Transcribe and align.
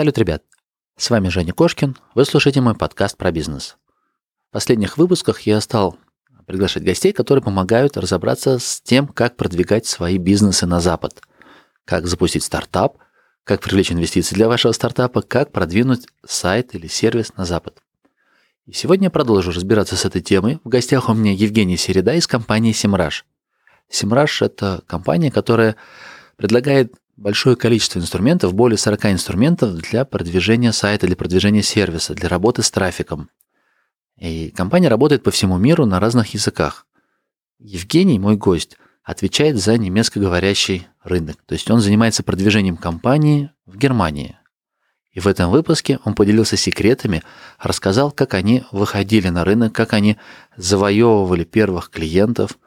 Салют, 0.00 0.16
ребят! 0.16 0.42
С 0.96 1.10
вами 1.10 1.28
Женя 1.28 1.52
Кошкин. 1.52 1.94
Вы 2.14 2.24
слушаете 2.24 2.62
мой 2.62 2.74
подкаст 2.74 3.18
про 3.18 3.30
бизнес. 3.32 3.76
В 4.48 4.52
последних 4.54 4.96
выпусках 4.96 5.42
я 5.42 5.60
стал 5.60 5.98
приглашать 6.46 6.84
гостей, 6.84 7.12
которые 7.12 7.44
помогают 7.44 7.98
разобраться 7.98 8.58
с 8.58 8.80
тем, 8.80 9.06
как 9.06 9.36
продвигать 9.36 9.84
свои 9.84 10.16
бизнесы 10.16 10.64
на 10.64 10.80
Запад, 10.80 11.20
как 11.84 12.06
запустить 12.06 12.44
стартап, 12.44 12.96
как 13.44 13.60
привлечь 13.60 13.92
инвестиции 13.92 14.34
для 14.34 14.48
вашего 14.48 14.72
стартапа, 14.72 15.20
как 15.20 15.52
продвинуть 15.52 16.06
сайт 16.24 16.74
или 16.74 16.86
сервис 16.86 17.36
на 17.36 17.44
Запад. 17.44 17.82
И 18.64 18.72
сегодня 18.72 19.08
я 19.08 19.10
продолжу 19.10 19.52
разбираться 19.52 19.96
с 19.96 20.06
этой 20.06 20.22
темой. 20.22 20.60
В 20.64 20.70
гостях 20.70 21.10
у 21.10 21.12
меня 21.12 21.34
Евгений 21.34 21.76
Середа 21.76 22.14
из 22.14 22.26
компании 22.26 22.72
Simrush. 22.72 23.24
Simrush– 23.92 24.38
это 24.46 24.82
компания, 24.86 25.30
которая 25.30 25.76
предлагает 26.38 26.94
большое 27.20 27.54
количество 27.54 27.98
инструментов, 27.98 28.54
более 28.54 28.78
40 28.78 29.06
инструментов 29.06 29.74
для 29.74 30.04
продвижения 30.04 30.72
сайта, 30.72 31.06
для 31.06 31.16
продвижения 31.16 31.62
сервиса, 31.62 32.14
для 32.14 32.28
работы 32.28 32.62
с 32.62 32.70
трафиком. 32.70 33.28
И 34.18 34.50
компания 34.50 34.88
работает 34.88 35.22
по 35.22 35.30
всему 35.30 35.58
миру 35.58 35.86
на 35.86 36.00
разных 36.00 36.34
языках. 36.34 36.86
Евгений, 37.58 38.18
мой 38.18 38.36
гость, 38.36 38.76
отвечает 39.04 39.58
за 39.58 39.76
немецкоговорящий 39.76 40.88
рынок. 41.04 41.36
То 41.46 41.52
есть 41.52 41.70
он 41.70 41.80
занимается 41.80 42.22
продвижением 42.22 42.76
компании 42.76 43.50
в 43.66 43.76
Германии. 43.76 44.38
И 45.12 45.20
в 45.20 45.26
этом 45.26 45.50
выпуске 45.50 45.98
он 46.04 46.14
поделился 46.14 46.56
секретами, 46.56 47.22
рассказал, 47.58 48.12
как 48.12 48.32
они 48.34 48.64
выходили 48.72 49.28
на 49.28 49.44
рынок, 49.44 49.74
как 49.74 49.92
они 49.92 50.16
завоевывали 50.56 51.44
первых 51.44 51.90
клиентов, 51.90 52.58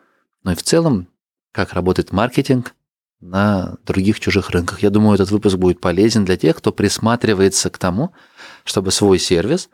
ну 0.43 0.51
и 0.51 0.55
в 0.55 0.61
целом, 0.61 1.07
как 1.51 1.73
работает 1.73 2.11
маркетинг 2.11 2.75
на 3.23 3.77
других 3.85 4.19
чужих 4.19 4.49
рынках. 4.49 4.83
Я 4.83 4.89
думаю, 4.89 5.15
этот 5.15 5.31
выпуск 5.31 5.55
будет 5.55 5.79
полезен 5.79 6.25
для 6.25 6.37
тех, 6.37 6.57
кто 6.57 6.71
присматривается 6.71 7.69
к 7.69 7.77
тому, 7.77 8.13
чтобы 8.65 8.91
свой 8.91 9.17
сервис 9.17 9.69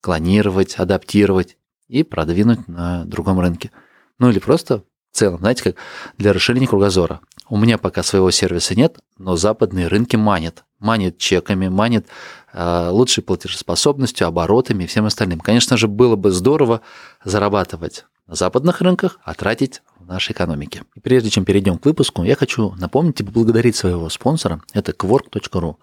клонировать, 0.00 0.74
адаптировать 0.74 1.56
и 1.88 2.02
продвинуть 2.02 2.66
на 2.68 3.04
другом 3.04 3.40
рынке. 3.40 3.70
Ну 4.18 4.28
или 4.28 4.38
просто 4.38 4.84
в 5.12 5.16
целом, 5.16 5.38
знаете, 5.38 5.62
как 5.62 5.76
для 6.18 6.32
расширения 6.32 6.66
кругозора. 6.66 7.20
У 7.48 7.56
меня 7.56 7.78
пока 7.78 8.02
своего 8.02 8.30
сервиса 8.30 8.74
нет, 8.74 8.98
но 9.18 9.36
западные 9.36 9.86
рынки 9.86 10.16
манят. 10.16 10.64
Манит 10.80 11.18
чеками, 11.18 11.68
манит 11.68 12.08
э, 12.52 12.88
лучшей 12.90 13.22
платежеспособностью, 13.22 14.26
оборотами 14.26 14.84
и 14.84 14.86
всем 14.86 15.04
остальным. 15.04 15.40
Конечно 15.40 15.76
же, 15.76 15.86
было 15.86 16.16
бы 16.16 16.32
здорово 16.32 16.80
зарабатывать 17.24 18.04
на 18.26 18.34
западных 18.34 18.80
рынках, 18.80 19.18
а 19.22 19.34
тратить 19.34 19.82
в 19.98 20.06
нашей 20.06 20.32
экономике. 20.32 20.84
И 20.94 21.00
прежде 21.00 21.30
чем 21.30 21.44
перейдем 21.44 21.78
к 21.78 21.84
выпуску, 21.84 22.24
я 22.24 22.36
хочу 22.36 22.72
напомнить 22.76 23.20
и 23.20 23.24
поблагодарить 23.24 23.76
своего 23.76 24.08
спонсора. 24.08 24.62
Это 24.72 24.92
Quark.ru. 24.92 25.76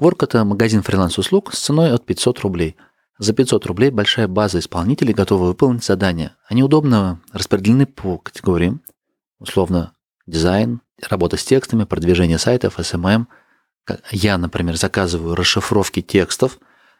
Quark– 0.00 0.16
это 0.20 0.44
магазин 0.44 0.82
фриланс-услуг 0.82 1.54
с 1.54 1.60
ценой 1.60 1.92
от 1.92 2.04
500 2.04 2.40
рублей. 2.40 2.76
За 3.18 3.32
500 3.32 3.64
рублей 3.66 3.90
большая 3.90 4.28
база 4.28 4.58
исполнителей 4.58 5.14
готова 5.14 5.44
выполнить 5.44 5.84
задания. 5.84 6.36
Они 6.48 6.62
удобно 6.62 7.20
распределены 7.32 7.86
по 7.86 8.18
категориям, 8.18 8.82
условно 9.38 9.92
дизайн, 10.26 10.82
работа 11.08 11.38
с 11.38 11.44
текстами, 11.44 11.84
продвижение 11.84 12.38
сайтов, 12.38 12.78
SMM. 12.78 13.26
Я, 14.10 14.36
например, 14.36 14.76
заказываю 14.76 15.34
расшифровки 15.34 16.02
текстов. 16.02 16.58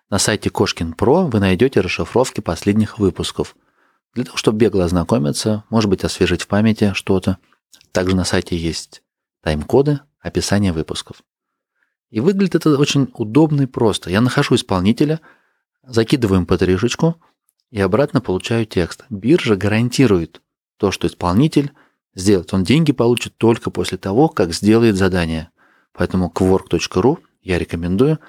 На 0.08 0.18
сайте 0.18 0.48
Кошкин 0.48 0.94
Про 0.94 1.26
вы 1.26 1.40
найдете 1.40 1.80
расшифровки 1.80 2.40
последних 2.40 2.98
выпусков– 2.98 3.56
для 4.16 4.24
того, 4.24 4.38
чтобы 4.38 4.56
бегло 4.58 4.84
ознакомиться, 4.84 5.64
может 5.68 5.90
быть, 5.90 6.02
освежить 6.02 6.42
в 6.42 6.48
памяти 6.48 6.92
что-то. 6.94 7.36
Также 7.92 8.16
на 8.16 8.24
сайте 8.24 8.56
есть 8.56 9.02
тайм-коды, 9.42 10.00
описание 10.20 10.72
выпусков. 10.72 11.22
И 12.08 12.20
выглядит 12.20 12.54
это 12.54 12.78
очень 12.78 13.10
удобно 13.12 13.62
и 13.62 13.66
просто. 13.66 14.08
Я 14.08 14.22
нахожу 14.22 14.54
исполнителя, 14.54 15.20
закидываю 15.86 16.40
им 16.40 16.46
mp 16.46 17.14
и 17.70 17.80
обратно 17.80 18.22
получаю 18.22 18.64
текст. 18.64 19.04
Биржа 19.10 19.54
гарантирует 19.54 20.40
то, 20.78 20.90
что 20.90 21.06
исполнитель 21.06 21.72
сделает. 22.14 22.54
Он 22.54 22.64
деньги 22.64 22.92
получит 22.92 23.36
только 23.36 23.70
после 23.70 23.98
того, 23.98 24.30
как 24.30 24.54
сделает 24.54 24.96
задание. 24.96 25.50
Поэтому 25.92 26.32
quark.ru 26.34 27.18
я 27.42 27.58
рекомендую– 27.58 28.18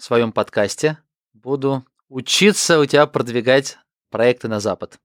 в 0.00 0.04
своем 0.04 0.32
подкасте. 0.32 0.96
Буду 1.34 1.84
учиться 2.08 2.80
у 2.80 2.86
тебя 2.86 3.06
продвигать 3.06 3.76
проекты 4.10 4.48
на 4.48 4.58
Запад. 4.58 4.98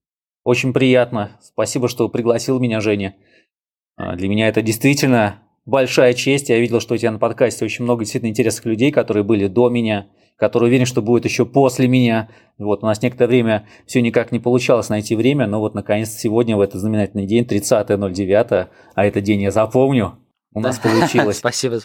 Очень 0.45 0.72
приятно. 0.72 1.38
Спасибо, 1.41 1.89
что 1.89 2.07
пригласил 2.07 2.59
меня, 2.59 2.79
Женя. 2.79 3.16
А, 3.97 4.16
для 4.16 4.29
меня 4.29 4.47
это 4.47 4.61
действительно 4.61 5.44
большая 5.66 6.13
честь. 6.13 6.47
Я 6.47 6.59
видел, 6.59 6.79
что 6.79 6.94
у 6.94 6.97
тебя 6.97 7.11
на 7.11 7.19
подкасте 7.19 7.66
очень 7.66 7.83
много 7.83 8.03
действительно 8.06 8.29
интересных 8.29 8.66
людей, 8.66 8.91
которые 8.91 9.25
были 9.25 9.47
до 9.47 9.69
меня, 9.69 10.07
которые 10.38 10.69
уверен, 10.69 10.85
что 10.85 11.01
будет 11.01 11.25
еще 11.25 11.45
после 11.45 11.89
меня. 11.89 12.29
Вот, 12.57 12.81
у 12.81 12.85
нас 12.85 13.01
некоторое 13.01 13.27
время 13.27 13.67
все 13.85 14.01
никак 14.01 14.31
не 14.31 14.39
получалось 14.39 14.88
найти 14.88 15.16
время, 15.16 15.45
но 15.45 15.59
вот 15.59 15.75
наконец 15.75 16.12
сегодня, 16.12 16.56
в 16.56 16.62
этот 16.62 16.79
знаменательный 16.79 17.25
день, 17.25 17.44
30.09, 17.44 18.69
а 18.95 19.06
этот 19.06 19.23
день 19.23 19.41
я 19.41 19.51
запомню, 19.51 20.19
у 20.56 20.62
нас 20.62 20.80
получилось. 20.80 21.38
Спасибо. 21.40 21.80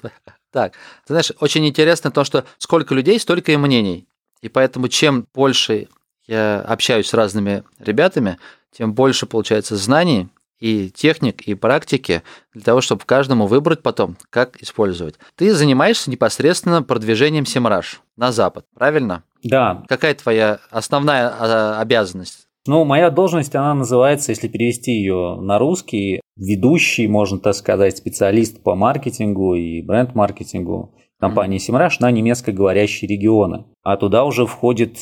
Так, 0.51 0.73
ты 0.73 1.13
знаешь, 1.13 1.33
очень 1.41 1.67
интересно 1.67 2.11
то, 2.11 2.25
что 2.25 2.45
сколько 2.57 2.95
людей, 2.95 3.21
столько 3.21 3.53
и 3.53 3.57
мнений. 3.57 4.07
И 4.41 4.49
поэтому 4.49 4.89
чем 4.89 5.27
больше 5.35 5.89
я 6.27 6.61
общаюсь 6.61 7.09
с 7.09 7.15
разными 7.15 7.65
ребятами, 7.79 8.39
тем 8.73 8.95
больше 8.95 9.27
получается 9.27 9.77
знаний 9.77 10.29
и 10.61 10.91
техник, 10.91 11.43
и 11.43 11.55
практики 11.55 12.23
для 12.53 12.63
того, 12.63 12.81
чтобы 12.81 13.03
каждому 13.05 13.47
выбрать 13.47 13.83
потом, 13.83 14.17
как 14.31 14.63
использовать. 14.63 15.17
Ты 15.35 15.53
занимаешься 15.55 16.11
непосредственно 16.11 16.83
продвижением 16.83 17.47
Семраж 17.47 18.01
на 18.17 18.31
Запад, 18.31 18.67
правильно? 18.75 19.25
Да. 19.43 19.83
Какая 19.89 20.15
твоя 20.15 20.61
основная 20.71 21.29
а, 21.29 21.81
обязанность? 21.81 22.47
Ну, 22.71 22.85
моя 22.85 23.11
должность, 23.11 23.57
она 23.57 23.75
называется, 23.75 24.31
если 24.31 24.47
перевести 24.47 24.93
ее 24.93 25.41
на 25.41 25.59
русский, 25.59 26.21
ведущий, 26.37 27.09
можно 27.09 27.41
так 27.41 27.57
сказать, 27.57 27.97
специалист 27.97 28.63
по 28.63 28.77
маркетингу 28.77 29.57
и 29.57 29.83
бренд-маркетингу 29.83 30.95
компании 31.19 31.59
Simrush 31.59 31.97
на 31.99 32.13
немецкоговорящие 32.13 33.09
регионы. 33.09 33.65
А 33.83 33.97
туда 33.97 34.23
уже 34.23 34.47
входит 34.47 34.99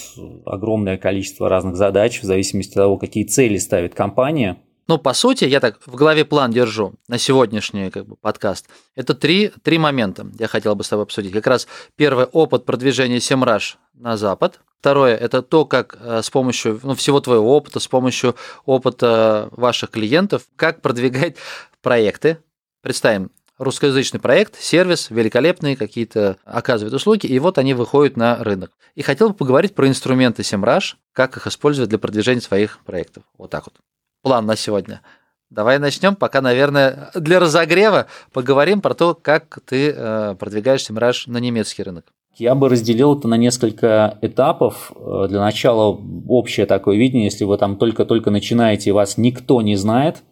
огромное 0.47 0.97
количество 0.97 1.51
разных 1.51 1.77
задач 1.77 2.23
в 2.23 2.25
зависимости 2.25 2.71
от 2.71 2.77
того, 2.77 2.97
какие 2.97 3.25
цели 3.25 3.59
ставит 3.59 3.95
компания. 3.95 4.57
Ну, 4.87 4.97
по 4.97 5.13
сути, 5.13 5.45
я 5.45 5.61
так 5.61 5.79
в 5.85 5.95
голове 5.95 6.25
план 6.25 6.51
держу 6.51 6.95
на 7.07 7.19
сегодняшний 7.19 7.91
как 7.91 8.07
бы, 8.07 8.17
подкаст. 8.17 8.67
Это 8.95 9.13
три, 9.13 9.51
три 9.63 9.77
момента 9.77 10.27
я 10.39 10.47
хотел 10.47 10.75
бы 10.75 10.85
с 10.85 10.89
тобой 10.89 11.03
обсудить. 11.03 11.33
Как 11.33 11.47
раз 11.47 11.69
первый– 11.97 12.25
опыт 12.33 12.65
продвижения 12.65 13.19
Semrush 13.19 13.75
на 13.93 14.17
Запад. 14.17 14.59
Второе– 14.81 15.17
это 15.17 15.43
то, 15.43 15.65
как 15.65 15.97
э, 16.01 16.23
с 16.23 16.31
помощью 16.31 16.79
ну, 16.85 16.95
всего 16.95 17.21
твоего 17.21 17.57
опыта, 17.57 17.81
с 17.81 17.89
помощью 17.89 18.37
опыта 18.65 19.49
ваших 19.51 19.91
клиентов, 19.91 20.45
как 20.55 20.83
продвигать 20.83 21.37
проекты. 21.83 22.39
Представим, 22.81 23.33
русскоязычный 23.59 24.21
проект, 24.21 24.61
сервис, 24.61 25.11
великолепные 25.11 25.77
какие-то 25.77 26.37
оказывают 26.45 26.95
услуги, 26.95 27.27
и 27.27 27.39
вот 27.41 27.59
они 27.59 27.75
выходят 27.75 28.17
на 28.17 28.37
рынок. 28.37 28.71
И 28.95 29.03
хотел 29.03 29.31
бы 29.31 29.35
поговорить 29.35 29.75
про 29.75 29.89
инструменты 29.89 30.43
SEMrush, 30.43 30.95
как 31.13 31.37
их 31.37 31.49
использовать 31.49 31.91
для 31.91 31.99
продвижения 31.99 32.41
своих 32.41 32.79
проектов. 32.85 33.25
Вот 33.37 33.51
так 33.51 33.65
вот. 33.67 33.75
План 34.23 34.47
на 34.47 34.55
сегодня. 34.55 35.03
Давай 35.51 35.79
начнем, 35.79 36.15
пока, 36.15 36.41
наверное, 36.41 37.11
для 37.15 37.41
разогрева 37.41 38.07
поговорим 38.33 38.81
про 38.81 38.95
то, 38.95 39.15
как 39.15 39.59
ты 39.65 39.91
э, 39.91 40.37
продвигаешь 40.39 40.89
SEMrush 40.89 41.23
на 41.27 41.39
немецкий 41.39 41.83
рынок. 41.83 42.13
Я 42.39 42.55
бы 42.55 42.69
разделил 42.69 43.19
это 43.19 43.27
на 43.27 43.37
несколько 43.37 44.17
этапов. 44.23 44.93
Э, 44.95 45.27
для 45.29 45.41
начала 45.41 46.01
общее 46.29 46.67
такое 46.67 46.97
видение, 46.97 47.25
если 47.25 47.45
вы 47.45 47.59
там 47.59 47.77
только-только 47.77 48.31
начинаете 48.31 48.91
и 48.91 48.93
вас 48.93 49.19
никто 49.19 49.61
не 49.61 49.75
знает, 49.75 50.23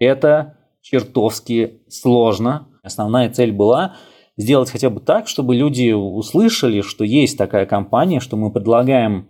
это 0.00 0.58
чертовски 0.80 1.82
сложно. 1.88 2.68
Основная 2.82 3.30
цель 3.30 3.52
была 3.52 3.94
сделать 4.36 4.70
хотя 4.70 4.90
бы 4.90 5.00
так, 5.00 5.28
чтобы 5.28 5.54
люди 5.54 5.92
услышали, 5.92 6.80
что 6.80 7.04
есть 7.04 7.38
такая 7.38 7.66
компания, 7.66 8.18
что 8.18 8.36
мы 8.36 8.50
предлагаем 8.50 9.28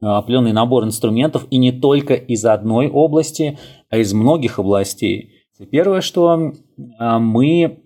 э, 0.00 0.06
определенный 0.06 0.54
набор 0.54 0.84
инструментов 0.84 1.46
и 1.50 1.58
не 1.58 1.72
только 1.72 2.14
из 2.14 2.46
одной 2.46 2.88
области, 2.88 3.58
а 3.90 3.98
из 3.98 4.14
многих 4.14 4.58
областей. 4.58 5.44
Первое, 5.70 6.00
что 6.00 6.34
э, 6.38 7.18
мы 7.18 7.84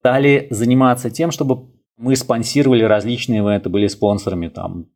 стали 0.00 0.46
заниматься 0.50 1.10
тем, 1.10 1.30
чтобы 1.30 1.71
Мы 2.02 2.16
спонсировали 2.16 2.82
различные 2.82 3.38
ивенты, 3.38 3.68
были 3.68 3.86
спонсорами 3.86 4.48
там. 4.48 4.86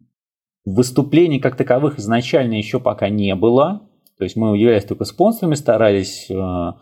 Выступлений 0.65 1.39
как 1.39 1.57
таковых 1.57 2.01
изначально 2.01 2.55
еще 2.55 2.81
пока 2.81 3.09
не 3.09 3.33
было. 3.37 3.83
То 4.19 4.25
есть 4.25 4.35
мы 4.35 4.57
являлись 4.57 4.85
только 4.85 5.05
спонсорами, 5.05 5.55
старались 5.55 6.27
э, 6.29 6.73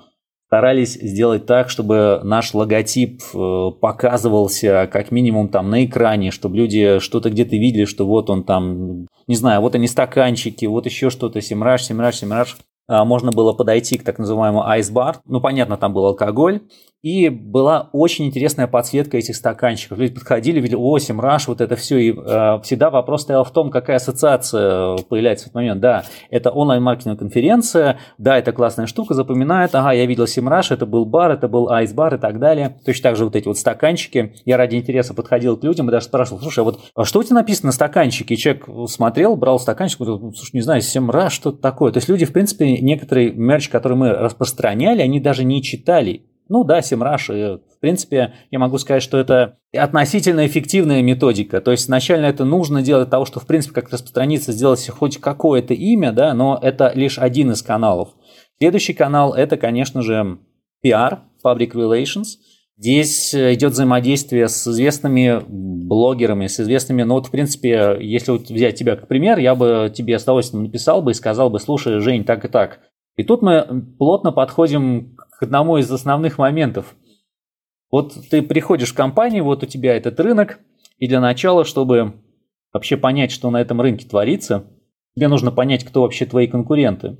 старались 0.46 0.94
сделать 0.94 1.44
так, 1.44 1.68
чтобы 1.68 2.22
наш 2.24 2.54
логотип 2.54 3.20
э, 3.34 3.70
показывался 3.78 4.88
как 4.90 5.10
минимум 5.10 5.48
там 5.48 5.68
на 5.68 5.84
экране, 5.84 6.30
чтобы 6.30 6.56
люди 6.56 7.00
что-то 7.00 7.28
где-то 7.28 7.56
видели, 7.56 7.84
что 7.84 8.06
вот 8.06 8.30
он 8.30 8.44
там, 8.44 9.06
не 9.26 9.36
знаю, 9.36 9.60
вот 9.60 9.74
они 9.74 9.86
стаканчики, 9.86 10.64
вот 10.64 10.86
еще 10.86 11.10
что-то, 11.10 11.42
Семраж, 11.42 11.84
Семраж, 11.84 12.16
Семраж. 12.16 12.56
А, 12.86 13.04
можно 13.04 13.30
было 13.30 13.52
подойти 13.52 13.98
к 13.98 14.04
так 14.04 14.18
называемому 14.18 14.66
айс-бар. 14.66 15.18
Ну, 15.26 15.40
понятно, 15.42 15.76
там 15.76 15.92
был 15.92 16.06
алкоголь. 16.06 16.60
И 17.04 17.28
была 17.28 17.90
очень 17.92 18.24
интересная 18.24 18.66
подсветка 18.66 19.18
этих 19.18 19.36
стаканчиков. 19.36 19.98
Люди 19.98 20.14
подходили, 20.14 20.58
видели, 20.58 20.78
о, 20.80 20.96
Семраж, 20.96 21.48
вот 21.48 21.60
это 21.60 21.76
все. 21.76 21.98
И 21.98 22.12
э, 22.12 22.60
всегда 22.62 22.88
вопрос 22.88 23.24
стоял 23.24 23.44
в 23.44 23.50
том, 23.50 23.70
какая 23.70 23.96
ассоциация 23.96 24.96
появляется 25.10 25.44
в 25.44 25.46
этот 25.48 25.54
момент. 25.54 25.80
Да, 25.82 26.04
это 26.30 26.50
онлайн-маркетинговая 26.50 27.18
конференция, 27.18 27.98
да, 28.16 28.38
это 28.38 28.52
классная 28.52 28.86
штука, 28.86 29.12
запоминает, 29.12 29.74
ага, 29.74 29.92
я 29.92 30.06
видел 30.06 30.26
Семраж, 30.26 30.70
это 30.70 30.86
был 30.86 31.04
бар, 31.04 31.32
это 31.32 31.46
был 31.46 31.68
айс-бар 31.68 32.14
и 32.14 32.18
так 32.18 32.38
далее. 32.38 32.78
Точно 32.86 33.02
так 33.02 33.16
же 33.16 33.26
вот 33.26 33.36
эти 33.36 33.48
вот 33.48 33.58
стаканчики. 33.58 34.36
Я 34.46 34.56
ради 34.56 34.76
интереса 34.76 35.12
подходил 35.12 35.58
к 35.58 35.62
людям 35.62 35.90
и 35.90 35.92
даже 35.92 36.06
спрашивал, 36.06 36.40
слушай, 36.40 36.60
а 36.60 36.62
вот 36.62 36.80
а 36.94 37.04
что 37.04 37.18
у 37.18 37.22
тебя 37.22 37.34
написано 37.34 37.66
на 37.66 37.72
стаканчике? 37.72 38.32
И 38.32 38.38
человек 38.38 38.66
смотрел, 38.88 39.36
брал 39.36 39.58
стаканчик, 39.58 40.00
говорил, 40.00 40.32
слушай, 40.32 40.52
не 40.54 40.62
знаю, 40.62 40.80
Семраж, 40.80 41.34
что-то 41.34 41.58
такое. 41.58 41.92
То 41.92 41.98
есть 41.98 42.08
люди, 42.08 42.24
в 42.24 42.32
принципе, 42.32 42.78
некоторые 42.78 43.30
мерч, 43.30 43.68
которые 43.68 43.98
мы 43.98 44.08
распространяли, 44.08 45.02
они 45.02 45.20
даже 45.20 45.44
не 45.44 45.62
читали 45.62 46.30
ну 46.48 46.64
да, 46.64 46.80
и 46.80 46.94
в 46.94 47.80
принципе 47.80 48.34
я 48.50 48.58
могу 48.58 48.78
сказать, 48.78 49.02
что 49.02 49.18
это 49.18 49.58
относительно 49.76 50.46
эффективная 50.46 51.02
методика. 51.02 51.60
То 51.60 51.70
есть 51.70 51.84
изначально 51.84 52.26
это 52.26 52.44
нужно 52.44 52.82
делать 52.82 53.06
для 53.06 53.10
того, 53.10 53.24
что 53.24 53.40
в 53.40 53.46
принципе 53.46 53.74
как 53.74 53.90
распространиться, 53.90 54.52
сделать 54.52 54.88
хоть 54.88 55.18
какое-то 55.18 55.74
имя, 55.74 56.12
да, 56.12 56.34
но 56.34 56.58
это 56.60 56.92
лишь 56.94 57.18
один 57.18 57.52
из 57.52 57.62
каналов. 57.62 58.10
Следующий 58.58 58.94
канал 58.94 59.34
это, 59.34 59.56
конечно 59.56 60.02
же, 60.02 60.38
PR, 60.84 61.18
Public 61.44 61.72
Relations. 61.72 62.24
Здесь 62.76 63.34
идет 63.34 63.72
взаимодействие 63.72 64.48
с 64.48 64.66
известными 64.66 65.40
блогерами, 65.46 66.48
с 66.48 66.58
известными, 66.58 67.04
ну 67.04 67.14
вот 67.14 67.28
в 67.28 67.30
принципе, 67.30 67.96
если 68.00 68.32
вот 68.32 68.50
взять 68.50 68.74
тебя 68.74 68.96
как 68.96 69.06
пример, 69.06 69.38
я 69.38 69.54
бы 69.54 69.92
тебе 69.94 70.18
с 70.18 70.24
удовольствием 70.24 70.64
написал 70.64 71.00
бы 71.00 71.12
и 71.12 71.14
сказал 71.14 71.50
бы, 71.50 71.60
слушай, 71.60 72.00
Жень, 72.00 72.24
так 72.24 72.44
и 72.44 72.48
так. 72.48 72.80
И 73.16 73.22
тут 73.22 73.42
мы 73.42 73.84
плотно 73.96 74.32
подходим 74.32 75.14
к 75.14 75.23
одному 75.44 75.78
из 75.78 75.90
основных 75.90 76.38
моментов. 76.38 76.96
Вот 77.90 78.14
ты 78.28 78.42
приходишь 78.42 78.92
в 78.92 78.96
компанию, 78.96 79.44
вот 79.44 79.62
у 79.62 79.66
тебя 79.66 79.96
этот 79.96 80.18
рынок, 80.18 80.58
и 80.98 81.06
для 81.06 81.20
начала, 81.20 81.64
чтобы 81.64 82.14
вообще 82.72 82.96
понять, 82.96 83.30
что 83.30 83.50
на 83.50 83.60
этом 83.60 83.80
рынке 83.80 84.08
творится, 84.08 84.64
тебе 85.14 85.28
нужно 85.28 85.52
понять, 85.52 85.84
кто 85.84 86.02
вообще 86.02 86.26
твои 86.26 86.48
конкуренты. 86.48 87.16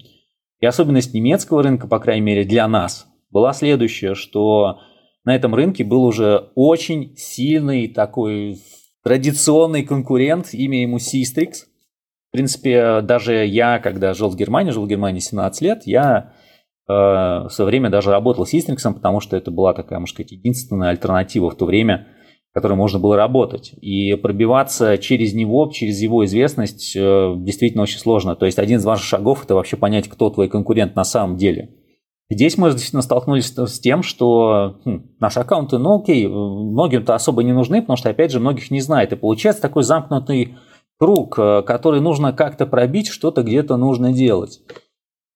И 0.61 0.67
особенность 0.67 1.15
немецкого 1.15 1.63
рынка, 1.63 1.87
по 1.87 2.01
крайней 2.01 2.23
мере 2.23 2.45
для 2.45 2.67
нас, 2.67 3.07
была 3.31 3.53
следующая, 3.53 4.15
что 4.15 4.81
на 5.25 5.35
этом 5.35 5.55
рынке 5.55 5.85
был 5.85 6.05
уже 6.05 6.51
очень 6.55 7.17
сильный 7.17 7.89
такой 7.89 8.59
традиционный 9.03 9.85
конкурент, 9.85 10.53
имя 10.53 10.83
ему 10.83 10.97
Sistrix. 10.97 11.67
В 12.29 12.33
принципе, 12.33 13.01
даже 13.03 13.47
я, 13.47 13.79
когда 13.79 14.13
жил 14.15 14.29
в 14.29 14.37
Германии, 14.37 14.73
жил 14.73 14.85
в 14.85 14.89
Германии 14.89 15.21
17 15.21 15.63
лет, 15.63 15.83
я 15.87 16.33
в 16.87 17.49
свое 17.51 17.67
время 17.67 17.89
даже 17.89 18.11
работал 18.11 18.45
с 18.45 18.53
Истрингсом, 18.53 18.95
потому 18.95 19.21
что 19.21 19.37
это 19.37 19.51
была 19.51 19.73
такая, 19.73 19.99
можно 19.99 20.13
сказать, 20.13 20.33
единственная 20.33 20.91
альтернатива 20.91 21.51
в 21.51 21.57
то 21.57 21.65
время, 21.65 22.07
которой 22.55 22.75
можно 22.75 23.01
было 23.01 23.17
работать. 23.17 23.75
И 23.81 24.15
пробиваться 24.15 24.97
через 24.99 25.35
него, 25.35 25.69
через 25.73 26.01
его 26.01 26.25
известность 26.25 26.95
э, 26.97 27.35
действительно 27.37 27.83
очень 27.83 27.99
сложно. 27.99 28.37
То 28.37 28.47
есть 28.47 28.61
один 28.61 28.79
из 28.79 28.85
ваших 28.85 29.05
шагов– 29.05 29.45
это 29.45 29.57
вообще 29.57 29.77
понять, 29.77 30.09
кто 30.09 30.31
твой 30.31 30.49
конкурент 30.49 30.95
на 30.95 31.03
самом 31.05 31.37
деле. 31.37 31.75
Здесь 32.31 32.57
мы 32.57 32.71
действительно 32.71 33.03
столкнулись 33.03 33.53
с 33.53 33.81
тем, 33.81 34.03
что 34.03 34.77
хм, 34.85 35.11
наши 35.19 35.41
аккаунты, 35.41 35.79
ну 35.79 36.01
окей, 36.01 36.27
многим-то 36.29 37.15
особо 37.15 37.43
не 37.43 37.53
нужны, 37.53 37.81
потому 37.83 37.97
что, 37.97 38.09
опять 38.09 38.31
же, 38.31 38.41
многих 38.41 38.71
не 38.71 38.81
знает. 38.81 39.13
И 39.13 39.17
получается 39.17 39.61
такой 39.61 39.83
замкнутый 39.83 40.55
круг, 40.97 41.37
э, 41.39 41.63
который 41.63 42.01
нужно 42.01 42.33
как-то 42.33 42.67
пробить, 42.67 43.09
что-то 43.09 43.43
где-то 43.43 43.77
нужно 43.77 44.13
делать. 44.13 44.61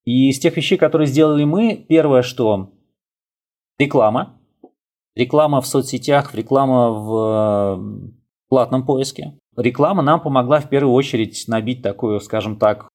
И 0.08 0.30
из 0.30 0.38
тех 0.38 0.56
вещей, 0.56 0.78
которые 0.78 1.06
сделали 1.06 1.44
мы, 1.44 1.84
первое, 1.86 2.22
что 2.22 2.70
реклама. 3.78 4.40
Реклама 5.14 5.60
в 5.60 5.66
соцсетях, 5.66 6.34
реклама 6.34 6.92
в 6.92 7.76
э, 7.76 8.08
платном 8.48 8.86
поиске. 8.86 9.34
Реклама 9.54 10.02
нам 10.02 10.22
помогла 10.22 10.60
в 10.60 10.70
первую 10.70 10.94
очередь 10.94 11.44
набить 11.46 11.82
такую, 11.82 12.20
скажем 12.20 12.56
так, 12.56 12.88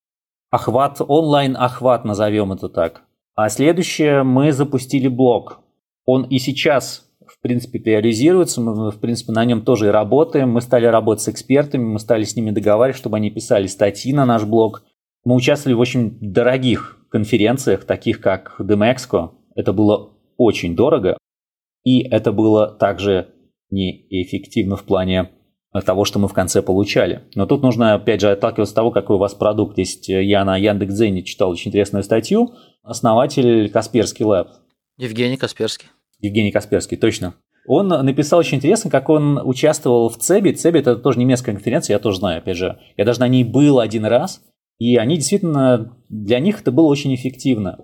охват, 0.50 1.02
онлайн-охват, 1.08 2.04
назовем 2.04 2.52
это 2.52 2.68
так. 2.68 3.04
А 3.36 3.48
следующее, 3.50 4.24
мы 4.24 4.52
запустили 4.52 5.08
блог. 5.08 5.60
Он 6.08 6.24
и 6.24 6.40
сейчас, 6.40 7.12
в 7.28 7.40
принципе, 7.42 7.78
реализируется, 7.78 8.60
мы, 8.60 8.90
в 8.90 9.00
принципе, 9.00 9.34
на 9.34 9.46
нем 9.46 9.62
тоже 9.62 9.90
и 9.90 9.92
работаем. 9.92 10.50
Мы 10.50 10.62
стали 10.62 10.88
работать 10.88 11.24
с 11.24 11.30
экспертами, 11.30 11.84
мы 11.84 12.00
стали 12.00 12.24
с 12.24 12.36
ними 12.36 12.50
договаривать, 12.50 12.98
чтобы 12.98 13.18
они 13.18 13.30
писали 13.30 13.68
статьи 13.68 14.12
на 14.14 14.26
наш 14.26 14.46
блог. 14.46 14.82
Мы 15.26 15.36
участвовали 15.36 15.76
в 15.76 15.80
очень 15.80 16.18
дорогих 16.20 17.03
конференциях, 17.14 17.86
таких 17.86 18.20
как 18.20 18.56
Demexco, 18.60 19.30
это 19.56 19.72
было 19.72 20.14
очень 20.36 20.76
дорого, 20.76 21.16
и 21.84 22.02
это 22.02 22.32
было 22.32 22.68
также 22.68 23.30
неэффективно 23.70 24.76
в 24.76 24.84
плане 24.84 25.30
того, 25.86 26.06
что 26.06 26.18
мы 26.18 26.28
в 26.28 26.34
конце 26.34 26.64
получали. 26.64 27.22
Но 27.36 27.46
тут 27.46 27.62
нужно, 27.62 27.94
опять 27.94 28.20
же, 28.20 28.32
отталкиваться 28.32 28.74
от 28.74 28.76
того, 28.76 28.92
какой 28.92 29.18
у 29.18 29.20
вас 29.20 29.36
продукт 29.36 29.78
есть. 29.78 30.10
Я 30.10 30.44
на 30.44 30.58
Яндекс.Дзене 30.58 31.22
читал 31.24 31.52
очень 31.52 31.70
интересную 31.70 32.04
статью. 32.04 32.54
Основатель 32.82 33.70
Касперский 33.70 34.26
Лаб. 34.26 34.50
Евгений 34.98 35.38
Касперский. 35.38 35.90
Евгений 36.20 36.52
Касперский, 36.52 36.98
точно. 36.98 37.36
Он 37.68 37.88
написал 37.88 38.40
очень 38.40 38.58
интересно, 38.58 38.90
как 38.90 39.10
он 39.10 39.40
участвовал 39.44 40.10
в 40.10 40.18
ЦЕБе. 40.18 40.54
ЦЕБе– 40.54 40.80
это 40.82 40.96
тоже 40.96 41.20
немецкая 41.20 41.54
конференция, 41.54 41.94
я 41.94 42.00
тоже 42.00 42.18
знаю, 42.18 42.40
опять 42.40 42.58
же. 42.58 42.80
Я 42.98 43.06
даже 43.06 43.20
на 43.20 43.28
ней 43.28 43.44
был 43.44 43.80
один 43.80 44.06
раз. 44.06 44.42
И 44.80 44.98
они 44.98 45.16
действительно, 45.16 45.98
для 46.10 46.40
них 46.40 46.62
это 46.62 46.72
было 46.72 46.88
очень 46.88 47.14
эффективно. 47.16 47.80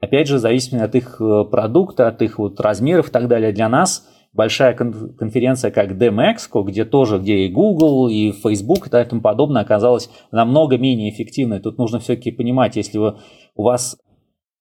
Опять 0.00 0.28
же, 0.28 0.38
зависимо 0.38 0.84
от 0.84 0.94
их 0.94 1.20
э, 1.20 1.44
продукта, 1.50 2.08
от 2.08 2.20
их 2.22 2.38
вот 2.38 2.60
размеров 2.60 3.08
и 3.08 3.10
так 3.10 3.26
далее. 3.26 3.52
Для 3.52 3.68
нас 3.68 4.06
большая 4.34 4.74
конференция, 4.74 5.70
как 5.70 5.92
DMEXCO, 5.92 6.64
где 6.64 6.84
тоже, 6.84 7.18
где 7.18 7.46
и 7.46 7.48
Google, 7.48 8.08
и 8.08 8.32
Facebook 8.32 8.86
и 8.86 8.90
тому 8.90 9.22
подобное, 9.22 9.62
оказалась 9.62 10.10
намного 10.30 10.76
менее 10.76 11.10
эффективной. 11.10 11.60
Тут 11.60 11.78
нужно 11.78 12.00
все-таки 12.00 12.32
понимать, 12.32 12.76
если 12.76 12.98
вы, 12.98 13.18
у 13.54 13.62
вас 13.62 13.96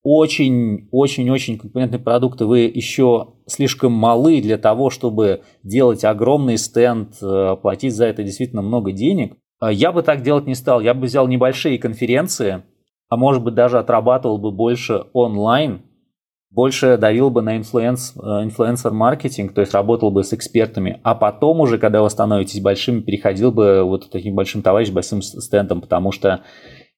очень-очень-очень 0.04 1.58
конкурентные 1.58 2.00
продукты, 2.00 2.46
вы 2.46 2.60
еще 2.62 3.36
слишком 3.48 3.94
малы 3.94 4.42
для 4.42 4.58
того, 4.58 4.90
чтобы 4.90 5.44
делать 5.64 6.04
огромный 6.04 6.58
стенд, 6.58 7.16
э, 7.22 7.56
платить 7.62 7.96
за 7.96 8.06
это 8.06 8.22
действительно 8.22 8.62
много 8.62 8.92
денег, 8.92 9.38
я 9.72 9.92
бы 9.92 10.04
так 10.04 10.22
делать 10.22 10.48
не 10.48 10.56
стал. 10.56 10.82
Я 10.82 10.94
бы 10.94 11.06
взял 11.06 11.28
небольшие 11.28 11.78
конференции, 11.78 12.64
а 13.10 13.18
может 13.18 13.44
быть 13.44 13.54
даже 13.54 13.80
отрабатывал 13.80 14.38
бы 14.38 14.52
больше 14.52 15.06
онлайн, 15.14 15.82
больше 16.50 16.98
давил 16.98 17.30
бы 17.30 17.42
на 17.42 17.58
influence, 17.58 18.14
э, 18.16 18.20
influencer-маркетинг, 18.44 19.54
то 19.54 19.62
есть 19.62 19.74
работал 19.74 20.12
бы 20.12 20.24
с 20.24 20.34
экспертами, 20.34 21.00
а 21.04 21.16
потом 21.16 21.62
уже, 21.62 21.78
когда 21.80 22.02
вы 22.02 22.10
становитесь 22.10 22.62
большими, 22.62 23.02
переходил 23.02 23.52
бы 23.52 23.84
вот 23.84 24.10
таким 24.12 24.36
большим 24.36 24.62
товарищем, 24.62 24.94
большим 24.94 25.22
стендом, 25.22 25.82
потому 25.82 26.12
что 26.12 26.42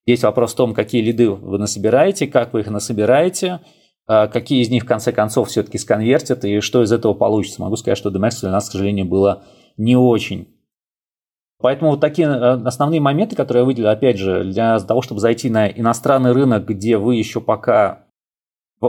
есть 0.06 0.24
вопрос 0.24 0.54
в 0.54 0.58
том, 0.58 0.74
какие 0.74 1.02
лиды 1.02 1.30
вы 1.30 1.58
насобираете, 1.58 2.28
как 2.28 2.54
вы 2.54 2.62
их 2.62 2.70
насобираете, 2.70 3.62
а, 4.08 4.28
какие 4.28 4.62
из 4.62 4.70
них 4.70 4.84
в 4.84 4.88
конце 4.88 5.12
концов 5.12 5.50
все-таки 5.50 5.78
сконвертят 5.78 6.46
и 6.46 6.60
что 6.60 6.84
из 6.84 6.92
этого 6.92 7.14
получится. 7.14 7.62
Могу 7.62 7.76
сказать, 7.76 7.98
что 7.98 8.10
DMEXCO 8.10 8.42
для 8.42 8.52
нас, 8.52 8.70
к 8.70 8.72
сожалению, 8.74 9.06
было 9.06 9.44
не 9.78 9.96
очень. 9.96 10.48
Поэтому 11.62 11.92
вот 11.92 12.02
такие 12.02 12.28
э, 12.28 12.62
основные 12.66 13.00
моменты, 13.00 13.36
которые 13.36 13.62
я 13.62 13.66
выделил, 13.66 13.90
опять 13.90 14.18
же, 14.18 14.44
для 14.44 14.80
того, 14.80 15.02
чтобы 15.02 15.22
зайти 15.22 15.50
на 15.50 15.68
иностранный 15.68 16.32
рынок, 16.32 16.66
где 16.66 16.98
вы 16.98 17.16
еще 17.16 17.42
пока 17.42 18.06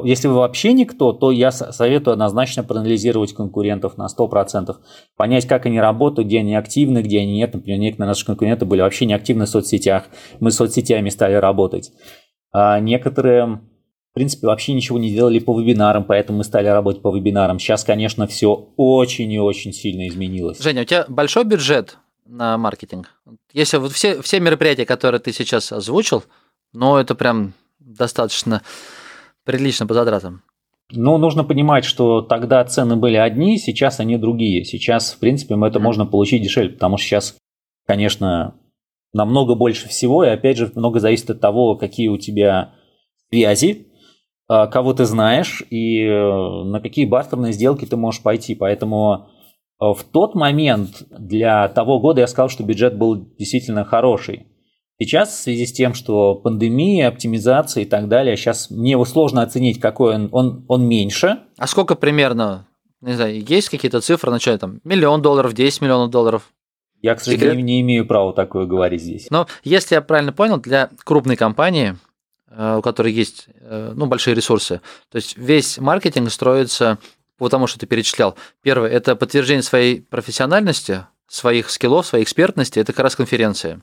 если 0.05 0.29
вы 0.29 0.35
вообще 0.35 0.73
никто, 0.73 1.13
то 1.13 1.31
я 1.31 1.53
советую 1.53 2.13
однозначно 2.13 2.65
проанализировать 2.65 3.33
конкурентов 3.33 3.97
на 3.97 4.07
100%, 4.07 4.77
понять, 5.17 5.47
как 5.47 5.67
они 5.67 5.81
работают, 5.81 6.27
где 6.27 6.41
они 6.41 6.57
активны, 6.57 7.03
где 7.03 7.21
они 7.21 7.37
нет. 7.37 7.55
Например, 7.55 7.79
некоторые 7.79 8.09
наши 8.09 8.27
конкуренты 8.27 8.67
были 8.67 8.81
вообще 8.81 9.07
не 9.07 9.15
активны 9.15 9.47
в 9.47 9.49
соцсетях, 9.49 10.05
мы 10.41 10.51
с 10.51 10.57
соцсетями 10.57 11.09
стали 11.09 11.35
работать. 11.35 11.93
А 12.53 12.81
некоторые, 12.81 13.61
в 14.11 14.15
принципе, 14.15 14.49
вообще 14.49 14.73
ничего 14.73 14.99
не 14.99 15.11
делали 15.11 15.39
по 15.39 15.59
вебинарам, 15.59 16.05
поэтому 16.05 16.39
мы 16.39 16.45
стали 16.45 16.67
работать 16.67 17.01
по 17.01 17.15
вебинарам. 17.15 17.59
Сейчас, 17.59 17.85
конечно, 17.85 18.27
все 18.27 18.73
очень 18.77 19.31
и 19.31 19.39
очень 19.39 19.73
сильно 19.73 20.09
изменилось. 20.09 20.61
Женя, 20.61 20.83
у 20.83 20.85
тебя 20.85 21.05
большой 21.09 21.45
бюджет 21.45 21.99
на 22.27 22.59
маркетинг. 22.59 23.11
Если 23.53 23.79
вот 23.79 23.93
все, 23.93 24.21
все 24.23 24.41
мероприятия, 24.41 24.85
которые 24.85 25.21
ты 25.21 25.33
сейчас 25.33 25.73
озвучил, 25.73 26.25
ну, 26.73 26.97
это 26.97 27.15
прям 27.15 27.55
достаточно 27.79 28.63
прилично 29.45 29.87
по 29.87 29.95
затратам. 29.95 30.43
Но 30.93 31.19
нужно 31.19 31.43
понимать, 31.43 31.85
что 31.85 32.23
тогда 32.23 32.65
цены 32.65 32.97
были 32.97 33.17
одни, 33.17 33.59
сейчас 33.59 33.99
они 33.99 34.17
другие. 34.17 34.65
Сейчас, 34.65 35.13
в 35.13 35.19
принципе, 35.19 35.57
это 35.67 35.81
можно 35.81 36.07
получить 36.07 36.43
дешевле, 36.43 36.71
потому 36.71 36.97
что 36.97 37.07
сейчас, 37.07 37.37
конечно, 37.87 38.55
намного 39.13 39.55
больше 39.55 39.89
всего, 39.89 40.25
и 40.25 40.29
опять 40.29 40.59
же, 40.59 40.71
много 40.75 41.01
зависит 41.01 41.31
от 41.31 41.41
того, 41.41 41.77
какие 41.77 42.09
у 42.09 42.19
тебя 42.19 42.75
связи, 43.31 43.89
а, 44.49 44.69
кого 44.69 44.95
ты 44.95 45.07
знаешь 45.07 45.63
и 45.71 46.03
э, 46.03 46.65
на 46.65 46.81
какие 46.81 47.05
бартерные 47.05 47.53
сделки 47.53 47.85
ты 47.85 47.97
можешь 47.97 48.23
пойти. 48.23 48.55
Поэтому 48.55 49.29
в 49.79 49.99
тот 50.11 50.35
момент 50.35 51.05
для 51.11 51.69
того 51.69 52.01
года 52.01 52.21
я 52.21 52.27
сказал, 52.27 52.49
что 52.49 52.63
бюджет 52.63 52.97
был 52.97 53.17
действительно 53.37 53.85
хороший. 53.85 54.47
Сейчас 54.99 55.29
в 55.29 55.43
связи 55.43 55.67
с 55.67 55.73
тем, 55.73 55.93
что 55.93 56.35
пандемия, 56.37 57.09
оптимизация 57.09 57.83
и 57.83 57.87
так 57.87 58.09
далее, 58.09 58.37
сейчас 58.37 58.71
мне 58.71 58.93
его 58.93 59.05
сложно 59.05 59.43
оценить, 59.43 59.79
какой 59.79 60.15
он, 60.15 60.29
он, 60.33 60.65
он 60.69 60.89
меньше. 60.89 61.41
А 61.59 61.67
сколько 61.67 61.97
примерно, 61.97 62.67
не 63.03 63.13
знаю, 63.13 63.45
есть 63.45 63.69
какие-то 63.69 64.01
цифры, 64.01 64.31
начали 64.31 64.57
там 64.57 64.81
миллион 64.85 65.21
долларов, 65.21 65.53
10 65.53 65.83
миллионов 65.83 66.11
долларов? 66.11 66.51
Я, 67.03 67.15
к 67.15 67.21
сожалению, 67.21 67.63
не 67.63 67.83
имею 67.83 68.07
права 68.07 68.33
такое 68.33 68.65
говорить 68.65 69.03
здесь. 69.03 69.27
Но 69.31 69.47
если 69.65 69.97
я 69.97 70.01
правильно 70.01 70.33
понял, 70.33 70.57
для 70.57 70.89
крупной 71.05 71.37
компании, 71.37 71.97
э, 72.51 72.77
у 72.79 72.83
которой 72.83 73.13
есть 73.13 73.49
э, 73.61 73.93
ну, 73.95 74.07
большие 74.07 74.35
ресурсы, 74.35 74.81
то 75.11 75.17
есть 75.17 75.37
весь 75.37 75.77
маркетинг 75.77 76.31
строится 76.31 76.99
по 77.39 77.49
тому, 77.49 77.67
что 77.67 77.79
ты 77.79 77.87
перечислял. 77.87 78.37
Первое– 78.63 78.91
это 78.91 79.17
подтверждение 79.17 79.63
своей 79.63 80.01
профессиональности, 80.01 81.07
своих 81.29 81.71
скиллов, 81.71 82.07
своей 82.07 82.25
экспертности, 82.25 82.79
это 82.79 82.93
как 82.93 83.05
раз 83.05 83.17
конференция. 83.17 83.81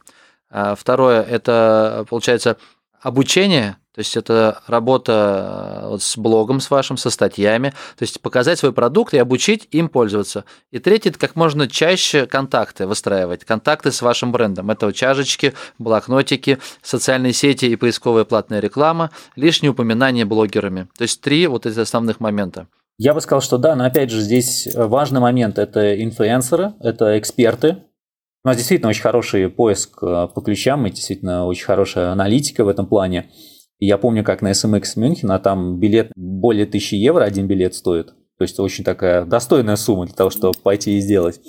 А 0.50 0.76
второе– 0.76 1.22
это, 1.30 2.06
получается, 2.10 2.58
обучение, 3.02 3.78
то 3.94 4.00
есть 4.00 4.18
это 4.18 4.62
работа 4.66 5.82
э, 5.84 5.98
с 6.00 6.18
блогом 6.18 6.60
с 6.60 6.72
вашим, 6.72 6.98
со 6.98 7.10
статьями, 7.12 7.70
то 7.98 8.04
есть 8.04 8.22
показать 8.22 8.58
свой 8.58 8.74
продукт 8.74 9.14
и 9.14 9.20
обучить 9.20 9.68
им 9.72 9.90
пользоваться. 9.90 10.46
И 10.72 10.80
третье– 10.80 11.10
это 11.12 11.20
как 11.20 11.36
можно 11.36 11.68
чаще 11.68 12.26
контакты 12.26 12.88
выстраивать, 12.88 13.46
контакты 13.46 13.92
с 13.92 14.02
вашим 14.02 14.32
брендом. 14.32 14.72
Это 14.72 14.92
чашечки, 14.94 15.54
блокнотики, 15.78 16.58
социальные 16.82 17.34
сети 17.34 17.66
и 17.66 17.76
поисковая 17.76 18.24
платная 18.24 18.62
реклама, 18.62 19.12
лишние 19.36 19.72
упоминания 19.72 20.26
блогерами. 20.26 20.88
То 20.98 21.04
есть 21.04 21.22
три 21.22 21.46
вот 21.46 21.66
эти 21.66 21.80
основных 21.80 22.20
момента. 22.20 22.68
Я 22.98 23.14
бы 23.14 23.22
сказал, 23.22 23.42
что 23.42 23.58
да, 23.58 23.76
но 23.76 23.86
опять 23.86 24.10
же 24.10 24.22
здесь 24.22 24.68
важный 24.76 25.20
момент– 25.20 25.58
это 25.60 26.02
инфлюенсеры, 26.02 26.74
это 26.80 27.18
эксперты, 27.18 27.84
у 28.46 28.50
нас 28.50 28.58
действительно 28.58 28.90
очень 28.90 29.02
хороший 29.02 29.50
поиск 29.50 30.04
э, 30.04 30.28
по 30.34 30.42
ключам 30.42 30.86
и 30.86 30.92
действительно 30.92 31.46
очень 31.46 31.64
хорошая 31.64 32.12
аналитика 32.12 32.66
в 32.66 32.68
этом 32.68 32.88
плане. 32.88 33.30
И 33.80 33.86
я 33.86 33.98
помню, 33.98 34.24
как 34.26 34.42
на 34.42 34.52
SMX 34.52 34.84
Мюнхена 34.98 35.40
там 35.40 35.80
билет 35.80 36.12
более 36.16 36.66
1000 36.66 36.98
евро, 36.98 37.24
один 37.24 37.48
билет 37.48 37.74
стоит. 37.74 38.08
То 38.08 38.42
есть 38.42 38.60
очень 38.60 38.84
такая 38.84 39.24
достойная 39.24 39.78
сумма 39.78 40.08
для 40.08 40.16
того, 40.16 40.30
чтобы 40.30 40.58
пойти 40.62 40.98
и 40.98 41.00
сделать. 41.00 41.40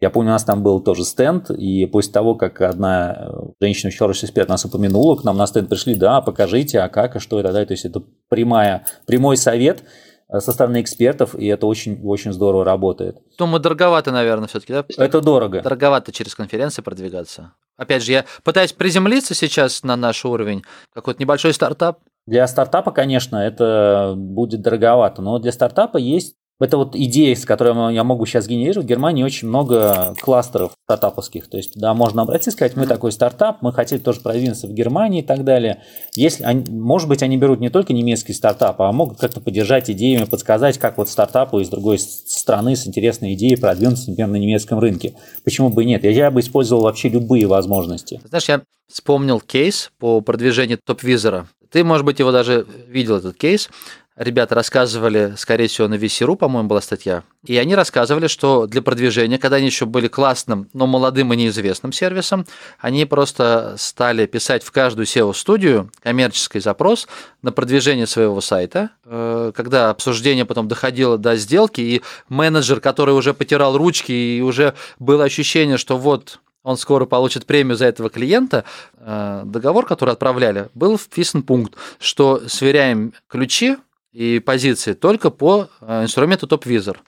Я 0.00 0.10
помню, 0.10 0.30
у 0.30 0.32
нас 0.32 0.42
там 0.42 0.64
был 0.64 0.80
тоже 0.80 1.04
стенд, 1.04 1.48
и 1.52 1.86
после 1.86 2.12
того, 2.12 2.34
как 2.34 2.60
одна 2.60 3.12
э, 3.12 3.30
женщина, 3.60 3.90
очень 3.90 3.98
хороший 3.98 4.24
эксперт, 4.24 4.48
нас 4.48 4.64
упомянула, 4.64 5.14
к 5.14 5.22
нам 5.22 5.36
на 5.36 5.46
стенд 5.46 5.68
пришли, 5.68 5.94
да, 5.94 6.20
покажите, 6.22 6.80
а 6.80 6.88
как, 6.88 7.14
а 7.14 7.20
что 7.20 7.38
и 7.38 7.44
так 7.44 7.52
далее. 7.52 7.68
То 7.68 7.74
есть 7.74 7.84
это 7.84 8.02
прямая, 8.28 8.84
прямой 9.06 9.36
совет– 9.36 9.84
Э, 9.94 10.11
со 10.40 10.52
стороны 10.52 10.80
экспертов, 10.80 11.34
и 11.34 11.46
это 11.46 11.66
очень, 11.66 12.00
очень 12.04 12.32
здорово 12.32 12.64
работает. 12.64 13.18
Думаю, 13.38 13.60
дороговато, 13.60 14.12
наверное, 14.12 14.48
все-таки, 14.48 14.72
да? 14.72 14.84
Это 14.96 15.20
дорого. 15.20 15.60
Дороговато 15.62 16.12
через 16.12 16.34
конференции 16.34 16.82
продвигаться. 16.82 17.52
Опять 17.76 18.02
же, 18.02 18.12
я 18.12 18.24
пытаюсь 18.44 18.72
приземлиться 18.72 19.34
сейчас 19.34 19.82
на 19.82 19.96
наш 19.96 20.24
уровень, 20.24 20.62
какой-то 20.94 21.20
небольшой 21.20 21.52
стартап. 21.52 21.98
Для 22.26 22.46
стартапа, 22.46 22.92
конечно, 22.92 23.36
это 23.36 24.14
будет 24.16 24.62
дороговато, 24.62 25.22
но 25.22 25.38
для 25.38 25.50
стартапа 25.52 25.96
есть 25.96 26.36
это 26.60 26.76
вот 26.76 26.94
идея, 26.94 27.34
с 27.34 27.44
которой 27.44 27.94
я 27.94 28.04
могу 28.04 28.24
сейчас 28.26 28.46
генерировать. 28.46 28.86
В 28.86 28.88
Германии 28.88 29.24
очень 29.24 29.48
много 29.48 30.14
кластеров 30.20 30.72
стартаповских. 30.84 31.48
То 31.48 31.56
есть, 31.56 31.78
да, 31.78 31.92
можно 31.94 32.22
обратиться 32.22 32.50
и 32.50 32.52
сказать, 32.52 32.76
мы 32.76 32.86
такой 32.86 33.10
стартап, 33.12 33.62
мы 33.62 33.72
хотели 33.72 33.98
тоже 33.98 34.20
продвинуться 34.20 34.68
в 34.68 34.72
Германии 34.72 35.22
и 35.22 35.24
так 35.24 35.44
далее. 35.44 35.82
Если, 36.14 36.44
они, 36.44 36.64
может 36.70 37.08
быть, 37.08 37.22
они 37.22 37.36
берут 37.36 37.60
не 37.60 37.68
только 37.68 37.92
немецкий 37.92 38.32
стартап, 38.32 38.80
а 38.80 38.92
могут 38.92 39.18
как-то 39.18 39.40
поддержать 39.40 39.90
идеями, 39.90 40.24
подсказать, 40.24 40.78
как 40.78 40.98
вот 40.98 41.08
стартапу 41.08 41.58
из 41.58 41.68
другой 41.68 41.98
страны 41.98 42.76
с 42.76 42.86
интересной 42.86 43.34
идеей 43.34 43.56
продвинуться, 43.56 44.10
например, 44.10 44.30
на 44.30 44.36
немецком 44.36 44.78
рынке. 44.78 45.14
Почему 45.44 45.70
бы 45.70 45.82
и 45.82 45.86
нет? 45.86 46.04
Я, 46.04 46.10
я 46.10 46.30
бы 46.30 46.40
использовал 46.40 46.82
вообще 46.82 47.08
любые 47.08 47.46
возможности. 47.46 48.20
Знаешь, 48.24 48.48
я 48.48 48.62
вспомнил 48.88 49.40
кейс 49.40 49.90
по 49.98 50.20
продвижению 50.20 50.78
топ-визора. 50.84 51.48
Ты, 51.70 51.84
может 51.84 52.04
быть, 52.04 52.18
его 52.18 52.30
даже 52.32 52.66
видел, 52.86 53.16
этот 53.16 53.36
кейс 53.36 53.70
ребята 54.16 54.54
рассказывали, 54.54 55.34
скорее 55.36 55.68
всего, 55.68 55.88
на 55.88 55.94
VC.ru, 55.94 56.36
по-моему, 56.36 56.68
была 56.68 56.80
статья, 56.80 57.22
и 57.44 57.56
они 57.56 57.74
рассказывали, 57.74 58.26
что 58.26 58.66
для 58.66 58.82
продвижения, 58.82 59.38
когда 59.38 59.56
они 59.56 59.66
еще 59.66 59.86
были 59.86 60.08
классным, 60.08 60.68
но 60.72 60.86
молодым 60.86 61.32
и 61.32 61.36
неизвестным 61.36 61.92
сервисом, 61.92 62.46
они 62.78 63.04
просто 63.04 63.74
стали 63.78 64.26
писать 64.26 64.62
в 64.62 64.70
каждую 64.70 65.06
SEO-студию 65.06 65.90
коммерческий 66.02 66.60
запрос 66.60 67.08
на 67.42 67.52
продвижение 67.52 68.06
своего 68.06 68.40
сайта, 68.40 68.90
э, 69.04 69.52
когда 69.54 69.90
обсуждение 69.90 70.44
потом 70.44 70.68
доходило 70.68 71.18
до 71.18 71.36
сделки, 71.36 71.80
и 71.80 72.02
менеджер, 72.28 72.80
который 72.80 73.14
уже 73.14 73.34
потирал 73.34 73.76
ручки, 73.76 74.12
и 74.12 74.40
уже 74.40 74.74
было 74.98 75.24
ощущение, 75.24 75.78
что 75.78 75.96
вот 75.96 76.40
он 76.62 76.76
скоро 76.76 77.06
получит 77.06 77.46
премию 77.46 77.76
за 77.76 77.86
этого 77.86 78.08
клиента, 78.08 78.64
э, 78.98 79.42
договор, 79.44 79.86
который 79.86 80.10
отправляли, 80.10 80.68
был 80.74 80.96
вписан 80.96 81.42
пункт, 81.42 81.74
что 81.98 82.42
сверяем 82.48 83.14
ключи 83.28 83.76
и 84.12 84.38
позиции 84.38 84.92
только 84.92 85.30
по 85.30 85.68
э, 85.80 86.04
инструменту 86.04 86.46
топ-визор. 86.46 87.02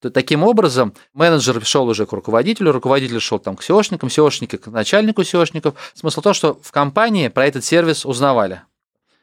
Таким 0.00 0.44
образом, 0.44 0.94
менеджер 1.12 1.64
шел 1.64 1.88
уже 1.88 2.06
к 2.06 2.12
руководителю, 2.12 2.70
руководитель 2.70 3.18
шел 3.18 3.40
там 3.40 3.56
к 3.56 3.62
SEOшникам, 3.62 4.06
SEOшники 4.06 4.56
к 4.56 4.68
начальнику 4.68 5.22
SEOшников. 5.22 5.74
Смысл 5.94 6.20
в 6.20 6.24
том, 6.24 6.34
что 6.34 6.58
в 6.62 6.70
компании 6.70 7.26
про 7.28 7.46
этот 7.46 7.64
сервис 7.64 8.06
узнавали. 8.06 8.62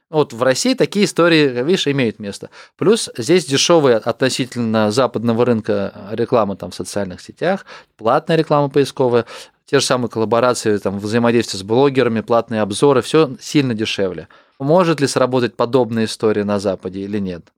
Вот 0.09 0.33
в 0.33 0.43
России 0.43 0.73
такие 0.73 1.05
истории, 1.05 1.63
видишь, 1.63 1.87
имеют 1.87 2.19
место. 2.19 2.49
Плюс 2.77 3.09
здесь 3.17 3.45
дешевая 3.45 3.97
относительно 3.97 4.91
западного 4.91 5.45
рынка 5.45 6.09
реклама 6.11 6.55
там 6.55 6.71
в 6.71 6.75
социальных 6.75 7.21
сетях, 7.21 7.65
платная 7.97 8.35
реклама 8.35 8.69
поисковая, 8.69 9.25
те 9.65 9.79
же 9.79 9.85
самые 9.85 10.09
коллаборации, 10.09 10.77
там, 10.77 10.99
взаимодействие 10.99 11.59
с 11.59 11.63
блогерами, 11.63 12.21
платные 12.21 12.61
обзоры, 12.61 13.01
все 13.01 13.35
сильно 13.39 13.73
дешевле. 13.73 14.27
Может 14.59 15.01
ли 15.01 15.07
сработать 15.07 15.55
подобная 15.55 16.05
история 16.05 16.43
на 16.43 16.59
Западе 16.59 17.01
или 17.01 17.19
нет? 17.19 17.51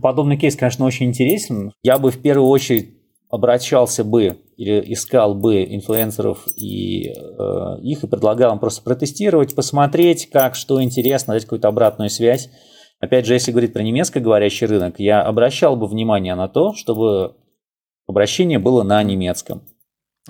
Подобный 0.00 0.36
кейс, 0.36 0.56
конечно, 0.56 0.84
очень 0.84 1.06
интересен. 1.06 1.72
Я 1.82 1.98
бы 1.98 2.10
в 2.10 2.20
первую 2.20 2.48
очередь 2.48 2.96
обращался 3.30 4.04
бы 4.04 4.38
или 4.56 4.92
искал 4.92 5.34
бы 5.34 5.64
инфлюенсеров 5.64 6.46
и 6.54 7.08
э, 7.08 7.80
их 7.82 8.04
и 8.04 8.06
предлагал 8.06 8.52
им 8.52 8.58
просто 8.58 8.82
протестировать, 8.82 9.54
посмотреть, 9.54 10.28
как, 10.30 10.54
что 10.54 10.82
интересно, 10.82 11.34
дать 11.34 11.44
какую-то 11.44 11.68
обратную 11.68 12.10
связь. 12.10 12.50
Опять 13.00 13.26
же, 13.26 13.34
если 13.34 13.50
говорить 13.50 13.72
про 13.72 13.82
немецкоговорящий 13.82 14.66
рынок, 14.66 14.96
я 14.98 15.22
обращал 15.22 15.76
бы 15.76 15.86
внимание 15.86 16.34
на 16.34 16.48
то, 16.48 16.74
чтобы 16.74 17.36
обращение 18.06 18.58
было 18.58 18.82
на 18.82 19.02
немецком. 19.02 19.62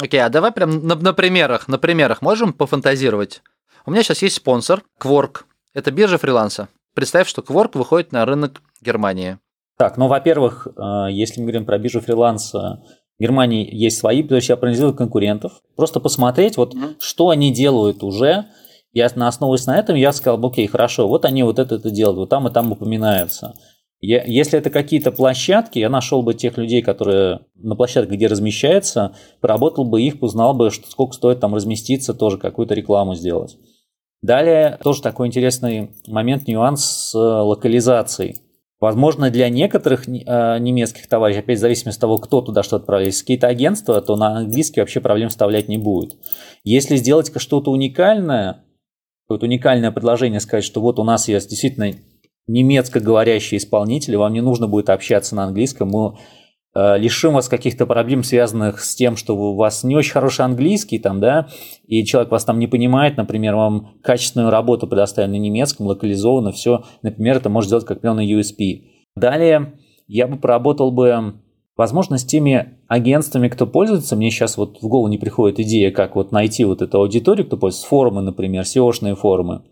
Окей, 0.00 0.20
okay, 0.20 0.24
а 0.24 0.30
давай 0.30 0.52
прям 0.52 0.86
на, 0.86 0.94
на 0.94 1.12
примерах, 1.12 1.68
на 1.68 1.78
примерах 1.78 2.22
можем 2.22 2.52
пофантазировать? 2.52 3.42
У 3.84 3.90
меня 3.90 4.02
сейчас 4.02 4.22
есть 4.22 4.36
спонсор, 4.36 4.82
Quark, 5.00 5.42
это 5.74 5.90
биржа 5.90 6.18
фриланса. 6.18 6.68
Представь, 6.94 7.28
что 7.28 7.42
Quark 7.42 7.70
выходит 7.74 8.12
на 8.12 8.24
рынок 8.24 8.62
Германии. 8.80 9.38
Так, 9.78 9.96
ну, 9.96 10.06
во-первых, 10.06 10.66
э, 10.66 11.10
если 11.10 11.40
мы 11.40 11.46
говорим 11.46 11.64
про 11.64 11.78
биржу 11.78 12.00
фриланса, 12.00 12.82
в 13.18 13.22
Германии 13.22 13.68
есть 13.72 13.98
свои, 13.98 14.22
то 14.22 14.34
есть 14.34 14.48
я 14.48 14.56
проанализирую 14.56 14.94
конкурентов. 14.94 15.52
Просто 15.76 16.00
посмотреть, 16.00 16.56
вот 16.56 16.74
mm-hmm. 16.74 16.96
что 17.00 17.30
они 17.30 17.52
делают 17.52 18.02
уже. 18.02 18.46
Я 18.92 19.08
на 19.14 19.28
основываясь 19.28 19.66
на 19.66 19.78
этом, 19.78 19.96
я 19.96 20.12
сказал, 20.12 20.44
окей, 20.44 20.66
хорошо, 20.66 21.08
вот 21.08 21.24
они 21.24 21.42
вот 21.42 21.58
это, 21.58 21.76
это 21.76 21.90
делают, 21.90 22.18
вот 22.18 22.28
там 22.28 22.46
и 22.46 22.52
там 22.52 22.70
упоминаются. 22.72 23.54
Я, 24.00 24.22
если 24.24 24.58
это 24.58 24.68
какие-то 24.68 25.12
площадки, 25.12 25.78
я 25.78 25.88
нашел 25.88 26.22
бы 26.22 26.34
тех 26.34 26.58
людей, 26.58 26.82
которые 26.82 27.40
на 27.54 27.76
площадках, 27.76 28.16
где 28.16 28.26
размещается, 28.26 29.14
поработал 29.40 29.84
бы 29.84 30.02
их, 30.02 30.20
узнал 30.20 30.52
бы, 30.52 30.70
что, 30.70 30.90
сколько 30.90 31.14
стоит 31.14 31.40
там 31.40 31.54
разместиться, 31.54 32.12
тоже 32.12 32.36
какую-то 32.36 32.74
рекламу 32.74 33.14
сделать. 33.14 33.56
Далее 34.22 34.78
тоже 34.82 35.02
такой 35.02 35.26
интересный 35.26 35.90
момент, 36.06 36.46
нюанс 36.46 36.84
с 36.84 37.14
э, 37.14 37.18
локализацией. 37.18 38.36
Возможно, 38.78 39.30
для 39.30 39.48
некоторых 39.48 40.08
э, 40.08 40.12
немецких 40.58 41.08
товарищей, 41.08 41.40
опять 41.40 41.58
в 41.58 41.60
зависимости 41.60 41.98
от 41.98 42.00
того, 42.00 42.18
кто 42.18 42.40
туда 42.40 42.62
что 42.62 42.76
отправляет, 42.76 43.16
какие-то 43.16 43.48
агентства, 43.48 44.00
то 44.00 44.16
на 44.16 44.38
английский 44.38 44.80
вообще 44.80 45.00
проблем 45.00 45.28
вставлять 45.28 45.68
не 45.68 45.76
будет. 45.76 46.16
Если 46.62 46.96
сделать 46.96 47.32
что-то 47.34 47.72
уникальное, 47.72 48.64
какое-то 49.26 49.46
уникальное 49.46 49.90
предложение, 49.90 50.40
сказать, 50.40 50.64
что 50.64 50.80
вот 50.80 51.00
у 51.00 51.04
нас 51.04 51.26
есть 51.26 51.50
действительно 51.50 51.92
немецко 52.46 53.00
говорящие 53.00 53.58
исполнители, 53.58 54.14
вам 54.14 54.32
не 54.32 54.40
нужно 54.40 54.68
будет 54.68 54.90
общаться 54.90 55.34
на 55.34 55.44
английском, 55.44 55.88
мы 55.88 56.16
лишим 56.74 57.34
вас 57.34 57.48
каких-то 57.48 57.86
проблем, 57.86 58.22
связанных 58.22 58.80
с 58.80 58.94
тем, 58.94 59.16
что 59.16 59.36
у 59.36 59.54
вас 59.54 59.84
не 59.84 59.94
очень 59.94 60.12
хороший 60.12 60.44
английский, 60.44 60.98
там, 60.98 61.20
да, 61.20 61.48
и 61.86 62.04
человек 62.04 62.30
вас 62.30 62.44
там 62.44 62.58
не 62.58 62.66
понимает, 62.66 63.16
например, 63.16 63.56
вам 63.56 63.94
качественную 64.02 64.50
работу 64.50 64.86
предоставили 64.86 65.32
на 65.32 65.38
немецком, 65.38 65.86
локализованно, 65.86 66.52
все, 66.52 66.84
например, 67.02 67.36
это 67.36 67.50
может 67.50 67.68
сделать 67.68 67.84
как 67.84 67.98
определенный 67.98 68.32
USP. 68.32 68.84
Далее, 69.14 69.74
я 70.06 70.26
бы 70.26 70.36
поработал 70.36 70.90
бы, 70.90 71.34
возможно, 71.76 72.16
с 72.16 72.24
теми 72.24 72.78
агентствами, 72.88 73.48
кто 73.48 73.66
пользуется. 73.66 74.16
Мне 74.16 74.30
сейчас 74.30 74.56
вот 74.56 74.78
в 74.80 74.88
голову 74.88 75.08
не 75.08 75.18
приходит 75.18 75.60
идея, 75.60 75.90
как 75.90 76.16
вот 76.16 76.32
найти 76.32 76.64
вот 76.64 76.82
эту 76.82 77.00
аудиторию, 77.00 77.46
кто 77.46 77.56
пользуется. 77.56 77.88
Форумы, 77.88 78.22
например, 78.22 78.64
SEO-шные 78.64 79.14
форумы. 79.14 79.62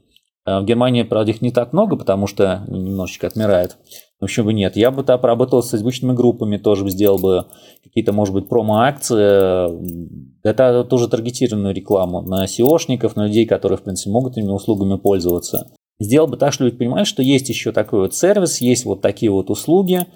А 0.45 0.61
в 0.61 0.64
Германии, 0.64 1.02
правда, 1.02 1.30
их 1.30 1.42
не 1.42 1.50
так 1.50 1.73
много, 1.73 1.97
потому 1.97 2.26
что 2.26 2.64
немножечко 2.69 3.26
отмирает. 3.26 3.76
Почему 4.21 4.47
бы 4.47 4.53
нет? 4.53 4.77
Я 4.77 4.91
бы 4.91 5.03
там 5.03 5.19
поработал 5.19 5.62
с 5.62 5.73
озвученными 5.73 6.15
группами, 6.15 6.59
тоже 6.59 6.85
бы 6.85 6.91
сделал 6.91 7.19
бы 7.19 7.47
какие-то, 7.83 8.12
может 8.12 8.35
быть, 8.35 8.49
промо-акции. 8.49 10.47
Это 10.47 10.85
тоже 10.85 11.09
таргетированную 11.09 11.75
рекламу 11.75 12.21
на 12.21 12.45
SEOшников, 12.45 13.12
на 13.17 13.27
людей, 13.27 13.47
которые, 13.47 13.79
в 13.79 13.83
принципе, 13.83 14.11
могут 14.11 14.37
этими 14.37 14.50
услугами 14.50 14.99
пользоваться. 14.99 15.71
Сделал 15.99 16.29
бы 16.29 16.37
так, 16.37 16.53
что 16.53 16.65
люди 16.65 16.77
понимают, 16.77 17.09
что 17.09 17.23
есть 17.23 17.49
еще 17.49 17.73
такой 17.73 18.00
вот 18.00 18.15
сервис, 18.15 18.61
есть 18.61 18.85
вот 18.85 19.00
такие 19.00 19.33
вот 19.33 19.49
услуги. 19.49 20.07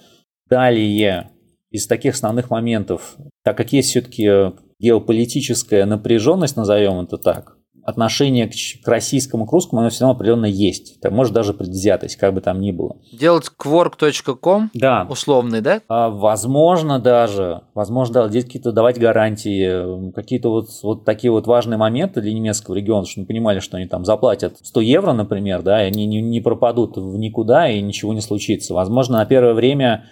Далее, 0.51 1.31
из 1.71 1.87
таких 1.87 2.15
основных 2.15 2.51
моментов, 2.51 3.17
так 3.43 3.57
как 3.57 3.73
есть 3.73 3.89
все-таки 3.89 4.53
геополитическая 4.79 5.87
напряженность, 5.87 6.57
назовем 6.57 7.01
это 7.01 7.17
так, 7.17 7.54
отношение 7.85 8.49
к, 8.49 8.53
к 8.83 8.89
российскому, 8.89 9.47
к 9.47 9.53
русскому, 9.53 9.81
оно 9.81 9.91
все 9.91 10.03
равно 10.03 10.17
определенно 10.17 10.47
есть. 10.47 11.01
Так, 11.01 11.13
может, 11.13 11.35
даже 11.35 11.53
предвзятость, 11.53 12.17
как 12.17 12.33
бы 12.35 12.41
там 12.41 12.61
ни 12.61 12.73
было. 12.73 12.97
Делать 13.13 13.51
quark.com 13.59 14.71
да. 14.75 15.07
условный, 15.09 15.61
да? 15.61 15.81
А, 15.89 16.09
возможно 16.09 16.99
даже, 16.99 17.63
возможно, 17.75 18.15
да, 18.15 18.29
здесь 18.29 18.45
какие-то 18.45 18.73
давать 18.73 18.99
гарантии, 18.99 20.11
какие-то 20.13 20.51
вот, 20.51 20.69
вот 20.83 21.05
такие 21.05 21.31
вот 21.31 21.47
важные 21.47 21.77
моменты 21.77 22.21
для 22.23 22.33
немецкого 22.33 22.75
региона, 22.75 23.07
чтобы 23.07 23.25
не 23.25 23.27
понимали, 23.27 23.61
что 23.61 23.77
они 23.77 23.87
там 23.87 24.05
заплатят 24.05 24.57
100 24.63 24.81
евро, 24.81 25.13
например, 25.13 25.63
да, 25.63 25.85
и 25.85 25.89
они 25.89 26.07
не, 26.07 26.23
не 26.23 26.41
пропадут 26.41 26.97
в 26.97 27.19
никуда, 27.19 27.69
и 27.69 27.83
ничего 27.83 28.15
не 28.15 28.23
случится. 28.23 28.73
Возможно, 28.73 29.19
на 29.19 29.27
первое 29.27 29.53
время 29.53 30.07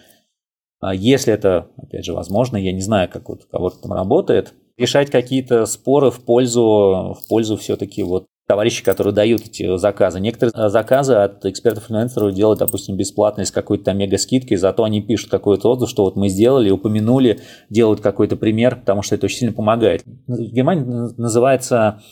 а, 0.82 0.94
если 0.94 1.32
это, 1.32 1.68
опять 1.76 2.04
же, 2.04 2.12
возможно, 2.12 2.56
я 2.56 2.72
не 2.72 2.80
знаю, 2.80 3.08
как 3.08 3.28
вот 3.28 3.44
кого-то 3.44 3.80
там 3.80 3.92
работает, 3.92 4.52
решать 4.76 5.10
какие-то 5.10 5.66
споры 5.66 6.10
в 6.10 6.24
пользу, 6.24 7.16
в 7.20 7.28
пользу 7.28 7.56
все-таки 7.56 8.02
вот 8.02 8.26
товарищей, 8.46 8.84
которые 8.84 9.14
дают 9.14 9.42
эти 9.42 9.76
заказы. 9.76 10.20
Некоторые 10.20 10.52
э, 10.54 10.68
заказы 10.68 11.14
от 11.14 11.44
экспертов-инфлюенсеров 11.46 12.34
делают, 12.34 12.58
допустим, 12.58 12.96
бесплатно 12.96 13.44
с 13.44 13.50
какой-то 13.50 13.84
там 13.84 13.98
мега-скидкой, 13.98 14.56
зато 14.56 14.84
они 14.84 15.00
пишут 15.00 15.30
какой-то 15.30 15.70
отзыв, 15.70 15.88
что 15.88 16.04
вот 16.04 16.16
мы 16.16 16.28
сделали, 16.28 16.70
упомянули, 16.70 17.40
делают 17.70 18.00
какой-то 18.00 18.36
пример, 18.36 18.76
потому 18.76 19.02
что 19.02 19.14
это 19.14 19.26
очень 19.26 19.38
сильно 19.38 19.54
помогает. 19.54 20.02
В 20.26 20.36
Германии 20.36 20.84
называется 21.16 22.02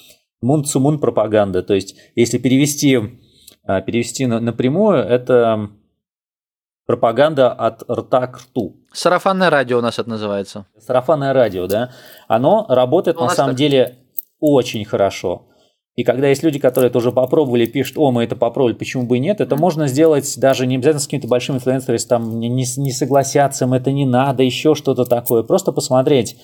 мун-цумун 0.40 0.98
пропаганда, 1.00 1.62
то 1.62 1.74
есть 1.74 1.96
если 2.14 2.38
перевести, 2.38 2.98
э, 3.66 3.82
перевести 3.82 4.26
напрямую, 4.26 4.98
это 4.98 5.70
пропаганда 6.90 7.52
от 7.52 7.88
рта 7.88 8.26
к 8.26 8.38
рту. 8.38 8.74
Сарафанное 8.92 9.48
радио 9.48 9.78
у 9.78 9.80
нас 9.80 10.00
это 10.00 10.10
называется. 10.10 10.66
Сарафанное 10.76 11.32
радио, 11.32 11.68
да. 11.68 11.92
Оно 12.26 12.66
работает 12.68 13.16
Ну, 13.16 13.26
на 13.26 13.30
самом 13.30 13.52
так. 13.52 13.58
деле 13.58 13.98
очень 14.40 14.84
хорошо. 14.84 15.46
И 15.94 16.02
когда 16.02 16.26
есть 16.26 16.42
люди, 16.42 16.58
которые 16.58 16.88
это 16.88 16.98
уже 16.98 17.12
попробовали, 17.12 17.66
пишут, 17.66 17.96
о, 17.96 18.10
мы 18.10 18.24
это 18.24 18.34
попробовали, 18.34 18.74
почему 18.74 19.04
бы 19.04 19.18
и 19.18 19.20
нет, 19.20 19.40
это 19.40 19.54
можно 19.54 19.86
сделать 19.86 20.34
даже 20.38 20.66
не 20.66 20.74
обязательно 20.74 20.98
с 20.98 21.04
какими-то 21.04 21.28
большими 21.28 21.56
инфлюенсерами, 21.58 21.94
если 21.94 22.08
там 22.08 22.40
не, 22.40 22.48
не, 22.48 22.64
не 22.78 22.90
согласятся, 22.90 23.66
им 23.66 23.72
это 23.72 23.92
не 23.92 24.04
надо, 24.04 24.42
еще 24.42 24.74
что-то 24.74 25.04
такое. 25.04 25.44
Просто 25.44 25.70
посмотреть, 25.70 26.38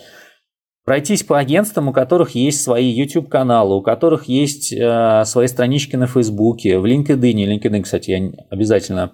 пройтись 0.85 1.25
по 1.25 1.41
агентствам, 1.41 1.89
у 1.89 1.93
которых 1.93 2.37
есть 2.37 2.63
свои 2.63 2.87
YouTube-каналы, 2.87 3.75
у 3.75 3.83
которых 3.83 4.29
есть 4.29 4.73
э, 4.73 5.25
свои 5.25 5.49
странички 5.49 5.97
на 5.97 6.07
Фейсбуке, 6.07 6.79
в 6.79 6.85
LinkedIn, 6.85 7.59
LinkedIn, 7.59 7.83
кстати, 7.83 8.11
я 8.13 8.31
обязательно 8.49 9.13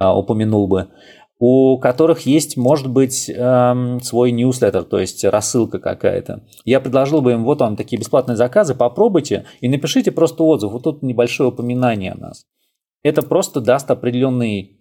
упомянул 0.00 0.66
бы, 0.66 0.88
у 1.38 1.78
которых 1.78 2.26
есть, 2.26 2.56
может 2.56 2.90
быть, 2.90 3.30
эм, 3.30 4.00
свой 4.00 4.30
ньюслеттер, 4.30 4.84
то 4.84 4.98
есть 4.98 5.24
рассылка 5.24 5.78
какая-то. 5.78 6.44
Я 6.64 6.80
предложил 6.80 7.22
бы 7.22 7.32
им, 7.32 7.44
вот 7.44 7.60
вам 7.60 7.76
такие 7.76 7.98
бесплатные 7.98 8.36
заказы, 8.36 8.74
попробуйте 8.74 9.46
и 9.60 9.68
напишите 9.68 10.12
просто 10.12 10.44
отзыв. 10.44 10.70
Вот 10.70 10.82
тут 10.82 11.02
небольшое 11.02 11.48
упоминание 11.48 12.12
о 12.12 12.18
нас. 12.18 12.44
Это 13.02 13.22
просто 13.22 13.60
даст 13.62 13.90
определенный 13.90 14.78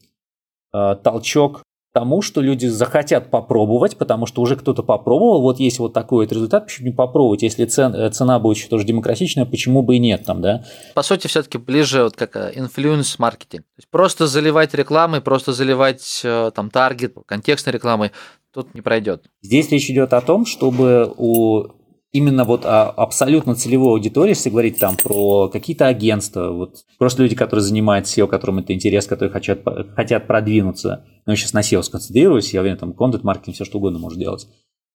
э, 0.73 0.95
толчок 1.01 1.63
тому, 1.99 2.21
что 2.21 2.39
люди 2.39 2.65
захотят 2.65 3.29
попробовать, 3.29 3.97
потому 3.97 4.25
что 4.25 4.41
уже 4.41 4.55
кто-то 4.55 4.83
попробовал, 4.83 5.41
вот 5.41 5.59
есть 5.59 5.79
вот 5.79 5.91
такой 5.91 6.25
вот 6.25 6.31
результат, 6.31 6.65
почему 6.65 6.87
не 6.87 6.93
попробовать, 6.93 7.43
если 7.43 7.65
цен- 7.65 7.93
э, 7.93 8.09
цена 8.09 8.39
будет 8.39 8.55
еще 8.55 8.69
тоже 8.69 8.85
демократичная, 8.85 9.43
почему 9.43 9.81
бы 9.81 9.97
и 9.97 9.99
нет 9.99 10.23
там, 10.23 10.41
да? 10.41 10.63
По 10.95 11.01
сути, 11.01 11.27
все-таки 11.27 11.57
ближе 11.57 12.03
вот 12.03 12.15
как 12.15 12.37
influence-маркетинг. 12.57 13.63
То 13.63 13.79
есть 13.79 13.89
просто 13.89 14.27
заливать 14.27 14.73
рекламой, 14.73 15.19
просто 15.19 15.51
заливать 15.51 16.21
э, 16.23 16.51
там 16.55 16.69
таргет, 16.69 17.15
контекстной 17.25 17.73
рекламой, 17.73 18.11
тут 18.53 18.73
не 18.73 18.79
пройдет. 18.79 19.25
Здесь 19.41 19.69
речь 19.69 19.89
идет 19.89 20.13
о 20.13 20.21
том, 20.21 20.45
чтобы 20.45 21.13
у 21.17 21.67
именно 22.11 22.43
вот 22.43 22.65
о 22.65 22.89
абсолютно 22.89 23.55
целевой 23.55 23.89
аудитории, 23.91 24.31
если 24.31 24.49
говорить 24.49 24.79
там 24.79 24.95
про 24.97 25.47
какие-то 25.49 25.87
агентства, 25.87 26.51
вот 26.51 26.85
просто 26.97 27.23
люди, 27.23 27.35
которые 27.35 27.63
занимаются 27.63 28.19
SEO, 28.19 28.27
которым 28.27 28.59
это 28.59 28.73
интерес, 28.73 29.05
которые 29.05 29.31
хотят, 29.31 29.61
хотят 29.95 30.27
продвинуться, 30.27 31.05
я 31.25 31.35
сейчас 31.35 31.53
на 31.53 31.59
SEO 31.59 31.83
сконцентрируюсь, 31.83 32.53
я 32.53 32.61
уверен, 32.61 32.77
там 32.77 32.93
контент-маркетинг, 32.93 33.55
все 33.55 33.65
что 33.65 33.77
угодно 33.77 33.99
может 33.99 34.17
делать. 34.19 34.47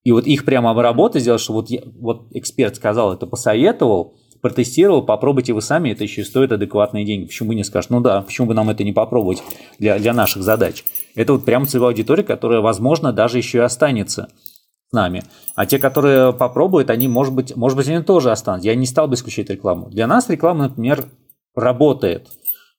И 0.02 0.12
вот 0.12 0.26
их 0.26 0.44
прямо 0.44 0.70
обработать, 0.70 1.22
сделать, 1.22 1.40
что 1.40 1.52
вот, 1.54 1.70
я- 1.70 1.82
вот 1.98 2.26
эксперт 2.32 2.76
сказал, 2.76 3.14
это 3.14 3.26
посоветовал, 3.26 4.16
протестировал, 4.42 5.02
попробуйте 5.02 5.54
вы 5.54 5.62
сами, 5.62 5.90
это 5.90 6.02
еще 6.02 6.20
и 6.20 6.24
стоит 6.24 6.52
адекватные 6.52 7.06
деньги. 7.06 7.24
Почему 7.24 7.48
бы 7.48 7.54
не 7.54 7.64
скажешь, 7.64 7.88
ну 7.88 8.00
да, 8.00 8.20
почему 8.20 8.48
бы 8.48 8.52
нам 8.52 8.68
это 8.68 8.84
не 8.84 8.92
попробовать 8.92 9.42
для, 9.78 9.98
для 9.98 10.12
наших 10.12 10.42
задач? 10.42 10.84
Это 11.14 11.32
вот 11.32 11.46
прям 11.46 11.66
целевая 11.66 11.92
аудитория, 11.92 12.24
которая, 12.24 12.60
возможно, 12.60 13.10
даже 13.12 13.38
еще 13.38 13.58
и 13.58 13.60
останется 13.62 14.28
нами. 14.94 15.22
А 15.54 15.66
те, 15.66 15.78
которые 15.78 16.32
попробуют, 16.32 16.88
они, 16.88 17.06
может 17.06 17.34
быть, 17.34 17.54
может 17.54 17.76
быть, 17.76 17.88
они 17.88 18.02
тоже 18.02 18.30
останутся. 18.30 18.68
Я 18.68 18.74
не 18.74 18.86
стал 18.86 19.08
бы 19.08 19.14
исключать 19.14 19.50
рекламу. 19.50 19.90
Для 19.90 20.06
нас 20.06 20.30
реклама, 20.30 20.68
например, 20.68 21.04
работает. 21.54 22.28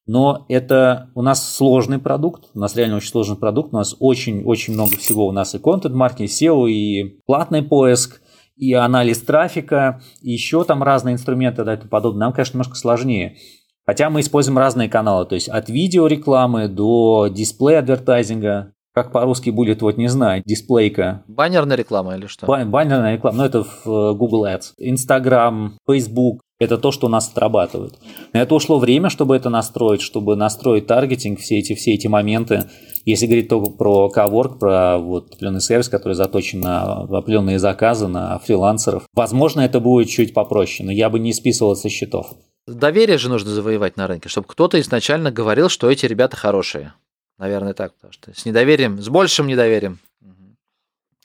Но 0.08 0.46
это 0.50 1.10
у 1.16 1.22
нас 1.22 1.56
сложный 1.56 1.98
продукт, 2.00 2.46
у 2.54 2.60
нас 2.60 2.76
реально 2.76 2.98
очень 2.98 3.10
сложный 3.10 3.38
продукт, 3.38 3.74
у 3.74 3.78
нас 3.78 3.96
очень-очень 4.00 4.74
много 4.74 4.98
всего. 4.98 5.28
У 5.28 5.32
нас 5.32 5.56
и 5.56 5.60
контент-маркетинг, 5.60 6.30
SEO, 6.30 6.70
и 6.70 7.22
платный 7.26 7.64
поиск, 7.64 8.22
и 8.56 8.74
анализ 8.74 9.20
трафика, 9.22 10.02
и 10.22 10.32
еще 10.32 10.64
там 10.64 10.84
разные 10.84 11.14
инструменты 11.14 11.64
и 11.64 11.66
тому 11.66 11.90
подобное. 11.90 12.22
Нам, 12.22 12.34
конечно, 12.34 12.54
немножко 12.54 12.76
сложнее. 12.76 13.38
Хотя 13.86 14.10
мы 14.10 14.22
используем 14.22 14.58
разные 14.58 14.90
каналы, 14.90 15.26
то 15.26 15.36
есть 15.36 15.48
от 15.48 15.70
видеорекламы 15.70 16.68
до 16.68 17.28
дисплей-адвертайзинга. 17.28 18.74
Как 18.96 19.12
по-русски 19.12 19.50
будет, 19.50 19.82
вот 19.82 19.98
не 19.98 20.08
знаю, 20.08 20.42
дисплейка. 20.46 21.24
Баннерная 21.28 21.76
реклама 21.76 22.16
или 22.16 22.28
что? 22.28 22.46
Бан- 22.46 22.72
Баннерная 22.72 23.16
реклама, 23.16 23.40
ну 23.40 23.44
это 23.44 23.64
в 23.66 23.86
э, 23.86 24.14
Google 24.14 24.46
Ads. 24.46 24.72
Instagram, 24.78 25.78
Facebook, 25.86 26.40
это 26.60 26.78
то, 26.78 26.92
что 26.94 27.08
у 27.08 27.10
нас 27.10 27.30
отрабатывает. 27.30 27.96
На 28.32 28.42
это 28.42 28.56
ушло 28.56 28.80
время, 28.80 29.10
чтобы 29.10 29.36
это 29.36 29.50
настроить, 29.50 30.00
чтобы 30.02 30.38
настроить 30.38 30.88
таргетинг, 30.88 31.40
все 31.40 31.60
эти, 31.60 31.76
все 31.76 31.94
эти 31.94 32.08
моменты. 32.08 32.70
Если 33.04 33.26
говорить 33.26 33.50
только 33.50 33.72
про 33.72 34.10
Cowork, 34.16 34.60
про 34.60 34.98
вот 34.98 35.28
определенный 35.28 35.60
сервис, 35.60 35.90
который 35.90 36.14
заточен 36.14 36.62
на 36.62 37.02
определенные 37.02 37.60
заказы, 37.60 38.08
на 38.08 38.40
фрилансеров, 38.40 39.04
возможно, 39.14 39.60
это 39.60 39.82
будет 39.82 40.08
чуть 40.08 40.34
попроще, 40.34 40.86
но 40.86 40.94
я 40.94 41.10
бы 41.10 41.20
не 41.20 41.34
списывал 41.34 41.76
со 41.76 41.90
счетов. 41.90 42.28
Доверие 42.66 43.18
же 43.18 43.28
нужно 43.28 43.52
завоевать 43.52 43.98
на 43.98 44.08
рынке, 44.08 44.30
чтобы 44.30 44.48
кто-то 44.48 44.80
изначально 44.80 45.32
говорил, 45.32 45.68
что 45.68 45.92
эти 45.92 46.06
ребята 46.06 46.38
хорошие. 46.38 46.94
Наверное, 47.38 47.74
так. 47.74 47.94
Потому 47.96 48.14
что 48.14 48.34
с 48.34 48.46
недоверием, 48.46 49.02
с 49.02 49.10
большим 49.10 49.48
недоверием. 49.48 50.00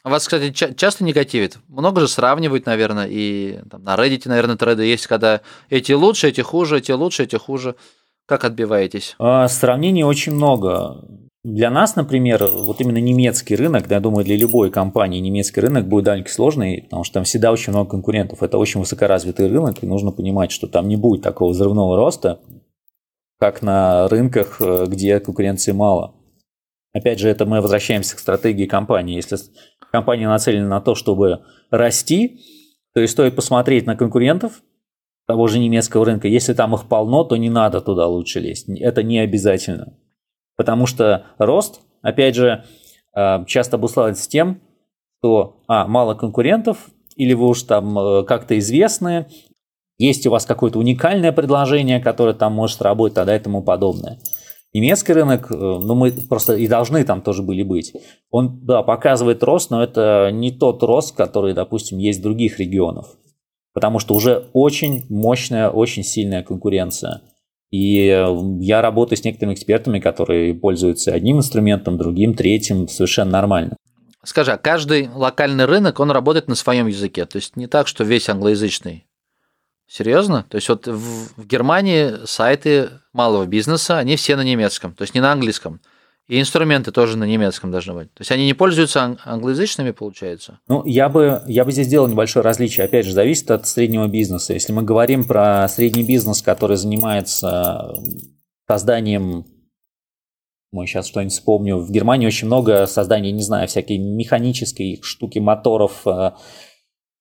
А 0.02 0.08
Вас, 0.08 0.24
кстати, 0.26 0.50
ча- 0.52 0.72
часто 0.72 1.04
негативит? 1.04 1.58
Много 1.68 2.00
же 2.00 2.08
сравнивают, 2.08 2.64
наверное, 2.64 3.06
и 3.06 3.58
там, 3.70 3.84
на 3.84 3.96
Reddit, 3.96 4.22
наверное, 4.24 4.56
треды 4.56 4.84
есть, 4.84 5.06
когда 5.06 5.42
эти 5.68 5.92
лучше, 5.92 6.28
эти 6.28 6.40
хуже, 6.40 6.78
эти 6.78 6.92
лучше, 6.92 7.24
эти 7.24 7.36
хуже. 7.36 7.74
Как 8.26 8.44
отбиваетесь? 8.44 9.14
А, 9.18 9.46
Сравнений 9.48 10.04
очень 10.04 10.32
много. 10.32 11.04
Для 11.44 11.70
нас, 11.70 11.96
например, 11.96 12.46
вот 12.50 12.80
именно 12.80 12.98
немецкий 12.98 13.56
рынок, 13.56 13.88
да, 13.88 13.96
я 13.96 14.00
думаю, 14.00 14.24
для 14.24 14.36
любой 14.36 14.70
компании 14.70 15.20
немецкий 15.20 15.60
рынок 15.60 15.86
будет 15.86 16.04
довольно 16.04 16.26
сложный, 16.28 16.82
потому 16.82 17.04
что 17.04 17.14
там 17.14 17.24
всегда 17.24 17.50
очень 17.52 17.72
много 17.72 17.90
конкурентов. 17.90 18.42
Это 18.42 18.56
очень 18.56 18.80
высокоразвитый 18.80 19.48
рынок, 19.48 19.82
и 19.82 19.86
нужно 19.86 20.12
понимать, 20.12 20.50
что 20.50 20.66
там 20.66 20.88
не 20.88 20.96
будет 20.96 21.22
такого 21.22 21.50
взрывного 21.52 21.96
роста, 21.96 22.40
как 23.40 23.62
на 23.62 24.06
рынках, 24.08 24.60
э, 24.60 24.84
где 24.86 25.18
конкуренции 25.18 25.72
мало. 25.72 26.14
Опять 26.92 27.18
же, 27.18 27.28
это 27.28 27.46
мы 27.46 27.60
возвращаемся 27.60 28.14
к 28.14 28.18
стратегии 28.18 28.66
компании. 28.66 29.16
Если 29.16 29.38
компания 29.90 30.28
нацелена 30.28 30.68
на 30.68 30.80
то, 30.80 30.94
чтобы 30.94 31.40
расти, 31.70 32.40
то 32.92 33.00
и 33.00 33.06
стоит 33.06 33.34
посмотреть 33.34 33.86
на 33.86 33.96
конкурентов 33.96 34.62
того 35.26 35.46
же 35.46 35.58
немецкого 35.58 36.04
рынка. 36.04 36.28
Если 36.28 36.52
там 36.52 36.74
их 36.74 36.86
полно, 36.88 37.24
то 37.24 37.36
не 37.36 37.48
надо 37.48 37.80
туда 37.80 38.06
лучше 38.06 38.40
лезть. 38.40 38.68
Это 38.68 39.02
не 39.02 39.20
обязательно. 39.20 39.96
Потому 40.56 40.86
что 40.86 41.26
рост, 41.38 41.80
опять 42.02 42.34
же, 42.34 42.64
э, 43.16 43.44
часто 43.46 43.76
обуславливается 43.76 44.28
тем, 44.28 44.60
что 45.20 45.62
а, 45.66 45.86
мало 45.86 46.14
конкурентов, 46.14 46.90
или 47.16 47.32
вы 47.32 47.48
уж 47.48 47.62
там 47.62 47.98
э, 47.98 48.24
как-то 48.24 48.58
известны, 48.58 49.28
есть 50.00 50.26
у 50.26 50.30
вас 50.30 50.46
какое-то 50.46 50.78
уникальное 50.78 51.30
предложение, 51.30 52.00
которое 52.00 52.32
там 52.32 52.54
может 52.54 52.80
работать, 52.80 53.14
тогда 53.14 53.36
и 53.36 53.38
тому 53.38 53.62
подобное. 53.62 54.18
Немецкий 54.72 55.12
рынок, 55.12 55.50
э, 55.50 55.54
ну 55.54 55.94
мы 55.94 56.10
просто 56.12 56.56
и 56.56 56.66
должны 56.66 57.04
там 57.04 57.20
тоже 57.20 57.42
были 57.42 57.62
быть. 57.62 57.92
Он, 58.30 58.64
да, 58.64 58.82
показывает 58.82 59.42
рост, 59.42 59.70
но 59.70 59.82
это 59.82 60.30
не 60.32 60.52
тот 60.52 60.82
рост, 60.82 61.14
который, 61.14 61.52
допустим, 61.52 61.98
есть 61.98 62.20
в 62.20 62.22
других 62.22 62.58
регионах. 62.58 63.16
Потому 63.74 63.98
что 63.98 64.14
уже 64.14 64.46
очень 64.52 65.04
мощная, 65.10 65.68
очень 65.68 66.02
сильная 66.02 66.42
конкуренция. 66.42 67.20
И 67.70 68.06
э, 68.06 68.26
я 68.60 68.80
работаю 68.80 69.18
с 69.18 69.24
некоторыми 69.24 69.54
экспертами, 69.54 69.98
которые 70.00 70.54
пользуются 70.54 71.12
одним 71.12 71.38
инструментом, 71.38 71.98
другим, 71.98 72.34
третьим, 72.34 72.88
совершенно 72.88 73.32
нормально. 73.32 73.76
Скажи, 74.24 74.52
а 74.52 74.56
каждый 74.56 75.10
локальный 75.14 75.66
рынок, 75.66 76.00
он 76.00 76.10
работает 76.10 76.48
на 76.48 76.54
своем 76.54 76.86
языке? 76.86 77.26
То 77.26 77.36
есть 77.36 77.56
не 77.56 77.66
так, 77.66 77.86
что 77.86 78.04
весь 78.04 78.28
англоязычный 78.28 79.04
Серьезно? 79.90 80.46
То 80.48 80.54
есть 80.54 80.68
вот 80.68 80.86
в, 80.86 81.44
Германии 81.44 82.24
сайты 82.24 82.90
малого 83.12 83.44
бизнеса, 83.44 83.98
они 83.98 84.14
все 84.14 84.36
на 84.36 84.44
немецком, 84.44 84.94
то 84.94 85.02
есть 85.02 85.16
не 85.16 85.20
на 85.20 85.32
английском. 85.32 85.80
И 86.28 86.40
инструменты 86.40 86.92
тоже 86.92 87.18
на 87.18 87.24
немецком 87.24 87.72
должны 87.72 87.94
быть. 87.94 88.14
То 88.14 88.20
есть 88.20 88.30
они 88.30 88.46
не 88.46 88.54
пользуются 88.54 89.18
англоязычными, 89.24 89.90
получается? 89.90 90.60
Ну, 90.68 90.84
я 90.86 91.08
бы, 91.08 91.42
я 91.48 91.64
бы 91.64 91.72
здесь 91.72 91.88
сделал 91.88 92.06
небольшое 92.06 92.44
различие. 92.44 92.86
Опять 92.86 93.04
же, 93.04 93.12
зависит 93.12 93.50
от 93.50 93.66
среднего 93.66 94.06
бизнеса. 94.06 94.52
Если 94.52 94.72
мы 94.72 94.82
говорим 94.82 95.24
про 95.24 95.68
средний 95.68 96.04
бизнес, 96.04 96.40
который 96.40 96.76
занимается 96.76 97.92
созданием 98.68 99.44
мы 100.72 100.86
сейчас 100.86 101.08
что-нибудь 101.08 101.32
вспомню. 101.32 101.78
В 101.78 101.90
Германии 101.90 102.28
очень 102.28 102.46
много 102.46 102.86
создания, 102.86 103.32
не 103.32 103.42
знаю, 103.42 103.66
всякие 103.66 103.98
механические 103.98 105.02
штуки, 105.02 105.40
моторов, 105.40 106.06
э, 106.06 106.30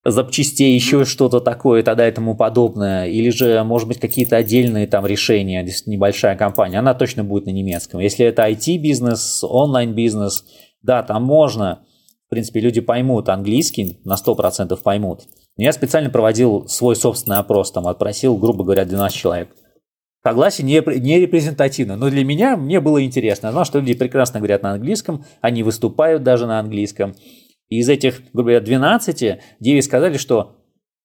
запчастей, 0.05 0.73
еще 0.73 1.05
что-то 1.05 1.39
такое 1.39 1.83
тогда 1.83 2.07
и 2.07 2.11
тому 2.11 2.35
подобное, 2.35 3.07
или 3.07 3.29
же, 3.29 3.63
может 3.63 3.87
быть, 3.87 3.99
какие-то 3.99 4.37
отдельные 4.37 4.87
там 4.87 5.05
решения, 5.05 5.65
небольшая 5.85 6.35
компания, 6.37 6.79
она 6.79 6.93
точно 6.93 7.23
будет 7.23 7.45
на 7.45 7.51
немецком. 7.51 7.99
Если 7.99 8.25
это 8.25 8.49
IT-бизнес, 8.49 9.43
онлайн-бизнес, 9.43 10.45
да, 10.81 11.03
там 11.03 11.23
можно, 11.23 11.83
в 12.27 12.29
принципе, 12.29 12.61
люди 12.61 12.79
поймут 12.79 13.29
английский, 13.29 13.99
на 14.05 14.15
100% 14.15 14.77
поймут. 14.81 15.23
Но 15.57 15.63
я 15.63 15.73
специально 15.73 16.09
проводил 16.09 16.67
свой 16.69 16.95
собственный 16.95 17.37
опрос, 17.37 17.71
там 17.71 17.87
отпросил, 17.87 18.37
грубо 18.37 18.63
говоря, 18.63 18.85
12 18.85 19.17
человек. 19.17 19.49
Согласие 20.23 20.65
не, 20.65 20.99
не 20.99 21.19
репрезентативно, 21.19 21.95
но 21.95 22.09
для 22.09 22.25
меня 22.25 22.57
мне 22.57 22.81
было 22.81 23.03
интересно. 23.03 23.47
Я 23.47 23.51
знал, 23.53 23.65
что 23.65 23.79
люди 23.79 23.93
прекрасно 23.93 24.39
говорят 24.39 24.63
на 24.63 24.71
английском, 24.71 25.23
они 25.41 25.63
выступают 25.63 26.23
даже 26.23 26.45
на 26.45 26.59
английском. 26.59 27.15
И 27.69 27.77
из 27.77 27.89
этих, 27.89 28.21
грубо 28.33 28.49
говоря, 28.49 28.61
12, 28.61 29.39
9 29.59 29.85
сказали, 29.85 30.17
что 30.17 30.57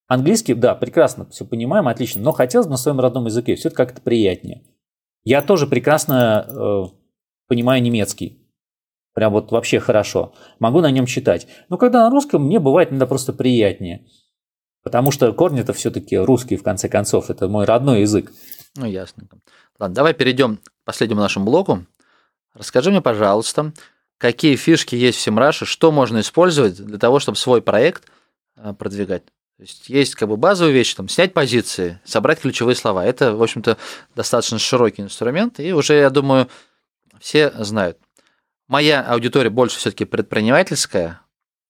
английский, 0.06 0.54
да, 0.54 0.74
прекрасно, 0.74 1.28
все 1.30 1.44
понимаем, 1.44 1.88
отлично, 1.88 2.22
но 2.22 2.32
хотелось 2.32 2.66
бы 2.66 2.72
на 2.72 2.76
своем 2.76 3.00
родном 3.00 3.26
языке, 3.26 3.54
все 3.54 3.68
это 3.68 3.76
как-то 3.76 4.00
приятнее. 4.00 4.62
Я 5.22 5.40
тоже 5.42 5.66
прекрасно 5.66 6.46
э, 6.46 6.82
понимаю 7.48 7.82
немецкий. 7.82 8.40
Прям 9.14 9.32
вот 9.32 9.52
вообще 9.52 9.78
хорошо. 9.78 10.34
Могу 10.58 10.80
на 10.80 10.90
нем 10.90 11.06
читать. 11.06 11.46
Но 11.68 11.78
когда 11.78 12.02
на 12.02 12.10
русском, 12.10 12.44
мне 12.44 12.58
бывает 12.58 12.90
иногда 12.90 13.06
просто 13.06 13.32
приятнее. 13.32 14.06
Потому 14.82 15.12
что 15.12 15.32
корни 15.32 15.60
это 15.60 15.72
все-таки 15.72 16.18
русский, 16.18 16.56
в 16.56 16.62
конце 16.62 16.88
концов. 16.88 17.30
Это 17.30 17.48
мой 17.48 17.64
родной 17.64 18.00
язык. 18.00 18.32
Ну, 18.76 18.86
ясно. 18.86 19.28
Ладно, 19.78 19.94
давай 19.94 20.14
перейдем 20.14 20.56
к 20.56 20.84
последнему 20.84 21.20
нашему 21.20 21.46
блоку. 21.46 21.86
Расскажи 22.54 22.90
мне, 22.90 23.00
пожалуйста, 23.00 23.72
какие 24.24 24.56
фишки 24.56 24.94
есть 24.94 25.18
в 25.18 25.20
SEMrush 25.20 25.56
е, 25.56 25.66
что 25.66 25.92
можно 25.92 26.20
использовать 26.20 26.76
для 26.76 26.96
того, 26.96 27.18
чтобы 27.18 27.36
свой 27.36 27.60
проект 27.60 28.04
э, 28.56 28.72
продвигать. 28.72 29.26
То 29.26 29.64
есть 29.64 29.90
есть 29.90 30.14
как 30.14 30.30
бы 30.30 30.38
базовые 30.38 30.72
вещи, 30.72 30.96
там, 30.96 31.10
снять 31.10 31.34
позиции, 31.34 32.00
собрать 32.06 32.40
ключевые 32.40 32.74
слова. 32.74 33.04
Это, 33.04 33.36
в 33.36 33.42
общем-то, 33.42 33.76
достаточно 34.16 34.58
широкий 34.58 35.02
инструмент, 35.02 35.60
и 35.60 35.74
уже, 35.74 35.96
я 35.96 36.08
думаю, 36.08 36.48
все 37.20 37.50
знают. 37.58 37.98
Моя 38.66 39.02
аудитория 39.02 39.50
больше 39.50 39.76
все-таки 39.76 40.06
предпринимательская, 40.06 41.20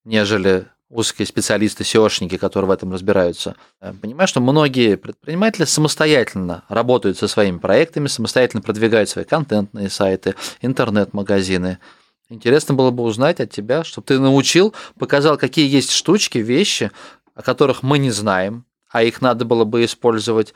нежели 0.04 0.68
узкие 0.88 1.26
специалисты, 1.26 1.82
SEO 1.82 1.99
шники, 1.99 2.38
которые 2.38 2.68
в 2.68 2.72
этом 2.72 2.92
разбираются. 2.92 3.56
Понимаю, 4.00 4.28
что 4.28 4.40
многие 4.40 4.96
предприниматели 4.96 5.64
самостоятельно 5.64 6.62
работают 6.68 7.18
со 7.18 7.26
своими 7.26 7.58
проектами, 7.58 8.06
самостоятельно 8.06 8.62
продвигают 8.62 9.08
свои 9.08 9.24
контентные 9.24 9.90
сайты, 9.90 10.36
интернет-магазины– 10.60 11.80
Интересно 12.34 12.74
было 12.74 12.90
бы 12.90 13.04
узнать 13.04 13.38
от 13.40 13.50
тебя, 13.50 13.84
чтобы 13.84 14.06
ты 14.06 14.18
научил, 14.18 14.74
показал, 14.98 15.38
какие 15.38 15.70
есть 15.70 15.92
штучки, 15.92 16.38
вещи, 16.38 16.90
о 17.34 17.42
которых 17.42 17.84
мы 17.84 17.98
не 17.98 18.10
знаем, 18.10 18.64
а 18.90 19.04
их 19.04 19.22
надо 19.22 19.44
было 19.44 19.64
бы 19.64 19.84
использовать. 19.84 20.52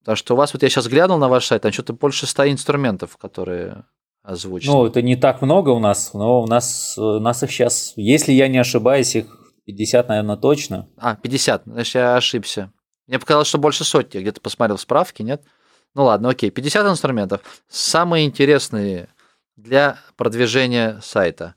Потому 0.00 0.16
что 0.16 0.34
у 0.34 0.36
вас, 0.36 0.52
вот 0.52 0.64
я 0.64 0.68
сейчас 0.68 0.88
глянул 0.88 1.18
на 1.18 1.28
ваш 1.28 1.46
сайт, 1.46 1.62
там 1.62 1.72
что-то 1.72 1.92
больше 1.92 2.26
ста 2.26 2.50
инструментов, 2.50 3.16
которые 3.16 3.84
озвучены. 4.24 4.72
Ну, 4.72 4.86
это 4.86 5.00
не 5.00 5.14
так 5.14 5.42
много 5.42 5.70
у 5.70 5.78
нас, 5.78 6.12
но 6.12 6.42
у 6.42 6.46
нас, 6.48 6.98
у 6.98 7.20
нас 7.20 7.44
их 7.44 7.52
сейчас, 7.52 7.92
если 7.94 8.32
я 8.32 8.48
не 8.48 8.58
ошибаюсь, 8.58 9.14
их 9.14 9.26
50, 9.66 10.08
наверное, 10.08 10.36
точно. 10.36 10.88
А, 10.96 11.14
50, 11.14 11.62
значит, 11.66 11.94
я 11.94 12.16
ошибся. 12.16 12.72
Мне 13.06 13.20
показалось, 13.20 13.46
что 13.46 13.58
больше 13.58 13.84
сотни, 13.84 14.18
где-то 14.18 14.40
посмотрел 14.40 14.76
справки, 14.76 15.22
нет? 15.22 15.44
Ну 15.94 16.04
ладно, 16.04 16.30
окей, 16.30 16.50
50 16.50 16.84
инструментов. 16.88 17.42
Самые 17.68 18.26
интересные 18.26 19.08
для 19.56 19.98
продвижения 20.16 21.00
сайта. 21.02 21.54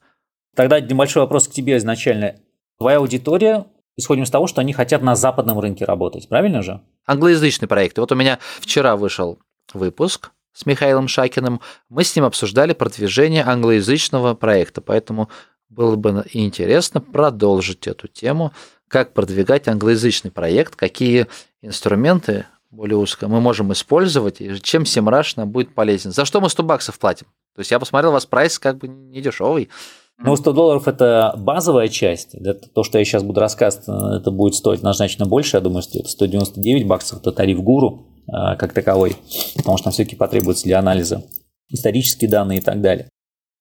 Тогда 0.55 0.79
небольшой 0.79 1.23
вопрос 1.23 1.47
к 1.47 1.51
тебе 1.51 1.77
изначально. 1.77 2.35
Твоя 2.77 2.97
аудитория, 2.97 3.65
исходим 3.97 4.23
из 4.23 4.29
того, 4.29 4.47
что 4.47 4.61
они 4.61 4.73
хотят 4.73 5.01
на 5.01 5.15
западном 5.15 5.59
рынке 5.59 5.85
работать, 5.85 6.27
правильно 6.27 6.61
же? 6.61 6.81
Англоязычные 7.05 7.67
проекты. 7.67 8.01
Вот 8.01 8.11
у 8.11 8.15
меня 8.15 8.39
вчера 8.59 8.95
вышел 8.95 9.39
выпуск 9.73 10.31
с 10.53 10.65
Михаилом 10.65 11.07
Шакиным. 11.07 11.61
Мы 11.89 12.03
с 12.03 12.15
ним 12.15 12.25
обсуждали 12.25 12.73
продвижение 12.73 13.43
англоязычного 13.43 14.33
проекта, 14.33 14.81
поэтому 14.81 15.29
было 15.69 15.95
бы 15.95 16.25
интересно 16.31 17.01
продолжить 17.01 17.87
эту 17.87 18.07
тему, 18.07 18.53
как 18.87 19.13
продвигать 19.13 19.67
англоязычный 19.67 20.31
проект, 20.31 20.75
какие 20.75 21.27
инструменты 21.61 22.45
более 22.75 22.97
узко 22.97 23.27
мы 23.27 23.41
можем 23.41 23.71
использовать, 23.73 24.41
и 24.41 24.61
чем 24.61 24.83
Semrush 24.83 25.33
нам 25.37 25.49
будет 25.49 25.73
полезен. 25.73 26.11
За 26.11 26.25
что 26.25 26.41
мы 26.41 26.49
100 26.49 26.63
баксов 26.63 26.99
платим? 26.99 27.27
То 27.55 27.61
есть 27.61 27.71
я 27.71 27.79
посмотрел, 27.79 28.11
у 28.11 28.13
вас 28.13 28.25
прайс 28.25 28.59
как 28.59 28.77
бы 28.77 28.87
не 28.87 29.21
дешевый. 29.21 29.69
Ну, 30.17 30.35
100 30.35 30.53
долларов– 30.53 30.87
это 30.89 31.33
базовая 31.37 31.89
часть. 31.89 32.35
Это 32.35 32.69
то, 32.69 32.83
что 32.83 32.97
я 32.97 33.05
сейчас 33.05 33.23
буду 33.23 33.41
рассказывать, 33.41 34.21
это 34.21 34.31
будет 34.31 34.55
стоить 34.55 34.79
значительно 34.79 35.27
больше. 35.27 35.57
Я 35.57 35.61
думаю, 35.61 35.81
что 35.81 35.99
это 35.99 36.07
199 36.07 36.87
баксов– 36.87 37.19
это 37.21 37.31
тариф 37.31 37.61
гуру 37.61 38.07
а, 38.27 38.55
как 38.55 38.73
таковой, 38.73 39.17
потому 39.57 39.77
что 39.77 39.85
там 39.85 39.93
все-таки 39.93 40.15
потребуется 40.15 40.63
для 40.65 40.79
анализа 40.79 41.23
исторические 41.69 42.29
данные 42.29 42.59
и 42.59 42.61
так 42.61 42.81
далее. 42.81 43.09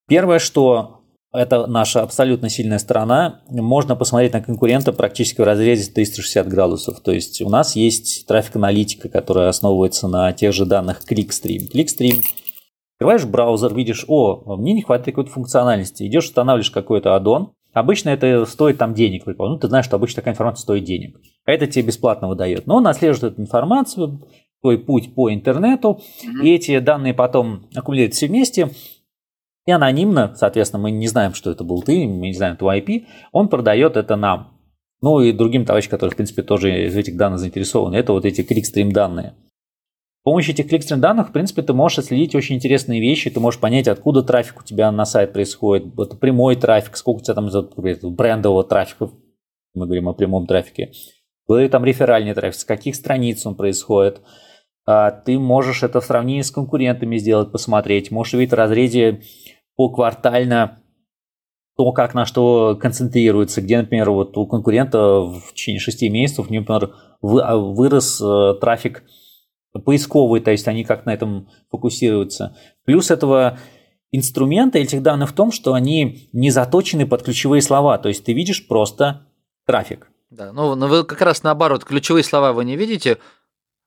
Первое, 0.09 0.39
что 0.39 1.04
это 1.35 1.67
наша 1.67 2.03
абсолютно 2.03 2.49
сильная 2.49 2.79
сторона. 2.79 3.41
Можно 3.51 3.97
посмотреть 3.97 4.33
на 4.33 4.41
конкурента 4.41 4.93
практически 4.93 5.41
в 5.41 5.45
разрезе 5.45 5.91
360 5.91 6.49
градусов. 6.49 7.01
То 7.01 7.13
есть 7.13 7.43
у 7.43 7.51
нас 7.51 7.77
есть 7.77 8.27
трафик-аналитика, 8.27 9.09
которая 9.09 9.49
основывается 9.49 10.09
на 10.09 10.33
тех 10.33 10.53
же 10.53 10.65
данных 10.65 11.03
Clickstream. 11.09 11.71
Clickstream 11.73 12.23
Открываешь 12.97 13.25
браузер, 13.25 13.75
видишь, 13.75 14.05
о, 14.07 14.57
мне 14.57 14.73
не 14.73 14.83
хватает 14.83 15.07
какой-то 15.07 15.31
функциональности. 15.31 16.05
Идешь, 16.05 16.27
устанавливаешь 16.27 16.71
какой-то 16.71 17.17
аддон. 17.17 17.53
Обычно 17.73 18.11
это 18.11 18.47
стоит 18.47 18.79
там 18.79 18.95
денег, 18.95 19.25
Ну, 19.27 19.59
ты 19.59 19.67
знаешь, 19.67 19.85
что 19.85 19.97
обычно 19.97 20.23
такая 20.23 20.35
информация 20.35 20.63
стоит 20.63 20.85
денег. 20.85 21.21
А 21.45 21.51
это 21.51 21.67
тебе 21.67 21.89
бесплатно 21.89 22.29
выдает. 22.29 22.69
Но 22.69 22.77
он 22.77 22.87
отслеживает 22.87 23.35
эту 23.35 23.43
информацию, 23.43 24.21
твой 24.63 24.79
путь 24.79 25.15
по 25.15 25.31
интернету, 25.35 26.01
mm-hmm. 26.01 26.45
и 26.45 26.55
эти 26.55 26.79
данные 26.79 27.13
потом 27.13 27.67
аккумулируют 27.75 28.15
все 28.15 28.29
вместе, 28.29 28.71
и 29.67 29.71
анонимно, 29.71 30.35
соответственно, 30.37 30.83
мы 30.83 30.91
не 30.91 31.09
знаем, 31.09 31.35
что 31.35 31.51
это 31.51 31.65
был 31.65 31.83
ты, 31.83 32.07
мы 32.07 32.29
не 32.29 32.35
знаем 32.35 32.57
твой 32.57 32.81
IP, 32.81 33.07
он 33.33 33.49
продает 33.49 33.97
это 33.97 34.17
нам. 34.17 34.61
Ну 35.01 35.21
и 35.21 35.33
другим 35.33 35.65
товарищам, 35.65 35.91
которые, 35.91 36.13
в 36.13 36.17
принципе, 36.17 36.43
тоже 36.43 36.87
из 36.87 36.97
этих 36.97 37.17
данных 37.17 37.39
заинтересованы. 37.39 37.97
Это 37.97 38.13
вот 38.13 38.25
эти 38.25 38.43
кликстрим 38.43 38.93
данные. 38.93 39.35
С 40.21 40.25
помощью 40.25 40.55
этих 40.55 40.69
кликстрим 40.69 41.01
данных, 41.01 41.29
в 41.29 41.33
принципе, 41.33 41.61
ты 41.61 41.75
можешь 41.75 41.99
отследить 41.99 42.35
очень 42.35 42.57
интересные 42.57 43.01
вещи, 43.01 43.29
ты 43.29 43.41
можешь 43.41 43.61
понять, 43.61 43.89
откуда 43.89 44.23
трафик 44.23 44.61
у 44.61 44.65
тебя 44.65 44.91
на 44.91 45.05
сайт 45.05 45.35
происходит, 45.35 45.93
это 45.99 46.17
прямой 46.17 46.57
трафик, 46.57 46.97
сколько 46.97 47.19
у 47.19 47.23
тебя 47.23 47.35
там 47.35 47.51
брендового 48.15 48.65
трафика, 48.65 49.11
мы 49.75 49.85
говорим 49.85 50.09
о 50.09 50.15
прямом 50.15 50.47
трафике, 50.47 50.93
был 51.47 51.57
ли 51.57 51.69
там 51.69 51.85
реферальный 51.85 52.33
трафик, 52.33 52.59
с 52.59 52.65
каких 52.65 52.95
страниц 52.95 53.45
он 53.45 53.55
происходит, 53.55 54.23
а, 54.87 55.11
ты 55.11 55.39
можешь 55.39 55.83
это 55.83 56.01
в 56.01 56.05
сравнении 56.05 56.41
с 56.41 56.51
конкурентами 56.51 57.19
сделать, 57.19 57.53
посмотреть, 57.53 58.11
можешь 58.11 58.33
увидеть 58.33 58.53
в 58.53 58.57
разрезе 58.57 59.21
поквартально 59.77 60.81
то, 61.77 61.93
как 61.93 62.15
на 62.15 62.25
что 62.25 62.77
концентрируется, 62.81 63.61
где, 63.61 63.79
например, 63.79 64.11
вот 64.11 64.37
у 64.37 64.47
конкурента 64.47 65.21
в 65.21 65.53
течение 65.55 65.81
6 65.81 66.03
месяцев, 66.11 66.49
например, 66.49 66.95
а, 67.23 67.57
вырос 67.57 68.21
э, 68.21 68.55
трафик 68.61 69.03
поисковый, 69.85 70.41
то 70.41 70.53
есть 70.53 70.69
они 70.69 70.85
как 70.85 71.05
на 71.05 71.13
этом 71.13 71.49
фокусируются. 71.71 72.57
Плюс 72.85 73.11
этого 73.11 73.59
инструмента, 74.13 74.79
этих 74.79 75.03
данных 75.03 75.31
в 75.31 75.33
том, 75.33 75.51
что 75.51 75.75
они 75.75 76.29
не 76.33 76.51
заточены 76.51 77.07
под 77.07 77.25
ключевые 77.25 77.61
слова, 77.61 77.99
то 77.99 78.09
есть 78.09 78.25
ты 78.25 78.33
видишь 78.33 78.69
просто 78.69 79.27
трафик. 79.67 80.09
Да, 80.31 80.53
ну, 80.53 80.77
но 80.77 80.87
вы 80.87 81.05
как 81.05 81.21
раз 81.23 81.43
наоборот, 81.43 81.85
ключевые 81.85 82.23
слова 82.23 82.53
вы 82.53 82.65
не 82.65 82.77
видите, 82.77 83.19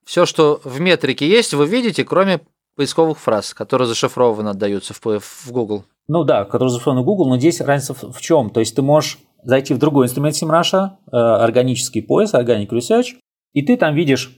все, 0.06 0.26
что 0.26 0.60
в 0.66 0.82
метрике 0.82 1.28
есть, 1.28 1.54
вы 1.54 1.68
видите, 1.68 2.04
кроме 2.04 2.42
поисковых 2.78 3.20
фраз, 3.20 3.54
которые 3.54 3.88
зашифрованно 3.88 4.52
отдаются 4.52 4.94
в, 4.94 5.00
в 5.04 5.52
Google. 5.52 5.84
Ну 6.08 6.24
да, 6.24 6.46
которые 6.46 6.70
зашифрованы 6.70 7.02
в 7.02 7.06
Google, 7.06 7.28
но 7.28 7.38
здесь 7.38 7.60
разница 7.60 7.94
в, 7.94 8.14
в 8.14 8.22
чем? 8.22 8.50
То 8.50 8.62
есть 8.62 8.76
ты 8.76 8.82
можешь 8.82 9.18
зайти 9.44 9.74
в 9.74 9.78
другой 9.78 10.06
инструмент 10.06 10.36
SEMrush, 10.36 10.90
э, 11.12 11.16
органический 11.18 12.02
поиск, 12.02 12.36
Organic 12.36 12.70
Research, 12.70 13.16
и 13.54 13.62
ты 13.62 13.76
там 13.76 13.96
видишь 13.96 14.32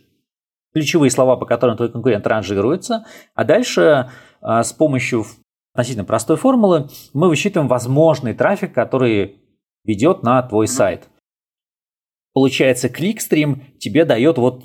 ключевые 0.73 1.11
слова, 1.11 1.35
по 1.35 1.45
которым 1.45 1.77
твой 1.77 1.91
конкурент 1.91 2.25
ранжируется, 2.25 3.05
а 3.35 3.43
дальше 3.43 4.09
э, 4.41 4.63
с 4.63 4.73
помощью 4.73 5.25
относительно 5.73 6.05
простой 6.05 6.37
формулы 6.37 6.89
мы 7.13 7.29
высчитываем 7.29 7.67
возможный 7.67 8.33
трафик, 8.33 8.73
который 8.73 9.41
ведет 9.83 10.23
на 10.23 10.41
твой 10.41 10.67
сайт. 10.67 11.07
Получается, 12.33 12.89
кликстрим 12.89 13.63
тебе 13.79 14.05
дает 14.05 14.37
вот 14.37 14.63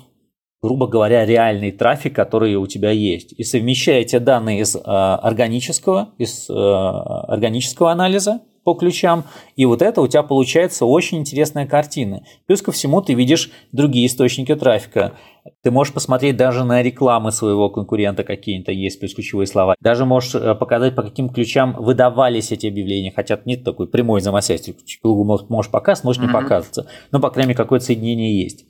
грубо 0.65 0.87
говоря, 0.87 1.27
реальный 1.27 1.71
трафик, 1.71 2.15
который 2.15 2.55
у 2.55 2.65
тебя 2.65 2.89
есть. 2.89 3.33
И 3.37 3.43
совмещая 3.43 4.01
эти 4.01 4.17
данные 4.17 4.61
из 4.61 4.75
э, 4.75 4.79
органического, 4.79 6.09
из 6.17 6.49
э, 6.49 6.53
органического 6.53 7.91
анализа 7.91 8.41
по 8.63 8.73
ключам, 8.73 9.25
и 9.55 9.65
вот 9.65 9.83
это 9.83 10.01
у 10.01 10.07
тебя 10.07 10.23
получается 10.23 10.87
очень 10.87 11.19
интересная 11.19 11.67
картина. 11.67 12.23
Плюс 12.47 12.63
ко 12.63 12.71
всему 12.71 12.99
ты 13.03 13.13
видишь 13.13 13.51
другие 13.71 14.07
источники 14.07 14.55
трафика. 14.55 15.13
Ты 15.61 15.69
можешь 15.69 15.93
посмотреть 15.93 16.35
даже 16.35 16.63
на 16.63 16.81
рекламы 16.81 17.31
своего 17.31 17.69
конкурента 17.69 18.23
какие-то 18.23 18.71
есть, 18.71 18.99
плюс 18.99 19.13
ключевые 19.13 19.45
слова. 19.45 19.75
Даже 19.79 20.05
можешь 20.05 20.33
э, 20.33 20.55
показать, 20.55 20.95
по 20.95 21.03
каким 21.03 21.29
ключам 21.29 21.75
выдавались 21.77 22.51
эти 22.51 22.65
объявления, 22.65 23.13
хотя 23.15 23.39
нет 23.45 23.63
такой 23.63 23.87
прямой 23.87 24.19
взаимосвязи. 24.19 24.75
Можешь 25.03 25.69
показывать, 25.69 26.05
можешь 26.05 26.23
mm-hmm. 26.23 26.25
не 26.25 26.33
показываться. 26.33 26.87
Но, 27.11 27.19
по 27.19 27.29
крайней 27.29 27.49
мере, 27.49 27.57
какое-то 27.57 27.85
соединение 27.85 28.41
есть. 28.41 28.65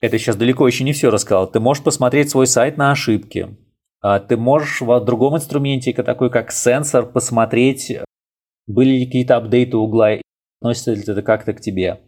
Это 0.00 0.18
сейчас 0.18 0.36
далеко 0.36 0.66
еще 0.66 0.84
не 0.84 0.92
все 0.92 1.10
рассказал. 1.10 1.50
Ты 1.50 1.60
можешь 1.60 1.82
посмотреть 1.82 2.30
свой 2.30 2.46
сайт 2.46 2.76
на 2.76 2.90
ошибки. 2.90 3.56
А 4.00 4.20
ты 4.20 4.36
можешь 4.36 4.80
в 4.80 5.00
другом 5.00 5.36
инструменте, 5.36 5.92
такой 5.94 6.30
как 6.30 6.52
сенсор, 6.52 7.06
посмотреть, 7.06 8.00
были 8.66 8.98
ли 8.98 9.06
какие-то 9.06 9.36
апдейты 9.36 9.78
угла, 9.78 10.18
относится 10.60 10.92
ли 10.92 11.02
это 11.02 11.22
как-то 11.22 11.54
к 11.54 11.60
тебе. 11.60 12.00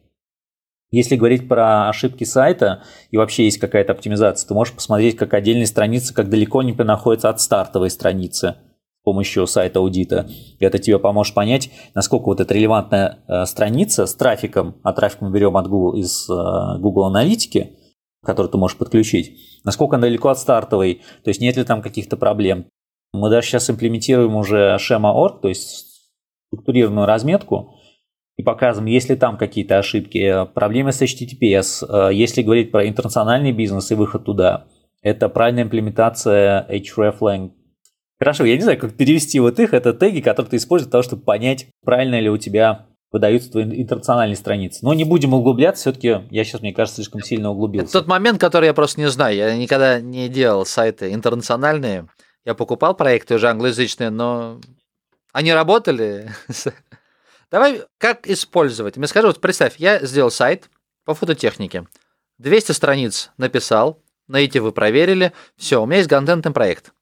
Если 0.91 1.17
говорить 1.17 1.49
про 1.49 1.89
ошибки 1.89 2.25
сайта 2.25 2.85
и 3.11 3.17
вообще 3.17 3.45
есть 3.45 3.59
какая-то 3.59 3.93
оптимизация, 3.93 4.47
ты 4.47 4.55
можешь 4.55 4.75
посмотреть, 4.75 5.17
как 5.17 5.35
отдельные 5.35 5.67
страницы, 5.67 6.15
как 6.15 6.29
далеко 6.29 6.59
они 6.59 6.75
находятся 6.75 7.31
от 7.31 7.41
стартовой 7.41 7.91
страницы 7.91 8.57
помощью 9.07 9.47
сайта 9.47 9.79
аудита. 9.79 10.29
Это 10.59 10.81
тебе 10.81 10.99
поможет 10.99 11.33
понять, 11.33 11.71
насколько 11.95 12.25
вот 12.25 12.41
эта 12.41 12.53
релевантная 12.53 13.21
э, 13.29 13.45
страница 13.47 14.05
с 14.05 14.15
трафиком, 14.17 14.75
а 14.83 14.93
трафик 14.93 15.21
мы 15.21 15.31
берем 15.31 15.57
от 15.57 15.69
Google 15.69 15.97
из 15.97 16.29
э, 16.29 16.79
Google 16.81 17.05
аналитики, 17.05 17.77
который 18.25 18.51
ты 18.51 18.59
можешь 18.59 18.77
подключить, 18.77 19.61
насколько 19.65 19.95
она 19.95 20.09
далеко 20.09 20.29
от 20.29 20.41
стартовой, 20.41 21.03
то 21.23 21.29
есть 21.31 21.41
нет 21.41 21.57
ли 21.57 21.63
там 21.63 21.83
каких-то 21.83 22.17
проблем. 22.17 22.67
Мы 23.13 23.31
даже 23.31 23.47
сейчас 23.47 23.71
имплементируем 23.71 24.35
уже 24.35 24.77
Schema.org, 24.81 25.41
то 25.41 25.49
есть 25.49 26.11
структурированную 26.49 27.07
разметку, 27.07 27.77
и 28.37 28.43
показываем, 28.43 28.93
есть 28.93 29.09
ли 29.09 29.15
там 29.15 29.39
какие-то 29.39 29.79
ошибки, 29.79 30.47
проблемы 30.53 30.91
с 30.91 31.01
HTTPS, 31.01 32.13
если 32.13 32.43
говорить 32.43 32.73
про 32.73 32.89
интернациональный 32.89 33.53
бизнес 33.53 33.93
и 33.93 33.95
выход 33.95 34.25
туда, 34.25 34.67
это 35.01 35.29
правильная 35.29 35.63
имплементация 35.63 36.67
hreflang. 36.69 37.53
Хорошо, 38.19 38.45
я 38.45 38.57
не 38.57 38.63
знаю, 38.63 38.79
как 38.79 38.95
перевести 38.95 39.39
вот 39.41 39.59
их, 39.61 39.75
это 39.75 39.93
теги, 39.93 40.21
которые 40.21 40.51
ты 40.51 40.57
используешь 40.57 40.87
для 40.87 40.93
того, 40.93 41.03
чтобы 41.03 41.23
понять, 41.23 41.67
правильно 41.85 42.19
ли 42.19 42.31
у 42.31 42.39
тебя 42.39 42.87
выдаются 43.13 43.51
твои 43.51 43.65
интернациональные 43.65 44.37
страницы. 44.37 44.81
Но 44.83 44.95
не 44.95 45.05
будем 45.05 45.35
углубляться, 45.35 45.83
все-таки 45.83 46.27
я 46.31 46.45
сейчас, 46.45 46.61
мне 46.61 46.73
кажется, 46.73 46.97
слишком 46.97 47.23
сильно 47.23 47.51
углубился. 47.51 47.87
Это 47.87 48.01
тот 48.01 48.09
момент, 48.09 48.41
который 48.41 48.67
я 48.67 48.75
просто 48.75 49.01
не 49.01 49.09
знаю. 49.09 49.37
Я 49.37 49.57
никогда 49.57 50.01
не 50.01 50.29
делал 50.29 50.65
сайты 50.65 51.13
интернациональные. 51.13 52.09
Я 52.45 52.55
покупал 52.55 52.95
проекты 52.95 53.35
уже 53.35 53.49
англоязычные, 53.49 54.11
но 54.11 54.61
они 55.33 55.53
работали. 55.53 56.31
Давай, 57.51 57.83
как 57.99 58.27
использовать? 58.27 58.97
Мне 58.97 59.07
скажи, 59.07 59.27
вот 59.27 59.41
представь, 59.41 59.77
я 59.79 60.05
сделал 60.05 60.31
сайт 60.31 60.71
по 61.05 61.15
фототехнике. 61.15 61.87
200 62.39 62.73
страниц 62.73 63.31
написал, 63.37 64.03
на 64.27 64.39
эти 64.39 64.59
вы 64.59 64.73
проверили. 64.73 65.33
Все, 65.57 65.83
у 65.83 65.87
меня 65.87 65.99
есть 65.99 66.09
контентный 66.09 66.53
проект. 66.53 66.93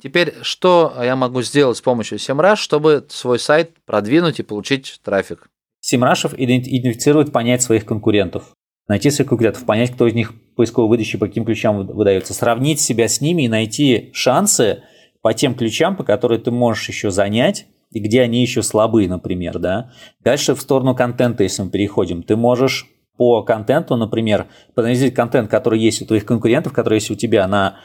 Теперь, 0.00 0.34
что 0.42 0.94
я 1.02 1.16
могу 1.16 1.42
сделать 1.42 1.76
с 1.76 1.80
помощью 1.80 2.18
SEMrush, 2.18 2.56
чтобы 2.56 3.04
свой 3.08 3.38
сайт 3.38 3.72
продвинуть 3.84 4.38
и 4.38 4.44
получить 4.44 5.00
трафик? 5.02 5.50
Семрашев 5.80 6.34
идентифицирует 6.34 7.32
понять 7.32 7.62
своих 7.62 7.84
конкурентов. 7.84 8.52
Найти 8.86 9.10
своих 9.10 9.28
конкурентов, 9.28 9.66
понять, 9.66 9.92
кто 9.92 10.06
из 10.06 10.14
них 10.14 10.32
поисковой 10.54 10.88
выдачи 10.88 11.18
по 11.18 11.26
каким 11.26 11.44
ключам 11.44 11.84
выдается. 11.86 12.32
Сравнить 12.32 12.80
себя 12.80 13.08
с 13.08 13.20
ними 13.20 13.42
и 13.42 13.48
найти 13.48 14.10
шансы 14.12 14.82
по 15.20 15.34
тем 15.34 15.54
ключам, 15.54 15.96
по 15.96 16.04
которым 16.04 16.40
ты 16.40 16.50
можешь 16.52 16.88
еще 16.88 17.10
занять, 17.10 17.66
и 17.90 18.00
где 18.00 18.22
они 18.22 18.40
еще 18.40 18.62
слабые, 18.62 19.08
например, 19.08 19.58
да. 19.58 19.92
Дальше 20.20 20.54
в 20.54 20.60
сторону 20.60 20.94
контента, 20.94 21.42
если 21.42 21.62
мы 21.62 21.70
переходим, 21.70 22.22
ты 22.22 22.36
можешь 22.36 22.86
по 23.16 23.42
контенту, 23.42 23.96
например, 23.96 24.46
проанализировать 24.74 25.14
контент, 25.14 25.50
который 25.50 25.80
есть 25.80 26.00
у 26.02 26.06
твоих 26.06 26.24
конкурентов, 26.24 26.72
который 26.72 26.94
есть 26.94 27.10
у 27.10 27.16
тебя 27.16 27.48
на 27.48 27.80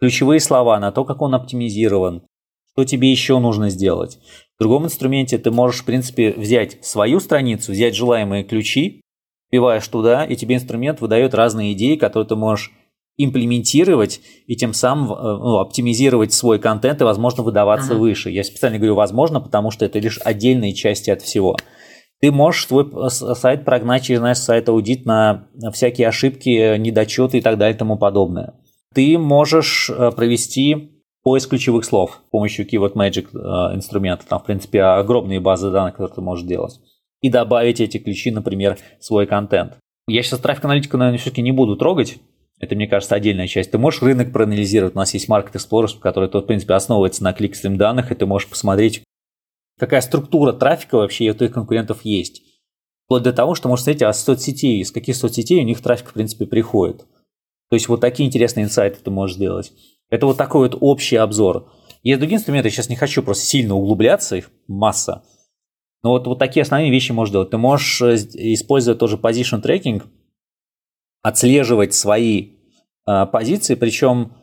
ключевые 0.00 0.40
слова, 0.40 0.78
на 0.78 0.92
то, 0.92 1.04
как 1.04 1.22
он 1.22 1.34
оптимизирован, 1.34 2.22
что 2.72 2.84
тебе 2.84 3.10
еще 3.10 3.38
нужно 3.38 3.70
сделать. 3.70 4.18
В 4.58 4.62
другом 4.62 4.84
инструменте 4.84 5.38
ты 5.38 5.50
можешь, 5.50 5.82
в 5.82 5.84
принципе, 5.84 6.32
взять 6.32 6.84
свою 6.84 7.20
страницу, 7.20 7.72
взять 7.72 7.94
желаемые 7.94 8.44
ключи, 8.44 9.02
вбиваешь 9.50 9.86
туда, 9.88 10.24
и 10.24 10.36
тебе 10.36 10.56
инструмент 10.56 11.00
выдает 11.00 11.34
разные 11.34 11.72
идеи, 11.72 11.96
которые 11.96 12.28
ты 12.28 12.36
можешь 12.36 12.72
имплементировать 13.18 14.20
и 14.46 14.56
тем 14.56 14.74
самым 14.74 15.12
э, 15.12 15.16
ну, 15.16 15.58
оптимизировать 15.58 16.32
свой 16.32 16.58
контент 16.58 17.00
и, 17.00 17.04
возможно, 17.04 17.42
выдаваться 17.42 17.94
uh-huh. 17.94 17.98
выше. 17.98 18.30
Я 18.30 18.44
специально 18.44 18.76
говорю 18.76 18.94
«возможно», 18.94 19.40
потому 19.40 19.70
что 19.70 19.86
это 19.86 19.98
лишь 19.98 20.20
отдельные 20.22 20.74
части 20.74 21.10
от 21.10 21.22
всего. 21.22 21.56
Ты 22.20 22.30
можешь 22.30 22.66
свой 22.66 22.84
э, 22.84 23.08
сайт 23.08 23.64
прогнать 23.64 24.04
через 24.04 24.20
наш 24.20 24.38
сайт 24.38 24.68
аудит 24.68 25.06
на 25.06 25.48
всякие 25.72 26.08
ошибки, 26.08 26.76
недочеты 26.76 27.38
и 27.38 27.40
так 27.40 27.56
далее 27.56 27.74
и 27.74 27.78
тому 27.78 27.96
подобное. 27.96 28.54
Ты 28.96 29.18
можешь 29.18 29.90
э, 29.90 30.10
провести 30.10 31.02
поиск 31.22 31.50
ключевых 31.50 31.84
слов 31.84 32.22
с 32.26 32.30
помощью 32.30 32.66
Keyword 32.66 32.94
Magic 32.94 33.26
инструмента. 33.74 34.24
Там, 34.26 34.40
в 34.40 34.44
принципе, 34.44 34.80
огромные 34.84 35.38
базы 35.38 35.70
данных, 35.70 35.96
которые 35.96 36.14
ты 36.14 36.22
можешь 36.22 36.46
делать. 36.46 36.80
И 37.20 37.28
добавить 37.28 37.82
эти 37.82 37.98
ключи, 37.98 38.30
например, 38.30 38.78
в 38.98 39.04
свой 39.04 39.26
контент. 39.26 39.74
Я 40.08 40.22
сейчас 40.22 40.40
трафик-аналитику, 40.40 40.96
наверное, 40.96 41.18
все-таки 41.18 41.42
не 41.42 41.52
буду 41.52 41.76
трогать, 41.76 42.16
это, 42.58 42.74
мне 42.74 42.86
кажется, 42.86 43.14
отдельная 43.14 43.48
часть. 43.48 43.70
Ты 43.70 43.76
можешь 43.76 44.00
рынок 44.00 44.32
проанализировать. 44.32 44.94
У 44.94 44.98
нас 44.98 45.12
есть 45.12 45.28
Market 45.28 45.52
Explorer, 45.52 45.98
который, 46.00 46.30
в 46.30 46.46
принципе, 46.46 46.72
основывается 46.72 47.22
на 47.22 47.34
кликстрим 47.34 47.76
данных, 47.76 48.10
и 48.10 48.14
ты 48.14 48.24
можешь 48.24 48.48
посмотреть, 48.48 49.02
какая 49.78 50.00
структура 50.00 50.54
трафика 50.54 50.96
вообще 50.96 51.28
у 51.28 51.34
твоих 51.34 51.52
конкурентов 51.52 52.02
есть. 52.04 52.42
Вплоть 53.04 53.24
до 53.24 53.34
того, 53.34 53.54
что 53.54 53.68
можешь 53.68 53.84
смотреть, 53.84 54.02
а 54.04 54.12
соцсетей, 54.14 54.80
из 54.80 54.90
каких 54.90 55.16
соцсетей 55.16 55.60
у 55.60 55.66
них 55.66 55.82
трафик, 55.82 56.08
в 56.08 56.12
принципе, 56.14 56.46
приходит. 56.46 57.04
То 57.68 57.74
есть 57.76 57.88
вот 57.88 58.00
такие 58.00 58.28
интересные 58.28 58.64
инсайты 58.64 58.98
ты 59.02 59.10
можешь 59.10 59.36
сделать. 59.36 59.72
Это 60.08 60.26
вот 60.26 60.36
такой 60.36 60.68
вот 60.68 60.78
общий 60.80 61.16
обзор. 61.16 61.72
Есть 62.02 62.20
другие 62.20 62.38
инструменты, 62.38 62.68
я 62.68 62.72
сейчас 62.72 62.88
не 62.88 62.96
хочу 62.96 63.22
просто 63.22 63.44
сильно 63.44 63.74
углубляться, 63.74 64.36
их 64.36 64.50
масса. 64.68 65.24
Но 66.02 66.10
вот, 66.10 66.26
вот 66.28 66.38
такие 66.38 66.62
основные 66.62 66.90
вещи 66.90 67.10
можешь 67.10 67.32
делать. 67.32 67.50
Ты 67.50 67.58
можешь 67.58 68.00
э, 68.02 68.14
использовать 68.14 69.00
тоже 69.00 69.16
position 69.16 69.60
tracking, 69.60 70.04
отслеживать 71.22 71.94
свои 71.94 72.52
э, 73.08 73.26
позиции, 73.26 73.74
причем, 73.74 74.36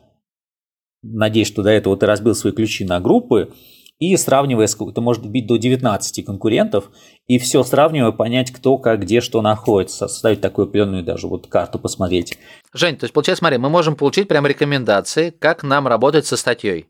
надеюсь, 1.02 1.48
что 1.48 1.62
до 1.62 1.70
этого 1.70 1.96
ты 1.96 2.04
разбил 2.04 2.34
свои 2.34 2.52
ключи 2.52 2.84
на 2.84 3.00
группы, 3.00 3.54
и 3.98 4.16
сравнивая, 4.16 4.66
это 4.66 5.00
может 5.00 5.24
быть 5.26 5.46
до 5.46 5.56
19 5.56 6.24
конкурентов, 6.24 6.90
и 7.26 7.38
все 7.38 7.62
сравнивая, 7.62 8.12
понять, 8.12 8.50
кто, 8.50 8.78
как, 8.78 9.00
где, 9.00 9.20
что 9.20 9.40
находится, 9.40 10.08
составить 10.08 10.40
такую 10.40 10.66
определенную 10.66 11.04
даже 11.04 11.28
вот 11.28 11.46
карту 11.46 11.78
посмотреть. 11.78 12.38
Жень, 12.72 12.96
то 12.96 13.04
есть, 13.04 13.14
получается, 13.14 13.40
смотри, 13.40 13.58
мы 13.58 13.70
можем 13.70 13.96
получить 13.96 14.28
прям 14.28 14.46
рекомендации, 14.46 15.30
как 15.30 15.62
нам 15.62 15.86
работать 15.86 16.26
со 16.26 16.36
статьей. 16.36 16.88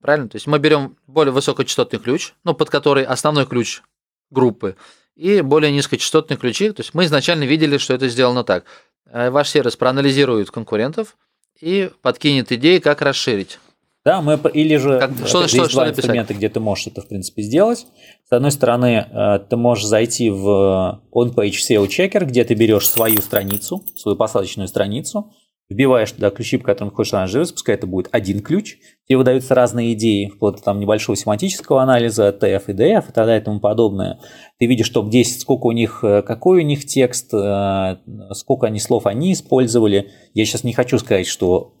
Правильно? 0.00 0.28
То 0.28 0.36
есть 0.36 0.46
мы 0.46 0.58
берем 0.58 0.96
более 1.06 1.32
высокочастотный 1.32 1.98
ключ, 1.98 2.34
ну, 2.44 2.54
под 2.54 2.70
который 2.70 3.04
основной 3.04 3.46
ключ 3.46 3.82
группы, 4.30 4.76
и 5.16 5.40
более 5.40 5.72
низкочастотные 5.72 6.36
ключи. 6.36 6.70
То 6.70 6.80
есть 6.80 6.94
мы 6.94 7.04
изначально 7.04 7.44
видели, 7.44 7.78
что 7.78 7.94
это 7.94 8.08
сделано 8.08 8.44
так. 8.44 8.64
Э, 9.06 9.30
ваш 9.30 9.48
сервис 9.48 9.76
проанализирует 9.76 10.50
конкурентов 10.50 11.16
и 11.60 11.90
подкинет 12.02 12.52
идеи, 12.52 12.78
как 12.78 13.00
расширить. 13.00 13.58
Да, 14.06 14.22
мы 14.22 14.38
или 14.54 14.76
же 14.76 15.00
как, 15.00 15.10
что, 15.16 15.26
что, 15.26 15.40
есть 15.40 15.56
что 15.56 15.80
два 15.80 15.88
инструмента, 15.88 16.32
где 16.32 16.48
ты 16.48 16.60
можешь 16.60 16.86
это 16.86 17.00
в 17.00 17.08
принципе 17.08 17.42
сделать. 17.42 17.88
С 18.24 18.32
одной 18.32 18.52
стороны, 18.52 19.04
э, 19.10 19.40
ты 19.50 19.56
можешь 19.56 19.84
зайти 19.84 20.30
в 20.30 21.02
on-page 21.12 21.56
SEO 21.68 21.88
checker, 21.88 22.24
где 22.24 22.44
ты 22.44 22.54
берешь 22.54 22.88
свою 22.88 23.18
страницу, 23.18 23.82
свою 23.96 24.16
посадочную 24.16 24.68
страницу, 24.68 25.32
вбиваешь 25.68 26.12
туда 26.12 26.30
ключи, 26.30 26.56
по 26.56 26.66
которым 26.66 26.94
хочешь 26.94 27.14
ранжироваться, 27.14 27.54
пускай 27.54 27.74
это 27.74 27.88
будет 27.88 28.08
один 28.12 28.42
ключ, 28.42 28.76
тебе 29.08 29.18
выдаются 29.18 29.56
разные 29.56 29.94
идеи, 29.94 30.28
вплоть 30.28 30.58
до 30.58 30.62
там, 30.62 30.78
небольшого 30.78 31.16
семантического 31.16 31.82
анализа, 31.82 32.28
TF 32.28 32.62
и 32.68 32.72
DF 32.74 33.02
и 33.08 33.12
так 33.12 33.26
далее 33.26 33.40
и 33.40 33.44
тому 33.44 33.58
подобное. 33.58 34.20
Ты 34.60 34.66
видишь 34.66 34.88
топ-10, 34.90 35.40
сколько 35.40 35.66
у 35.66 35.72
них, 35.72 36.04
э, 36.04 36.22
какой 36.22 36.62
у 36.62 36.64
них 36.64 36.84
текст, 36.84 37.34
э, 37.34 37.96
сколько 38.34 38.68
они 38.68 38.78
слов 38.78 39.06
они 39.06 39.32
использовали. 39.32 40.12
Я 40.32 40.44
сейчас 40.44 40.62
не 40.62 40.74
хочу 40.74 40.96
сказать, 41.00 41.26
что 41.26 41.75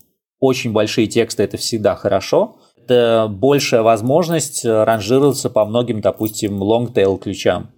очень 0.46 0.72
большие 0.72 1.06
тексты– 1.06 1.42
это 1.44 1.56
всегда 1.56 1.94
хорошо, 1.94 2.58
это 2.76 3.28
большая 3.28 3.82
возможность 3.82 4.64
ранжироваться 4.64 5.50
по 5.50 5.64
многим, 5.64 6.00
допустим, 6.00 6.62
long-tail 6.62 7.18
ключам. 7.18 7.72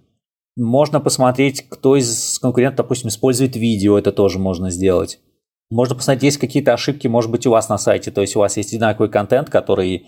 Можно 0.55 0.99
посмотреть, 0.99 1.67
кто 1.69 1.95
из 1.95 2.39
конкурентов, 2.39 2.85
допустим, 2.85 3.09
использует 3.09 3.55
видео, 3.55 3.97
это 3.97 4.11
тоже 4.11 4.39
можно 4.39 4.69
сделать. 4.69 5.19
Можно 5.69 5.95
посмотреть, 5.95 6.23
есть 6.23 6.37
какие-то 6.37 6.73
ошибки, 6.73 7.07
может 7.07 7.31
быть, 7.31 7.45
у 7.47 7.51
вас 7.51 7.69
на 7.69 7.77
сайте, 7.77 8.11
то 8.11 8.21
есть 8.21 8.35
у 8.35 8.39
вас 8.39 8.57
есть 8.57 8.73
одинаковый 8.73 9.09
контент, 9.09 9.49
который 9.49 10.07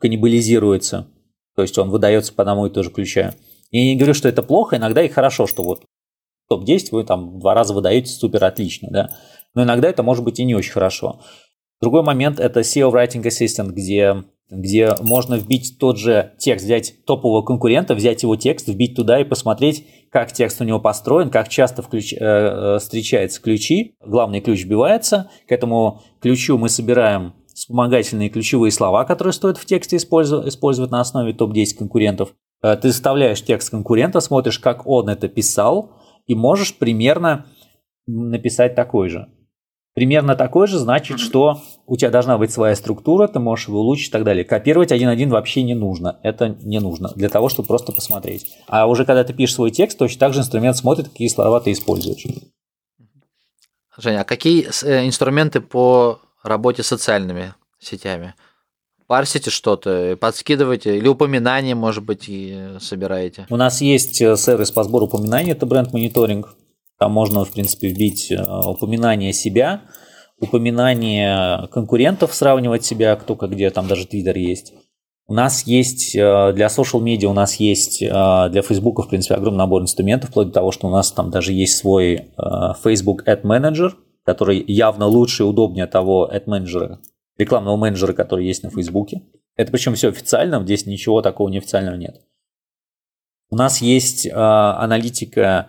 каннибализируется, 0.00 1.08
то 1.54 1.62
есть 1.62 1.78
он 1.78 1.90
выдается 1.90 2.32
по 2.34 2.42
одному 2.42 2.66
и 2.66 2.70
тому 2.70 2.84
же 2.84 2.90
ключа. 2.90 3.34
Я 3.70 3.84
не 3.84 3.96
говорю, 3.96 4.14
что 4.14 4.28
это 4.28 4.42
плохо, 4.42 4.76
иногда 4.76 5.02
и 5.02 5.08
хорошо, 5.08 5.46
что 5.46 5.62
вот 5.62 5.84
топ-10 6.48 6.88
вы 6.92 7.04
там 7.04 7.38
два 7.38 7.54
раза 7.54 7.72
выдаете 7.72 8.10
супер 8.10 8.44
отлично, 8.44 8.88
да. 8.90 9.10
Но 9.54 9.62
иногда 9.64 9.88
это 9.88 10.02
может 10.02 10.24
быть 10.24 10.40
и 10.40 10.44
не 10.44 10.54
очень 10.54 10.72
хорошо. 10.72 11.20
Другой 11.82 12.04
момент– 12.04 12.38
это 12.38 12.60
SEO 12.60 12.92
Writing 12.92 13.24
Assistant, 13.24 13.72
где, 13.72 14.22
где 14.48 14.94
можно 15.00 15.34
вбить 15.34 15.78
тот 15.80 15.98
же 15.98 16.32
текст, 16.38 16.64
взять 16.64 17.04
топового 17.04 17.42
конкурента, 17.42 17.96
взять 17.96 18.22
его 18.22 18.36
текст, 18.36 18.68
вбить 18.68 18.94
туда 18.94 19.20
и 19.20 19.24
посмотреть, 19.24 19.84
как 20.12 20.32
текст 20.32 20.60
у 20.60 20.64
него 20.64 20.78
построен, 20.78 21.28
как 21.28 21.48
часто 21.48 21.82
включ, 21.82 22.12
э, 22.12 22.18
э, 22.20 22.78
встречаются 22.78 23.42
ключи. 23.42 23.96
Главный 24.00 24.40
ключ 24.40 24.62
вбивается. 24.62 25.28
К 25.48 25.50
этому 25.50 26.02
ключу 26.20 26.56
мы 26.56 26.68
собираем 26.68 27.34
вспомогательные 27.52 28.28
ключевые 28.28 28.70
слова, 28.70 29.04
которые 29.04 29.32
стоит 29.32 29.58
в 29.58 29.66
тексте 29.66 29.96
использовать, 29.96 30.46
использовать 30.46 30.92
на 30.92 31.00
основе 31.00 31.32
топ-10 31.32 31.78
конкурентов. 31.78 32.32
Э, 32.62 32.76
ты 32.76 32.92
составляешь 32.92 33.42
текст 33.42 33.70
конкурента, 33.70 34.20
смотришь, 34.20 34.60
как 34.60 34.86
он 34.86 35.08
это 35.08 35.26
писал, 35.26 35.90
и 36.28 36.36
можешь 36.36 36.78
примерно 36.78 37.46
написать 38.06 38.76
такой 38.76 39.08
же. 39.08 39.26
Примерно 39.94 40.36
такой 40.36 40.68
же 40.68 40.78
значит, 40.78 41.20
что 41.20 41.60
у 41.86 41.96
тебя 41.96 42.10
должна 42.10 42.38
быть 42.38 42.50
своя 42.50 42.74
структура, 42.74 43.28
ты 43.28 43.38
можешь 43.40 43.68
его 43.68 43.80
улучшить 43.80 44.08
и 44.08 44.10
так 44.10 44.24
далее. 44.24 44.42
Копировать 44.42 44.90
один-один 44.90 45.28
вообще 45.28 45.62
не 45.62 45.74
нужно. 45.74 46.18
Это 46.22 46.48
не 46.48 46.80
нужно 46.80 47.10
для 47.14 47.28
того, 47.28 47.50
чтобы 47.50 47.68
просто 47.68 47.92
посмотреть. 47.92 48.56
А 48.68 48.86
уже 48.86 49.04
когда 49.04 49.22
ты 49.22 49.34
пишешь 49.34 49.56
свой 49.56 49.70
текст, 49.70 49.98
точно 49.98 50.20
так 50.20 50.32
же 50.32 50.40
инструмент 50.40 50.78
смотрит, 50.78 51.10
какие 51.10 51.28
слова 51.28 51.60
ты 51.60 51.72
используешь. 51.72 52.24
Женя, 53.98 54.22
а 54.22 54.24
какие 54.24 54.66
э, 54.82 55.06
инструменты 55.06 55.60
по 55.60 56.20
работе 56.42 56.82
с 56.82 56.86
социальными 56.86 57.54
сетями? 57.78 58.34
Парсите 59.06 59.50
что-то, 59.50 60.16
подскидываете 60.18 60.96
или 60.96 61.06
упоминания, 61.06 61.74
может 61.74 62.02
быть, 62.02 62.24
и 62.28 62.76
собираете? 62.80 63.46
У 63.50 63.56
нас 63.56 63.82
есть 63.82 64.22
э, 64.22 64.38
сервис 64.38 64.70
по 64.70 64.84
сбору 64.84 65.04
упоминаний, 65.04 65.52
это 65.52 65.66
бренд-мониторинг. 65.66 66.54
Там 67.02 67.10
можно, 67.10 67.44
в 67.44 67.50
принципе, 67.50 67.88
вбить 67.88 68.30
э, 68.30 68.40
упоминание 68.40 69.32
себя, 69.32 69.82
упоминание 70.38 71.66
конкурентов, 71.72 72.32
сравнивать 72.32 72.84
себя, 72.84 73.16
кто 73.16 73.34
как 73.34 73.50
где, 73.50 73.70
там 73.70 73.88
даже 73.88 74.06
Твиттер 74.06 74.36
есть. 74.36 74.72
У 75.26 75.34
нас 75.34 75.66
есть 75.66 76.14
э, 76.14 76.52
для 76.52 76.68
social 76.68 77.00
медиа, 77.00 77.28
у 77.28 77.32
нас 77.32 77.56
есть 77.56 78.02
э, 78.02 78.06
для 78.06 78.62
Facebook, 78.62 79.04
в 79.04 79.08
принципе, 79.08 79.34
огромный 79.34 79.58
набор 79.58 79.82
инструментов, 79.82 80.30
вплоть 80.30 80.46
до 80.46 80.52
того, 80.52 80.70
что 80.70 80.86
у 80.86 80.92
нас 80.92 81.10
там 81.10 81.32
даже 81.32 81.52
есть 81.52 81.76
свой 81.76 82.30
Facebook 82.84 83.26
Ad 83.26 83.42
Manager, 83.42 83.94
который 84.24 84.64
явно 84.64 85.06
лучше 85.06 85.42
и 85.42 85.46
удобнее 85.46 85.86
того 85.86 86.30
Ad 86.32 86.44
Manager, 86.44 86.98
рекламного 87.36 87.76
менеджера, 87.76 88.12
который 88.12 88.46
есть 88.46 88.62
на 88.62 88.70
Facebook. 88.70 89.08
Это 89.56 89.72
причем 89.72 89.96
все 89.96 90.10
официально, 90.10 90.62
здесь 90.62 90.86
ничего 90.86 91.20
такого 91.20 91.48
неофициального 91.48 91.96
нет. 91.96 92.20
У 93.50 93.56
нас 93.56 93.82
есть 93.82 94.28
аналитика 94.32 95.68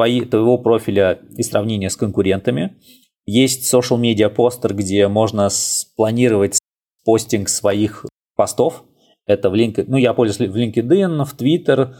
твои, 0.00 0.22
твоего 0.22 0.56
профиля 0.56 1.20
и 1.36 1.42
сравнения 1.42 1.90
с 1.90 1.96
конкурентами. 1.96 2.78
Есть 3.26 3.72
social 3.72 4.00
media 4.00 4.30
постер, 4.30 4.74
где 4.74 5.06
можно 5.08 5.50
спланировать 5.50 6.58
постинг 7.04 7.50
своих 7.50 8.06
постов. 8.34 8.84
Это 9.26 9.50
в 9.50 9.54
LinkedIn, 9.54 9.84
ну, 9.88 9.98
я 9.98 10.14
пользуюсь 10.14 10.50
в 10.50 10.56
LinkedIn, 10.56 11.24
в 11.24 11.36
Twitter, 11.36 11.96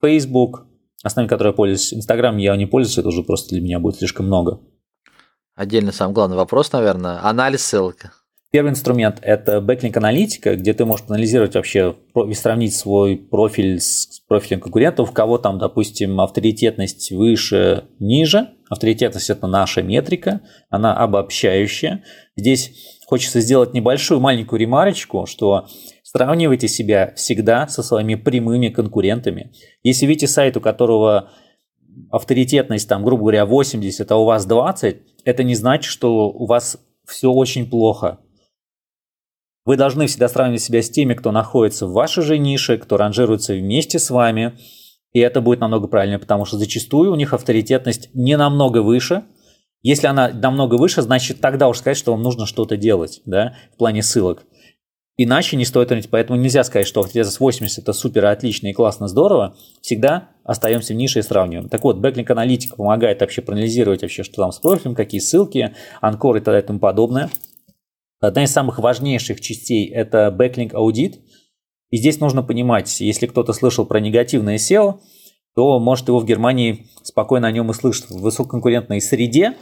Facebook. 0.00 0.66
Основными, 1.02 1.28
которые 1.28 1.50
я 1.50 1.56
пользуюсь. 1.56 1.92
Instagram 1.92 2.36
я 2.36 2.56
не 2.56 2.66
пользуюсь, 2.66 2.98
это 2.98 3.08
уже 3.08 3.24
просто 3.24 3.48
для 3.48 3.60
меня 3.60 3.80
будет 3.80 3.96
слишком 3.96 4.26
много. 4.26 4.60
Отдельно 5.56 5.90
самый 5.90 6.12
главный 6.12 6.36
вопрос, 6.36 6.70
наверное, 6.70 7.26
анализ 7.26 7.66
ссылки. 7.66 8.10
Первый 8.52 8.72
инструмент– 8.72 9.18
это 9.22 9.60
backlink 9.60 9.96
аналитика, 9.96 10.56
где 10.56 10.74
ты 10.74 10.84
можешь 10.84 11.06
анализировать 11.08 11.54
вообще 11.54 11.96
и 12.28 12.34
сравнить 12.34 12.76
свой 12.76 13.16
профиль 13.16 13.80
с 13.80 14.20
профилем 14.28 14.60
конкурентов, 14.60 15.10
кого 15.12 15.38
там, 15.38 15.58
допустим, 15.58 16.20
авторитетность 16.20 17.12
выше, 17.12 17.84
ниже. 17.98 18.50
Авторитетность– 18.68 19.30
это 19.30 19.46
наша 19.46 19.80
метрика, 19.82 20.42
она 20.68 20.94
обобщающая. 20.94 22.04
Здесь 22.36 22.72
хочется 23.06 23.40
сделать 23.40 23.72
небольшую 23.72 24.20
маленькую 24.20 24.60
ремарочку, 24.60 25.24
что 25.24 25.66
сравнивайте 26.02 26.68
себя 26.68 27.14
всегда 27.16 27.66
со 27.68 27.82
своими 27.82 28.16
прямыми 28.16 28.68
конкурентами. 28.68 29.52
Если 29.82 30.04
видите 30.04 30.26
сайт, 30.26 30.58
у 30.58 30.60
которого 30.60 31.30
авторитетность, 32.10 32.86
там, 32.86 33.02
грубо 33.02 33.22
говоря, 33.22 33.46
80, 33.46 34.12
а 34.12 34.16
у 34.16 34.26
вас 34.26 34.44
20, 34.44 34.98
это 35.24 35.42
не 35.42 35.54
значит, 35.54 35.90
что 35.90 36.28
у 36.28 36.44
вас 36.44 36.76
все 37.06 37.32
очень 37.32 37.70
плохо. 37.70 38.18
Вы 39.64 39.76
должны 39.76 40.06
всегда 40.06 40.28
сравнивать 40.28 40.62
себя 40.62 40.82
с 40.82 40.90
теми, 40.90 41.14
кто 41.14 41.30
находится 41.30 41.86
в 41.86 41.92
вашей 41.92 42.24
же 42.24 42.38
нише, 42.38 42.78
кто 42.78 42.96
ранжируется 42.96 43.54
вместе 43.54 43.98
с 43.98 44.10
вами. 44.10 44.58
И 45.12 45.20
это 45.20 45.40
будет 45.40 45.60
намного 45.60 45.86
правильнее, 45.86 46.18
потому 46.18 46.44
что 46.44 46.56
зачастую 46.56 47.12
у 47.12 47.16
них 47.16 47.32
авторитетность 47.32 48.10
не 48.14 48.36
намного 48.36 48.82
выше. 48.82 49.24
Если 49.82 50.06
она 50.06 50.28
намного 50.28 50.76
выше, 50.76 51.02
значит 51.02 51.40
тогда 51.40 51.68
уж 51.68 51.78
сказать, 51.78 51.96
что 51.96 52.12
вам 52.12 52.22
нужно 52.22 52.46
что-то 52.46 52.76
делать 52.76 53.20
да, 53.24 53.54
в 53.74 53.78
плане 53.78 54.02
ссылок. 54.02 54.44
Иначе 55.16 55.56
не 55.56 55.64
стоит 55.64 55.88
тратить. 55.88 56.10
Поэтому 56.10 56.38
нельзя 56.38 56.64
сказать, 56.64 56.86
что 56.86 57.00
авторитетность 57.00 57.38
80 57.38 57.78
это 57.78 57.92
супер, 57.92 58.24
отлично 58.26 58.68
и 58.68 58.72
классно, 58.72 59.08
здорово. 59.08 59.54
Всегда 59.82 60.30
остаемся 60.42 60.94
в 60.94 60.96
нише 60.96 61.18
и 61.18 61.22
сравниваем. 61.22 61.68
Так 61.68 61.84
вот, 61.84 61.98
backlink 61.98 62.30
аналитика 62.30 62.76
помогает 62.76 63.20
вообще 63.20 63.42
проанализировать 63.42 64.02
вообще, 64.02 64.22
что 64.22 64.42
там 64.42 64.52
с 64.52 64.58
профилем, 64.58 64.94
какие 64.94 65.20
ссылки, 65.20 65.74
анкоры 66.00 66.40
и 66.40 66.62
тому 66.62 66.78
подобное. 66.78 67.30
Одна 68.22 68.44
из 68.44 68.52
самых 68.52 68.78
важнейших 68.78 69.40
частей– 69.40 69.88
это 69.92 70.30
backlink 70.30 70.74
аудит. 70.74 71.18
И 71.90 71.96
здесь 71.96 72.20
нужно 72.20 72.44
понимать, 72.44 73.00
если 73.00 73.26
кто-то 73.26 73.52
слышал 73.52 73.84
про 73.84 73.98
негативное 73.98 74.58
SEO, 74.58 75.00
то 75.56 75.80
может 75.80 76.06
его 76.06 76.20
в 76.20 76.24
Германии 76.24 76.86
спокойно 77.02 77.48
о 77.48 77.52
нем 77.52 77.72
и 77.72 77.74
слышать. 77.74 78.10
В 78.10 78.20
высококонкурентной 78.20 79.00
среде 79.00 79.56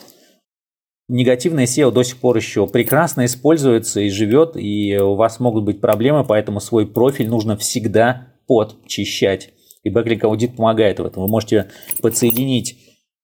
негативное 1.08 1.64
SEO 1.64 1.90
до 1.90 2.02
сих 2.02 2.18
пор 2.18 2.36
еще 2.36 2.66
прекрасно 2.66 3.24
используется 3.24 4.02
и 4.02 4.10
живет, 4.10 4.56
и 4.56 4.94
у 4.98 5.14
вас 5.14 5.40
могут 5.40 5.64
быть 5.64 5.80
проблемы, 5.80 6.22
поэтому 6.24 6.60
свой 6.60 6.86
профиль 6.86 7.30
нужно 7.30 7.56
всегда 7.56 8.28
подчищать. 8.46 9.54
И 9.84 9.88
backlink 9.88 10.22
аудит 10.24 10.56
помогает 10.56 11.00
в 11.00 11.06
этом. 11.06 11.22
Вы 11.22 11.30
можете 11.30 11.70
подсоединить 12.02 12.76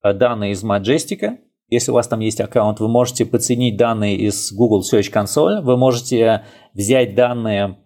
э, 0.03 0.14
данные 0.14 0.53
из 0.53 0.64
Majestic, 0.64 1.37
если 1.68 1.90
у 1.90 1.94
вас 1.94 2.09
там 2.09 2.20
есть 2.20 2.40
аккаунт, 2.40 2.81
вы 2.81 2.88
можете 2.88 3.26
подцепить 3.26 3.76
данные 3.76 4.16
из 4.16 4.52
Google 4.52 4.83
Search 4.83 5.12
Console, 5.12 5.62
вы 5.62 5.76
можете 5.76 6.44
взять 6.74 7.14
данные 7.14 7.79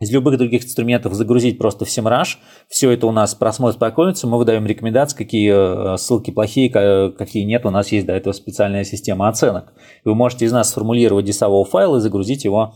из 0.00 0.12
любых 0.12 0.36
других 0.38 0.64
инструментов, 0.64 1.14
загрузить 1.14 1.58
просто 1.58 1.84
в 1.84 1.88
SEMrush. 1.88 2.36
Все 2.68 2.90
это 2.90 3.06
у 3.06 3.12
нас 3.12 3.34
просто 3.34 3.74
спокойненько, 3.76 4.26
мы 4.26 4.38
выдаем 4.38 4.66
рекомендации, 4.66 5.16
какие 5.16 5.94
э, 5.94 5.96
ссылки 5.96 6.30
плохие, 6.30 6.70
какие 6.70 7.44
нет. 7.44 7.64
У 7.64 7.70
нас 7.70 7.90
есть 7.90 8.06
для 8.06 8.12
этого 8.12 8.32
специальная 8.32 8.84
система 8.84 9.28
оценок. 9.28 9.72
Вы 10.04 10.14
можете 10.14 10.44
из 10.44 10.52
нас 10.52 10.70
сформулировать 10.70 11.24
дисового 11.24 11.64
файл 11.64 11.96
и 11.96 12.00
загрузить 12.00 12.44
его 12.44 12.74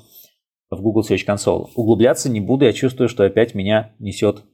в 0.70 0.80
Google 0.80 1.02
Search 1.02 1.26
Console. 1.26 1.68
Углубляться 1.74 2.30
не 2.30 2.40
буду, 2.40 2.64
я 2.64 2.72
чувствую, 2.72 3.08
что 3.08 3.24
опять 3.24 3.54
меня 3.54 3.94
несет 3.98 4.44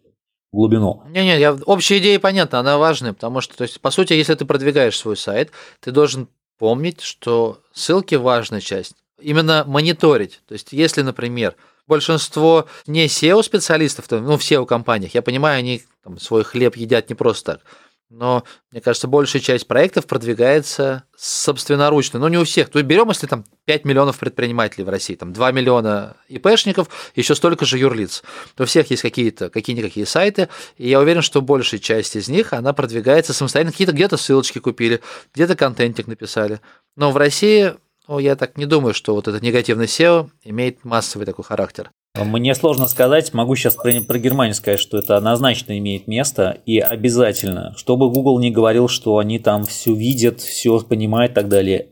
глубину. 0.55 1.03
Не-не, 1.09 1.39
я, 1.39 1.55
общая 1.67 1.99
идея 1.99 2.19
понятна, 2.19 2.61
она 2.61 2.79
важная, 2.79 3.13
потому 3.13 3.41
что, 3.41 3.57
то 3.57 3.63
есть, 3.63 3.81
по 3.81 3.91
сути, 3.91 4.15
если 4.15 4.35
ты 4.35 4.45
продвигаешь 4.45 4.99
свой 4.99 5.17
сайт, 5.17 5.51
ты 5.81 5.91
должен 5.91 6.29
помнить, 6.59 7.01
что 7.01 7.61
ссылки 7.73 8.15
важная 8.15 8.61
часть. 8.61 8.95
Именно 9.21 9.65
мониторить. 9.67 10.41
То 10.49 10.55
есть, 10.55 10.73
если, 10.73 11.03
например, 11.03 11.55
большинство 11.87 12.67
не 12.87 13.07
SEO-специалистов, 13.07 14.07
ну, 14.11 14.37
в 14.37 14.41
SEO-компаниях, 14.41 15.15
я 15.15 15.23
понимаю, 15.23 15.59
они 15.59 15.83
там, 16.03 16.19
свой 16.19 16.45
хлеб 16.45 16.77
едят 16.77 17.09
не 17.09 17.15
просто 17.15 17.55
так, 17.55 17.61
но, 18.15 18.45
мне 18.71 18.81
кажется, 18.81 19.09
большая 19.09 19.43
часть 19.43 19.67
проектов 19.67 20.07
продвигается 20.07 21.03
собственноручно. 21.17 22.19
Но 22.19 22.29
не 22.29 22.39
у 22.39 22.45
всех. 22.45 22.69
То 22.69 22.79
есть 22.79 22.87
берем, 22.87 23.09
если 23.09 23.27
там 23.27 23.45
5 23.65 23.85
миллионов 23.85 24.19
предпринимателей 24.19 24.85
в 24.85 24.89
России, 24.89 25.15
там 25.15 25.33
2 25.33 25.53
миллиона 25.53 26.17
ИПшников, 26.29 26.89
еще 27.17 27.35
столько 27.35 27.65
же 27.65 27.79
юрлиц. 27.79 28.23
То 28.55 28.63
у 28.63 28.67
всех 28.67 28.91
есть 28.91 29.03
какие-то, 29.03 29.51
какие-никакие 29.51 30.07
сайты, 30.07 30.49
и 30.77 30.89
я 30.89 31.01
уверен, 31.01 31.23
что 31.23 31.43
большая 31.43 31.81
часть 31.81 32.15
из 32.15 32.29
них, 32.29 32.53
она 32.53 32.73
продвигается 32.73 33.33
самостоятельно. 33.33 33.73
Какие-то 33.73 33.93
где-то 33.93 34.17
ссылочки 34.17 34.61
купили, 34.61 35.01
где-то 35.35 35.57
контентик 35.57 36.07
написали. 36.07 36.61
Но 36.97 37.11
в 37.11 37.17
России 37.17 37.75
ну, 38.09 38.19
я 38.19 38.37
так 38.37 38.59
не 38.59 38.67
думаю, 38.67 38.95
что 38.95 39.15
вот 39.15 39.29
этот 39.29 39.43
негативный 39.43 39.87
SEO 39.87 40.29
имеет 40.45 40.85
массовый 40.85 41.27
такой 41.27 41.45
характер. 41.45 41.91
Мне 42.17 42.55
сложно 42.55 42.87
сказать, 42.87 43.35
могу 43.35 43.57
сейчас 43.57 43.75
про, 43.75 43.93
про 44.01 44.19
Германию 44.19 44.55
сказать, 44.55 44.79
что 44.79 44.99
это 44.99 45.17
однозначно 45.17 45.77
имеет 45.79 46.07
место 46.07 46.59
и 46.65 46.79
обязательно, 46.79 47.75
чтобы 47.77 48.09
Google 48.09 48.39
не 48.39 48.53
говорил, 48.53 48.87
что 48.87 49.19
они 49.19 49.41
там 49.41 49.65
все 49.65 49.95
видят, 49.95 50.41
все 50.41 50.79
понимают 50.81 51.33
и 51.33 51.35
так 51.35 51.49
далее. 51.49 51.89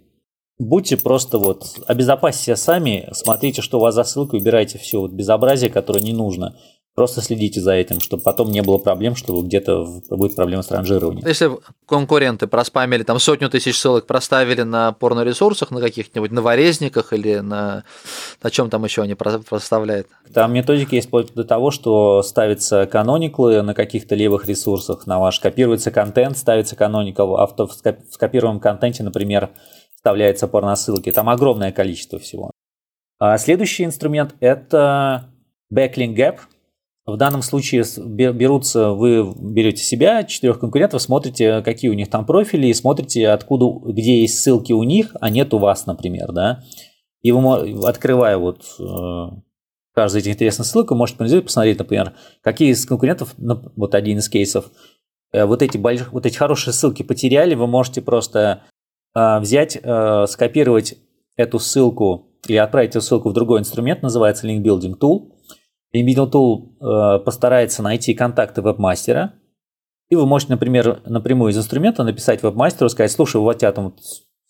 будьте 0.61 0.97
просто 0.97 1.39
вот, 1.39 1.81
обезопасьте 1.89 2.45
себя 2.45 2.57
сами, 2.57 3.09
смотрите, 3.13 3.63
что 3.63 3.79
у 3.79 3.81
вас 3.81 3.97
за 3.97 4.05
ссылка, 4.05 4.37
убирайте 4.37 4.79
все 4.79 5.01
вот 5.01 5.11
безобразие, 5.11 5.71
которое 5.71 6.01
не 6.01 6.13
нужно. 6.13 6.57
Просто 6.95 7.23
следите 7.23 7.59
за 7.59 7.73
этим, 7.73 8.01
чтобы 8.01 8.23
потом 8.23 8.51
не 8.51 8.61
было 8.61 8.77
проблем, 8.77 9.17
что 9.17 9.41
где-то 9.41 9.87
будет 10.11 10.37
проблема 10.37 10.63
с 10.63 10.71
ранжированием. 10.71 11.27
Если 11.27 11.51
конкуренты 11.87 12.47
проспамили 12.47 13.03
там 13.03 13.19
сотню 13.19 13.49
тысяч 13.49 13.79
ссылок, 13.79 14.07
проставили 14.07 14.61
на 14.61 14.93
порноресурсах, 14.93 15.71
на 15.71 15.81
каких-нибудь 15.81 16.31
наворезниках 16.33 17.15
или 17.15 17.39
на, 17.39 17.85
на 18.43 18.51
чем 18.51 18.69
там 18.69 18.85
еще 18.85 19.03
они 19.03 19.15
проставляют? 19.15 20.09
Там 20.35 20.53
методики 20.53 20.97
есть 20.97 21.09
вплоть 21.09 21.33
до 21.33 21.45
того, 21.45 21.71
что 21.71 22.23
ставится 22.23 22.85
канониклы 22.85 23.63
на 23.63 23.73
каких-то 23.73 24.15
левых 24.15 24.47
ресурсах 24.47 25.07
на 25.07 25.19
ваш, 25.19 25.41
копируется 25.41 25.91
контент, 25.91 26.37
ставится 26.37 26.77
каноникл, 26.77 27.37
а 27.37 27.47
в 27.47 27.71
скопированном 28.11 28.61
контенте, 28.61 29.03
например, 29.03 29.49
вставляется 29.97 30.47
порносылки. 30.47 31.11
Там 31.11 31.31
огромное 31.31 31.73
количество 31.73 32.19
всего. 32.19 32.51
А 33.19 33.39
следующий 33.39 33.85
инструмент– 33.85 34.35
это 34.41 35.31
Backlink 35.73 36.15
Gap– 36.15 36.41
в 37.05 37.17
данном 37.17 37.43
случае 37.43 37.85
берутся, 37.99 38.93
вы 38.93 39.35
берете 39.37 39.83
себя, 39.83 40.23
четырех 40.23 40.61
конкурентов, 40.61 41.03
смотрите, 41.03 41.61
какие 41.63 41.91
у 41.91 41.95
них 41.95 42.09
там 42.09 42.25
профили, 42.25 42.69
и 42.69 42.75
смотрите, 42.75 43.29
откуда, 43.29 43.67
где 43.93 44.21
есть 44.21 44.41
ссылки 44.41 44.73
у 44.73 44.85
них, 44.85 45.17
а 45.21 45.29
нет 45.29 45.53
у 45.53 45.59
вас, 45.59 45.87
например, 45.87 46.31
да. 46.33 46.63
И 47.21 47.33
вы, 47.33 47.89
открывая 47.89 48.37
вот 48.39 48.63
э, 48.79 48.83
каждую 49.95 50.21
из 50.21 50.27
этих 50.27 50.35
интересных 50.35 50.67
ссылок, 50.67 50.91
вы 50.91 50.97
можете 50.97 51.41
посмотреть, 51.41 51.79
например, 51.79 52.15
какие 52.41 52.71
из 52.71 52.87
конкурентов, 52.87 53.35
вот 53.39 53.95
один 53.97 54.19
из 54.19 54.29
кейсов, 54.29 54.67
э, 55.33 55.45
вот 55.45 55.63
эти, 55.63 55.79
большие, 55.79 56.09
вот 56.13 56.25
эти 56.25 56.37
хорошие 56.37 56.73
ссылки 56.73 57.03
потеряли, 57.03 57.57
вы 57.57 57.67
можете 57.67 58.01
просто 58.01 58.63
э, 59.15 59.41
взять, 59.41 59.73
скопировать 60.29 60.95
эту 61.35 61.59
ссылку 61.59 62.29
или 62.47 62.57
отправить 62.59 62.91
эту 62.91 63.01
ссылку 63.01 63.31
в 63.31 63.33
другой 63.33 63.61
инструмент, 63.61 64.03
называется 64.03 64.47
Link 64.47 64.63
Building 64.63 64.99
Tool, 64.99 65.33
Remedial 65.95 66.31
Tool 66.31 67.19
э, 67.19 67.25
постарается 67.25 67.83
найти 67.83 68.15
контакты 68.15 68.63
вебмастера, 68.63 69.35
и 70.09 70.17
вы 70.17 70.27
можете, 70.27 70.53
например, 70.53 71.03
напрямую 71.07 71.53
из 71.53 71.59
инструмента 71.59 72.05
написать 72.05 72.43
вебмастеру, 72.43 72.91
сказать, 72.91 73.11
слушай, 73.11 73.37
у 73.37 73.53
тебя 73.55 73.73
там 73.73 73.95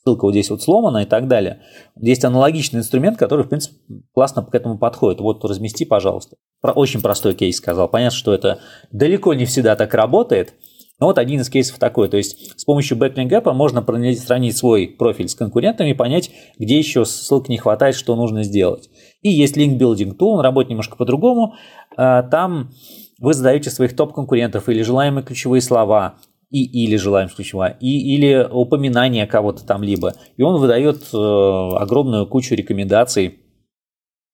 ссылка 0.02 0.24
вот 0.24 0.32
здесь 0.32 0.50
вот 0.50 0.62
сломана 0.62 0.98
и 0.98 1.04
так 1.04 1.28
далее. 1.28 1.60
Есть 2.00 2.24
аналогичный 2.24 2.80
инструмент, 2.80 3.16
который, 3.16 3.44
в 3.44 3.48
принципе, 3.48 3.76
классно 4.12 4.42
к 4.42 4.54
этому 4.54 4.78
подходит. 4.78 5.20
Вот 5.20 5.44
размести, 5.44 5.84
пожалуйста. 5.84 6.36
Про 6.60 6.72
очень 6.72 7.00
простой 7.00 7.34
кейс 7.34 7.56
сказал. 7.56 7.88
Понятно, 7.88 8.16
что 8.16 8.34
это 8.34 8.58
далеко 8.90 9.34
не 9.34 9.44
всегда 9.44 9.76
так 9.76 9.94
работает, 9.94 10.54
но 10.98 11.06
вот 11.06 11.18
один 11.18 11.40
из 11.40 11.50
кейсов 11.50 11.78
такой. 11.78 12.08
То 12.08 12.16
есть 12.16 12.60
с 12.60 12.64
помощью 12.64 12.98
backlink 12.98 13.28
gap 13.28 13.52
можно 13.52 13.84
сравнить 14.14 14.56
свой 14.56 14.88
профиль 14.88 15.28
с 15.28 15.34
конкурентами 15.34 15.90
и 15.90 15.94
понять, 15.94 16.30
где 16.58 16.78
еще 16.78 17.04
ссылок 17.04 17.48
не 17.48 17.58
хватает, 17.58 17.94
что 17.94 18.14
нужно 18.14 18.44
сделать. 18.44 18.88
И 19.22 19.30
есть 19.30 19.56
link 19.56 19.78
building 19.78 20.16
tool, 20.16 20.34
он 20.34 20.40
работает 20.40 20.70
немножко 20.70 20.96
по-другому. 20.96 21.54
А, 21.96 22.22
там 22.22 22.70
вы 23.18 23.34
задаете 23.34 23.70
своих 23.70 23.96
топ-конкурентов 23.96 24.68
или 24.68 24.82
желаемые 24.82 25.24
ключевые 25.24 25.62
слова, 25.62 26.16
и 26.50 26.84
или 26.84 26.96
желаемые 26.96 27.34
ключевые, 27.34 27.76
и, 27.80 28.14
или 28.14 28.46
упоминание 28.50 29.26
кого-то 29.26 29.64
там 29.64 29.82
либо. 29.82 30.14
И 30.36 30.42
он 30.42 30.60
выдает 30.60 31.02
э, 31.14 31.16
огромную 31.16 32.26
кучу 32.26 32.54
рекомендаций 32.54 33.38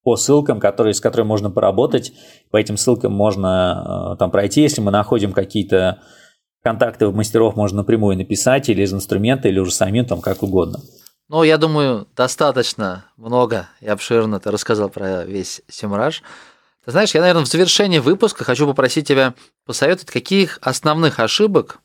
по 0.03 0.17
ссылкам, 0.17 0.59
которые, 0.59 0.95
с 0.95 1.01
которыми 1.01 1.29
можно 1.29 1.51
поработать. 1.51 2.13
По 2.51 2.57
этим 2.57 2.77
ссылкам 2.77 3.13
можно 3.13 4.15
э, 4.15 4.17
там 4.19 4.33
пройти, 4.33 4.63
если 4.63 4.81
мы 4.81 4.91
находим 4.91 5.33
какие-то 5.33 6.01
контакты 6.65 7.07
в 7.07 7.15
мастеров 7.15 7.55
можно 7.55 7.79
напрямую 7.79 8.17
написать 8.17 8.69
или 8.69 8.83
из 8.83 8.93
инструмента, 8.93 9.49
или 9.49 9.61
уже 9.61 9.71
самим, 9.71 10.05
там 10.05 10.21
как 10.21 10.43
угодно. 10.43 10.81
Ну, 11.29 11.43
я 11.43 11.59
думаю, 11.59 12.09
достаточно 12.17 13.05
много 13.19 13.69
и 13.81 13.87
обширно 13.87 14.41
ты 14.41 14.51
рассказал 14.51 14.89
про 14.89 15.25
весь 15.27 15.61
Симраж. 15.69 16.23
Ты 16.87 16.91
знаешь, 16.91 17.15
я, 17.15 17.21
наверное, 17.21 17.45
в 17.45 17.49
завершении 17.49 17.99
выпуска 17.99 18.45
хочу 18.45 18.67
попросить 18.67 19.07
тебя 19.07 19.35
посоветовать, 19.67 20.11
каких 20.11 20.59
основных 20.63 21.21
ошибок 21.21 21.81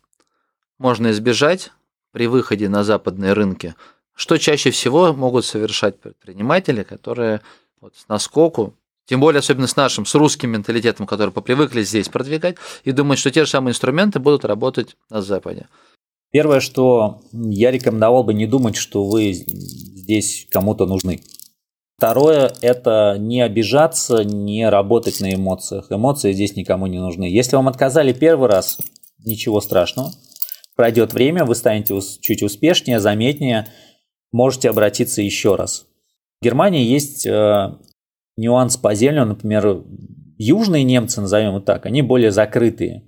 можно 0.78 1.12
избежать 1.12 1.72
при 2.14 2.28
выходе 2.28 2.70
на 2.70 2.86
западные 2.86 3.34
рынки. 3.34 3.76
Что 4.16 4.38
чаще 4.38 4.72
всего 4.72 5.12
могут 5.12 5.46
совершать 5.46 6.00
предприниматели, 6.00 6.84
которые 6.84 7.41
вот 7.82 7.98
с 7.98 8.08
наскоку 8.08 8.78
тем 9.06 9.20
более, 9.20 9.39
особенно 9.39 9.68
с 9.68 9.76
нашим, 9.76 10.06
с 10.06 10.16
русским 10.16 10.52
менталитетом, 10.52 11.06
который 11.06 11.32
попривыкли 11.32 11.84
здесь 11.84 12.08
продвигать, 12.08 12.56
и 12.86 12.94
думают, 12.94 13.20
что 13.20 13.32
те 13.32 13.44
же 13.44 13.50
самые 13.50 13.72
инструменты 13.72 14.20
будут 14.20 14.46
работать 14.46 14.96
на 15.10 15.22
Западе. 15.22 15.68
Первое, 16.34 16.62
что 16.62 17.22
я 17.32 17.70
рекомендовал 17.70 18.24
бы 18.24 18.34
не 18.34 18.48
думать, 18.48 18.76
что 18.76 19.06
вы 19.06 19.34
здесь 19.34 20.48
кому-то 20.50 20.88
нужны. 20.88 21.22
Второе– 21.98 22.52
это 22.62 23.18
не 23.20 23.40
обижаться, 23.42 24.24
не 24.24 24.68
работать 24.68 25.22
на 25.22 25.36
эмоциях. 25.36 25.92
Эмоции 25.92 26.34
здесь 26.34 26.56
никому 26.56 26.88
не 26.88 26.98
нужны. 26.98 27.26
Если 27.26 27.56
вам 27.56 27.68
отказали 27.68 28.14
первый 28.14 28.50
раз, 28.50 28.80
ничего 29.24 29.62
страшного. 29.62 30.12
Пройдет 30.76 31.14
время, 31.14 31.46
вы 31.46 31.54
станете 31.54 31.98
чуть 32.20 32.42
успешнее, 32.42 33.00
заметнее, 33.00 33.68
можете 34.32 34.72
обратиться 34.72 35.22
еще 35.22 35.56
раз. 35.56 35.86
В 36.42 36.46
Германии 36.46 36.84
есть 36.84 37.28
э, 37.28 37.78
нюанс 38.38 38.76
по 38.78 38.96
землям, 38.96 39.30
например, 39.30 39.84
южные 40.40 40.84
немцы, 40.84 41.22
назовем 41.22 41.58
их 41.58 41.66
так, 41.66 41.86
они 41.86 42.02
более 42.02 42.32
закрытые, 42.32 43.04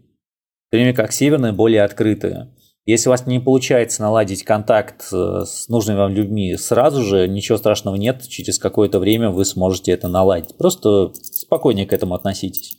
в 0.69 0.75
время 0.75 0.93
как 0.93 1.11
северные 1.11 1.53
более 1.53 1.81
открытые. 1.81 2.54
Если 2.85 3.09
у 3.09 3.11
вас 3.11 3.25
не 3.25 3.39
получается 3.39 4.03
наладить 4.03 4.43
контакт 4.43 5.07
э, 5.11 5.43
с 5.45 5.67
нужными 5.69 5.97
вам 5.97 6.11
людьми 6.11 6.55
сразу 6.55 7.01
же, 7.01 7.27
ничего 7.27 7.57
страшного 7.57 7.95
нет, 7.95 8.27
через 8.27 8.59
какое-то 8.59 8.99
время 8.99 9.31
вы 9.31 9.43
сможете 9.43 9.91
это 9.91 10.07
наладить. 10.07 10.55
Просто 10.55 11.11
спокойнее 11.13 11.87
к 11.87 11.93
этому 11.93 12.13
относитесь. 12.13 12.77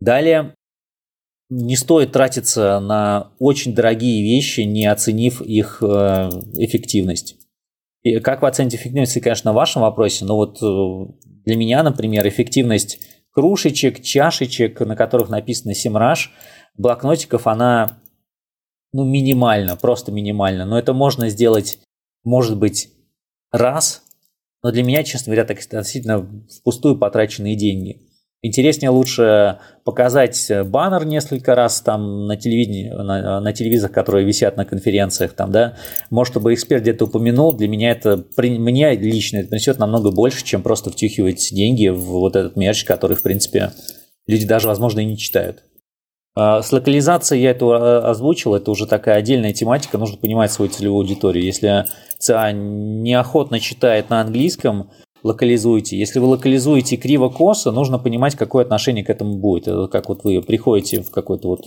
Далее, 0.00 0.54
не 1.50 1.76
стоит 1.76 2.10
тратиться 2.10 2.80
на 2.80 3.32
очень 3.38 3.74
дорогие 3.74 4.22
вещи, 4.22 4.62
не 4.62 4.86
оценив 4.86 5.40
их 5.40 5.78
э, 5.82 5.86
эффективность. 6.54 7.36
И 8.02 8.18
как 8.18 8.42
вы 8.42 8.48
оцените 8.48 8.76
эффективность, 8.76 9.20
конечно, 9.20 9.52
в 9.52 9.56
вашем 9.56 9.82
вопросе, 9.82 10.24
но 10.24 10.34
вот 10.34 10.60
э, 10.60 11.12
для 11.44 11.56
меня, 11.56 11.84
например, 11.84 12.26
эффективность 12.26 13.00
кружечек, 13.30 14.02
чашечек, 14.02 14.80
на 14.80 14.96
которых 14.96 15.28
написано 15.28 15.74
Симраж, 15.74 16.32
блокнотиков, 16.76 17.46
она 17.46 17.98
ну, 18.92 19.04
минимальна, 19.04 19.76
просто 19.76 20.12
минимальна. 20.12 20.64
Но 20.64 20.78
это 20.78 20.92
можно 20.92 21.28
сделать, 21.28 21.78
может 22.24 22.58
быть, 22.58 22.90
раз, 23.52 24.02
но 24.62 24.70
для 24.70 24.82
меня, 24.82 25.04
честно 25.04 25.26
говоря, 25.26 25.44
так 25.44 25.58
относительно 25.58 26.26
впустую 26.50 26.98
потраченные 26.98 27.56
деньги. 27.56 28.02
Интереснее 28.40 28.90
лучше 28.90 29.58
показать 29.84 30.48
баннер 30.66 31.04
несколько 31.04 31.56
раз 31.56 31.80
там 31.80 32.28
на 32.28 32.36
телевидении, 32.36 32.88
на, 32.88 33.40
на 33.40 33.52
телевизорах, 33.52 33.92
которые 33.92 34.24
висят 34.24 34.56
на 34.56 34.64
конференциях, 34.64 35.32
там, 35.32 35.50
да, 35.50 35.76
может, 36.10 36.34
чтобы 36.34 36.54
эксперт 36.54 36.82
где-то 36.82 37.06
упомянул, 37.06 37.52
для 37.52 37.66
меня 37.66 37.90
это, 37.90 38.16
при, 38.16 38.56
мне 38.56 38.94
лично 38.94 39.38
это 39.38 39.48
принесет 39.48 39.80
намного 39.80 40.12
больше, 40.12 40.44
чем 40.44 40.62
просто 40.62 40.90
втюхивать 40.90 41.48
деньги 41.50 41.88
в 41.88 41.98
вот 41.98 42.36
этот 42.36 42.54
мерч, 42.54 42.84
который, 42.84 43.16
в 43.16 43.22
принципе, 43.22 43.72
люди 44.28 44.46
даже, 44.46 44.68
возможно, 44.68 45.00
и 45.00 45.04
не 45.04 45.18
читают. 45.18 45.64
А, 46.40 46.62
с 46.62 46.70
локализацией 46.70 47.42
я 47.42 47.50
это 47.50 47.66
а, 47.66 48.10
озвучил, 48.10 48.54
это 48.54 48.70
уже 48.70 48.86
такая 48.86 49.16
отдельная 49.16 49.52
тематика, 49.52 49.98
нужно 49.98 50.18
понимать 50.18 50.52
свою 50.52 50.70
целевую 50.70 51.00
аудиторию. 51.00 51.44
Если 51.44 51.84
ЦА 52.20 52.52
неохотно 52.52 53.58
читает 53.58 54.08
на 54.08 54.20
английском, 54.20 54.92
локализуете. 55.24 55.98
Если 55.98 56.20
вы 56.20 56.26
локализуете 56.26 56.96
криво-косо, 56.96 57.72
нужно 57.72 57.98
понимать, 57.98 58.36
какое 58.36 58.64
отношение 58.64 59.04
к 59.04 59.10
этому 59.10 59.38
будет. 59.38 59.66
Это 59.66 59.88
как 59.88 60.08
вот 60.08 60.22
вы 60.22 60.40
приходите 60.40 61.02
в 61.02 61.10
какой-то 61.10 61.48
вот 61.48 61.64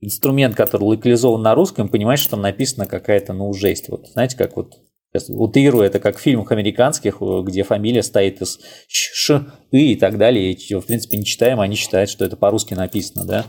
инструмент, 0.00 0.54
который 0.54 0.84
локализован 0.84 1.42
на 1.42 1.54
русском, 1.54 1.90
понимаете, 1.90 2.22
что 2.22 2.30
там 2.32 2.40
написана 2.40 2.86
какая-то, 2.86 3.34
ну, 3.34 3.52
жесть. 3.52 3.90
Вот 3.90 4.06
знаете, 4.08 4.38
как 4.38 4.56
вот 4.56 4.76
сейчас 5.12 5.28
утрирую, 5.28 5.84
это 5.84 6.00
как 6.00 6.16
в 6.16 6.20
фильмах 6.20 6.52
американских, 6.52 7.20
где 7.20 7.64
фамилия 7.64 8.02
стоит 8.02 8.40
из 8.40 8.60
ш, 8.88 9.44
и 9.72 9.92
и 9.92 9.96
так 9.96 10.16
далее, 10.16 10.52
и, 10.52 10.74
в 10.74 10.86
принципе, 10.86 11.18
не 11.18 11.24
читаем, 11.26 11.60
они 11.60 11.76
считают, 11.76 12.08
что 12.08 12.24
это 12.24 12.38
по-русски 12.38 12.72
написано, 12.72 13.26
да. 13.26 13.44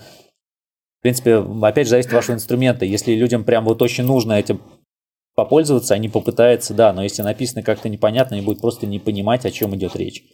Принципе, 1.07 1.37
опять 1.61 1.87
же, 1.87 1.91
зависит 1.91 2.09
от 2.09 2.15
вашего 2.15 2.35
инструмента. 2.35 2.83
Если 2.83 3.13
людям 3.13 3.45
прям 3.45 3.63
вот 3.63 3.81
очень 3.81 4.03
нужно 4.03 4.33
этим 4.33 4.59
попользоваться, 5.35 5.93
они 5.93 6.09
попытаются, 6.09 6.73
да, 6.73 6.91
но 6.91 7.01
если 7.01 7.21
написано 7.21 7.63
как-то 7.63 7.87
непонятно, 7.87 8.35
они 8.35 8.45
будут 8.45 8.59
просто 8.59 8.87
не 8.87 8.99
понимать, 8.99 9.45
о 9.45 9.51
чем 9.51 9.73
идет 9.73 9.95
речь. 9.95 10.25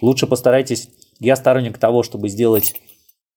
Лучше 0.00 0.26
постарайтесь, 0.26 0.88
я 1.20 1.36
сторонник 1.36 1.78
того, 1.78 2.02
чтобы 2.02 2.28
сделать 2.28 2.74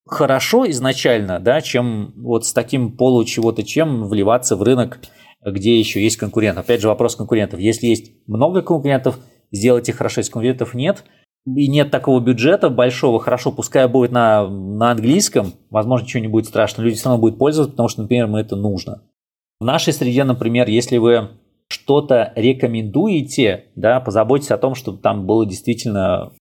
хорошо 0.08 0.68
изначально, 0.72 1.40
да, 1.40 1.62
чем 1.62 2.12
вот 2.18 2.48
с 2.48 2.54
таким 2.54 2.98
полу 2.98 3.24
чего-то, 3.24 3.62
чем 3.62 4.08
вливаться 4.08 4.56
в 4.56 4.64
рынок, 4.64 5.00
где 5.46 5.78
еще 5.78 6.02
есть 6.02 6.18
конкурент. 6.18 6.58
Опять 6.58 6.82
же, 6.82 6.88
вопрос 6.88 7.16
конкурентов. 7.16 7.60
Если 7.60 7.86
есть 7.86 8.14
много 8.26 8.64
конкурентов, 8.64 9.20
сделайте 9.52 9.94
хорошо. 9.94 10.22
Если 10.22 10.32
конкурентов 10.32 10.74
нет, 10.74 11.04
и 11.46 11.68
нет 11.68 11.92
такого 11.92 12.20
бюджета 12.20 12.70
большого, 12.70 13.20
хорошо, 13.20 13.52
пускай 13.52 13.88
будет 13.88 14.12
на, 14.12 14.48
на 14.48 14.92
английском, 14.92 15.54
возможно, 15.70 16.06
ничего 16.06 16.22
не 16.22 16.28
будет 16.28 16.46
страшно, 16.46 16.82
люди 16.82 16.98
все 16.98 17.06
равно 17.06 17.22
будут 17.22 17.38
пользоваться, 17.38 17.72
потому 17.72 17.90
что, 17.90 18.02
например, 18.02 18.26
им 18.26 18.36
это 18.36 18.56
нужно. 18.56 19.04
В 19.60 19.66
нашей 19.66 19.94
среде, 19.94 20.24
например, 20.24 20.70
если 20.70 20.98
вы 20.98 21.30
что-то 21.70 22.34
рекомендуете, 22.36 23.66
да, 23.76 24.00
позаботьтесь 24.00 24.52
о 24.52 24.58
том, 24.58 24.76
чтобы 24.76 25.00
там 25.00 25.26
было 25.26 25.46
действительно, 25.46 26.32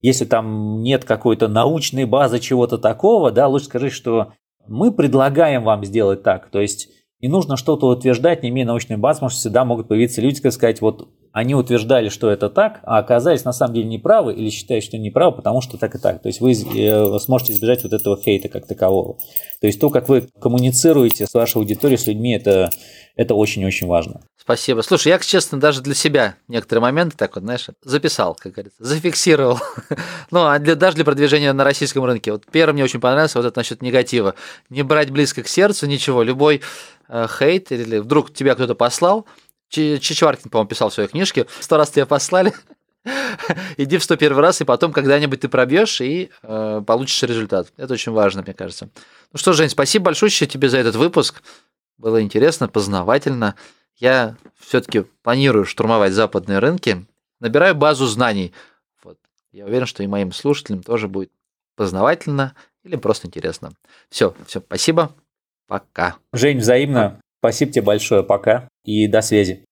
если 0.00 0.24
там 0.24 0.82
нет 0.82 1.04
какой-то 1.04 1.48
научной 1.48 2.04
базы 2.04 2.38
чего-то 2.38 2.78
такого, 2.78 3.30
да, 3.30 3.48
лучше 3.48 3.66
скажи, 3.66 3.90
что 3.90 4.32
мы 4.66 4.92
предлагаем 4.92 5.64
вам 5.64 5.84
сделать 5.84 6.22
так. 6.22 6.50
То 6.50 6.60
есть 6.60 6.90
не 7.20 7.28
нужно 7.28 7.56
что-то 7.56 7.88
утверждать, 7.88 8.42
не 8.42 8.50
имея 8.50 8.66
научной 8.66 8.96
базы, 8.96 9.18
потому 9.18 9.30
что 9.30 9.40
всегда 9.40 9.64
могут 9.64 9.88
появиться 9.88 10.20
люди, 10.20 10.36
которые 10.36 10.52
сказать, 10.52 10.80
вот 10.80 11.08
они 11.38 11.54
утверждали, 11.54 12.08
что 12.08 12.30
это 12.30 12.50
так, 12.50 12.80
а 12.82 12.98
оказались 12.98 13.44
на 13.44 13.52
самом 13.52 13.74
деле 13.74 13.86
неправы 13.86 14.34
или 14.34 14.50
считают, 14.50 14.82
что 14.82 14.98
неправы, 14.98 15.36
потому 15.36 15.60
что 15.60 15.78
так 15.78 15.94
и 15.94 15.98
так. 15.98 16.20
То 16.20 16.26
есть 16.28 16.40
вы 16.40 16.50
э, 16.52 17.18
сможете 17.20 17.52
избежать 17.52 17.84
вот 17.84 17.92
этого 17.92 18.20
хейта 18.20 18.48
как 18.48 18.66
такового. 18.66 19.18
То 19.60 19.68
есть 19.68 19.80
то, 19.80 19.88
как 19.88 20.08
вы 20.08 20.28
коммуницируете 20.40 21.26
с 21.28 21.34
вашей 21.34 21.58
аудиторией, 21.58 21.96
с 21.96 22.08
людьми, 22.08 22.34
это, 22.34 22.70
это 23.14 23.36
очень-очень 23.36 23.86
важно. 23.86 24.20
Спасибо. 24.36 24.80
Слушай, 24.80 25.08
я, 25.10 25.18
честно, 25.20 25.60
даже 25.60 25.80
для 25.80 25.94
себя 25.94 26.34
некоторые 26.48 26.82
моменты 26.82 27.16
так 27.16 27.36
вот, 27.36 27.44
знаешь, 27.44 27.68
записал, 27.84 28.34
как 28.34 28.54
говорится, 28.54 28.84
зафиксировал. 28.84 29.60
ну, 30.32 30.44
а 30.44 30.58
для, 30.58 30.74
даже 30.74 30.96
для 30.96 31.04
продвижения 31.04 31.52
на 31.52 31.62
российском 31.62 32.04
рынке. 32.04 32.32
Вот 32.32 32.46
первый 32.50 32.72
мне 32.72 32.82
очень 32.82 32.98
понравился 32.98 33.38
вот 33.38 33.46
это 33.46 33.60
насчет 33.60 33.80
негатива. 33.80 34.34
Не 34.70 34.82
брать 34.82 35.10
близко 35.10 35.44
к 35.44 35.48
сердцу 35.48 35.86
ничего. 35.86 36.24
Любой 36.24 36.62
э, 37.08 37.26
хейт 37.38 37.70
или 37.70 37.98
вдруг 37.98 38.34
тебя 38.34 38.56
кто-то 38.56 38.74
послал, 38.74 39.24
Чичваркин, 39.68 40.50
по-моему, 40.50 40.68
писал 40.68 40.90
в 40.90 40.94
своей 40.94 41.08
книжке. 41.08 41.46
Сто 41.60 41.76
раз 41.76 41.90
тебя 41.90 42.06
послали. 42.06 42.52
Иди 43.76 43.98
в 43.98 44.04
сто 44.04 44.16
первый 44.16 44.40
раз, 44.40 44.60
и 44.60 44.64
потом 44.64 44.92
когда-нибудь 44.92 45.40
ты 45.40 45.48
пробьешь 45.48 46.00
и 46.00 46.30
э, 46.42 46.82
получишь 46.86 47.22
результат. 47.22 47.72
Это 47.76 47.92
очень 47.92 48.12
важно, 48.12 48.42
мне 48.42 48.54
кажется. 48.54 48.88
Ну 49.32 49.38
что, 49.38 49.52
Жень, 49.52 49.70
спасибо 49.70 50.06
большое 50.06 50.30
тебе 50.30 50.68
за 50.68 50.78
этот 50.78 50.96
выпуск. 50.96 51.42
Было 51.96 52.22
интересно, 52.22 52.68
познавательно. 52.68 53.56
Я 53.96 54.36
все-таки 54.58 55.04
планирую 55.22 55.64
штурмовать 55.64 56.12
западные 56.12 56.60
рынки. 56.60 57.06
Набираю 57.40 57.74
базу 57.74 58.06
знаний. 58.06 58.52
Вот. 59.02 59.18
Я 59.52 59.66
уверен, 59.66 59.86
что 59.86 60.02
и 60.02 60.06
моим 60.06 60.32
слушателям 60.32 60.82
тоже 60.82 61.08
будет 61.08 61.30
познавательно 61.76 62.54
или 62.84 62.96
просто 62.96 63.26
интересно. 63.26 63.72
Все, 64.08 64.34
все, 64.46 64.60
спасибо. 64.60 65.14
Пока. 65.66 66.16
Жень, 66.32 66.58
взаимно. 66.58 67.20
Спасибо 67.40 67.72
тебе 67.72 67.84
большое. 67.84 68.22
Пока 68.22 68.68
и 68.84 69.06
до 69.06 69.20
связи. 69.20 69.64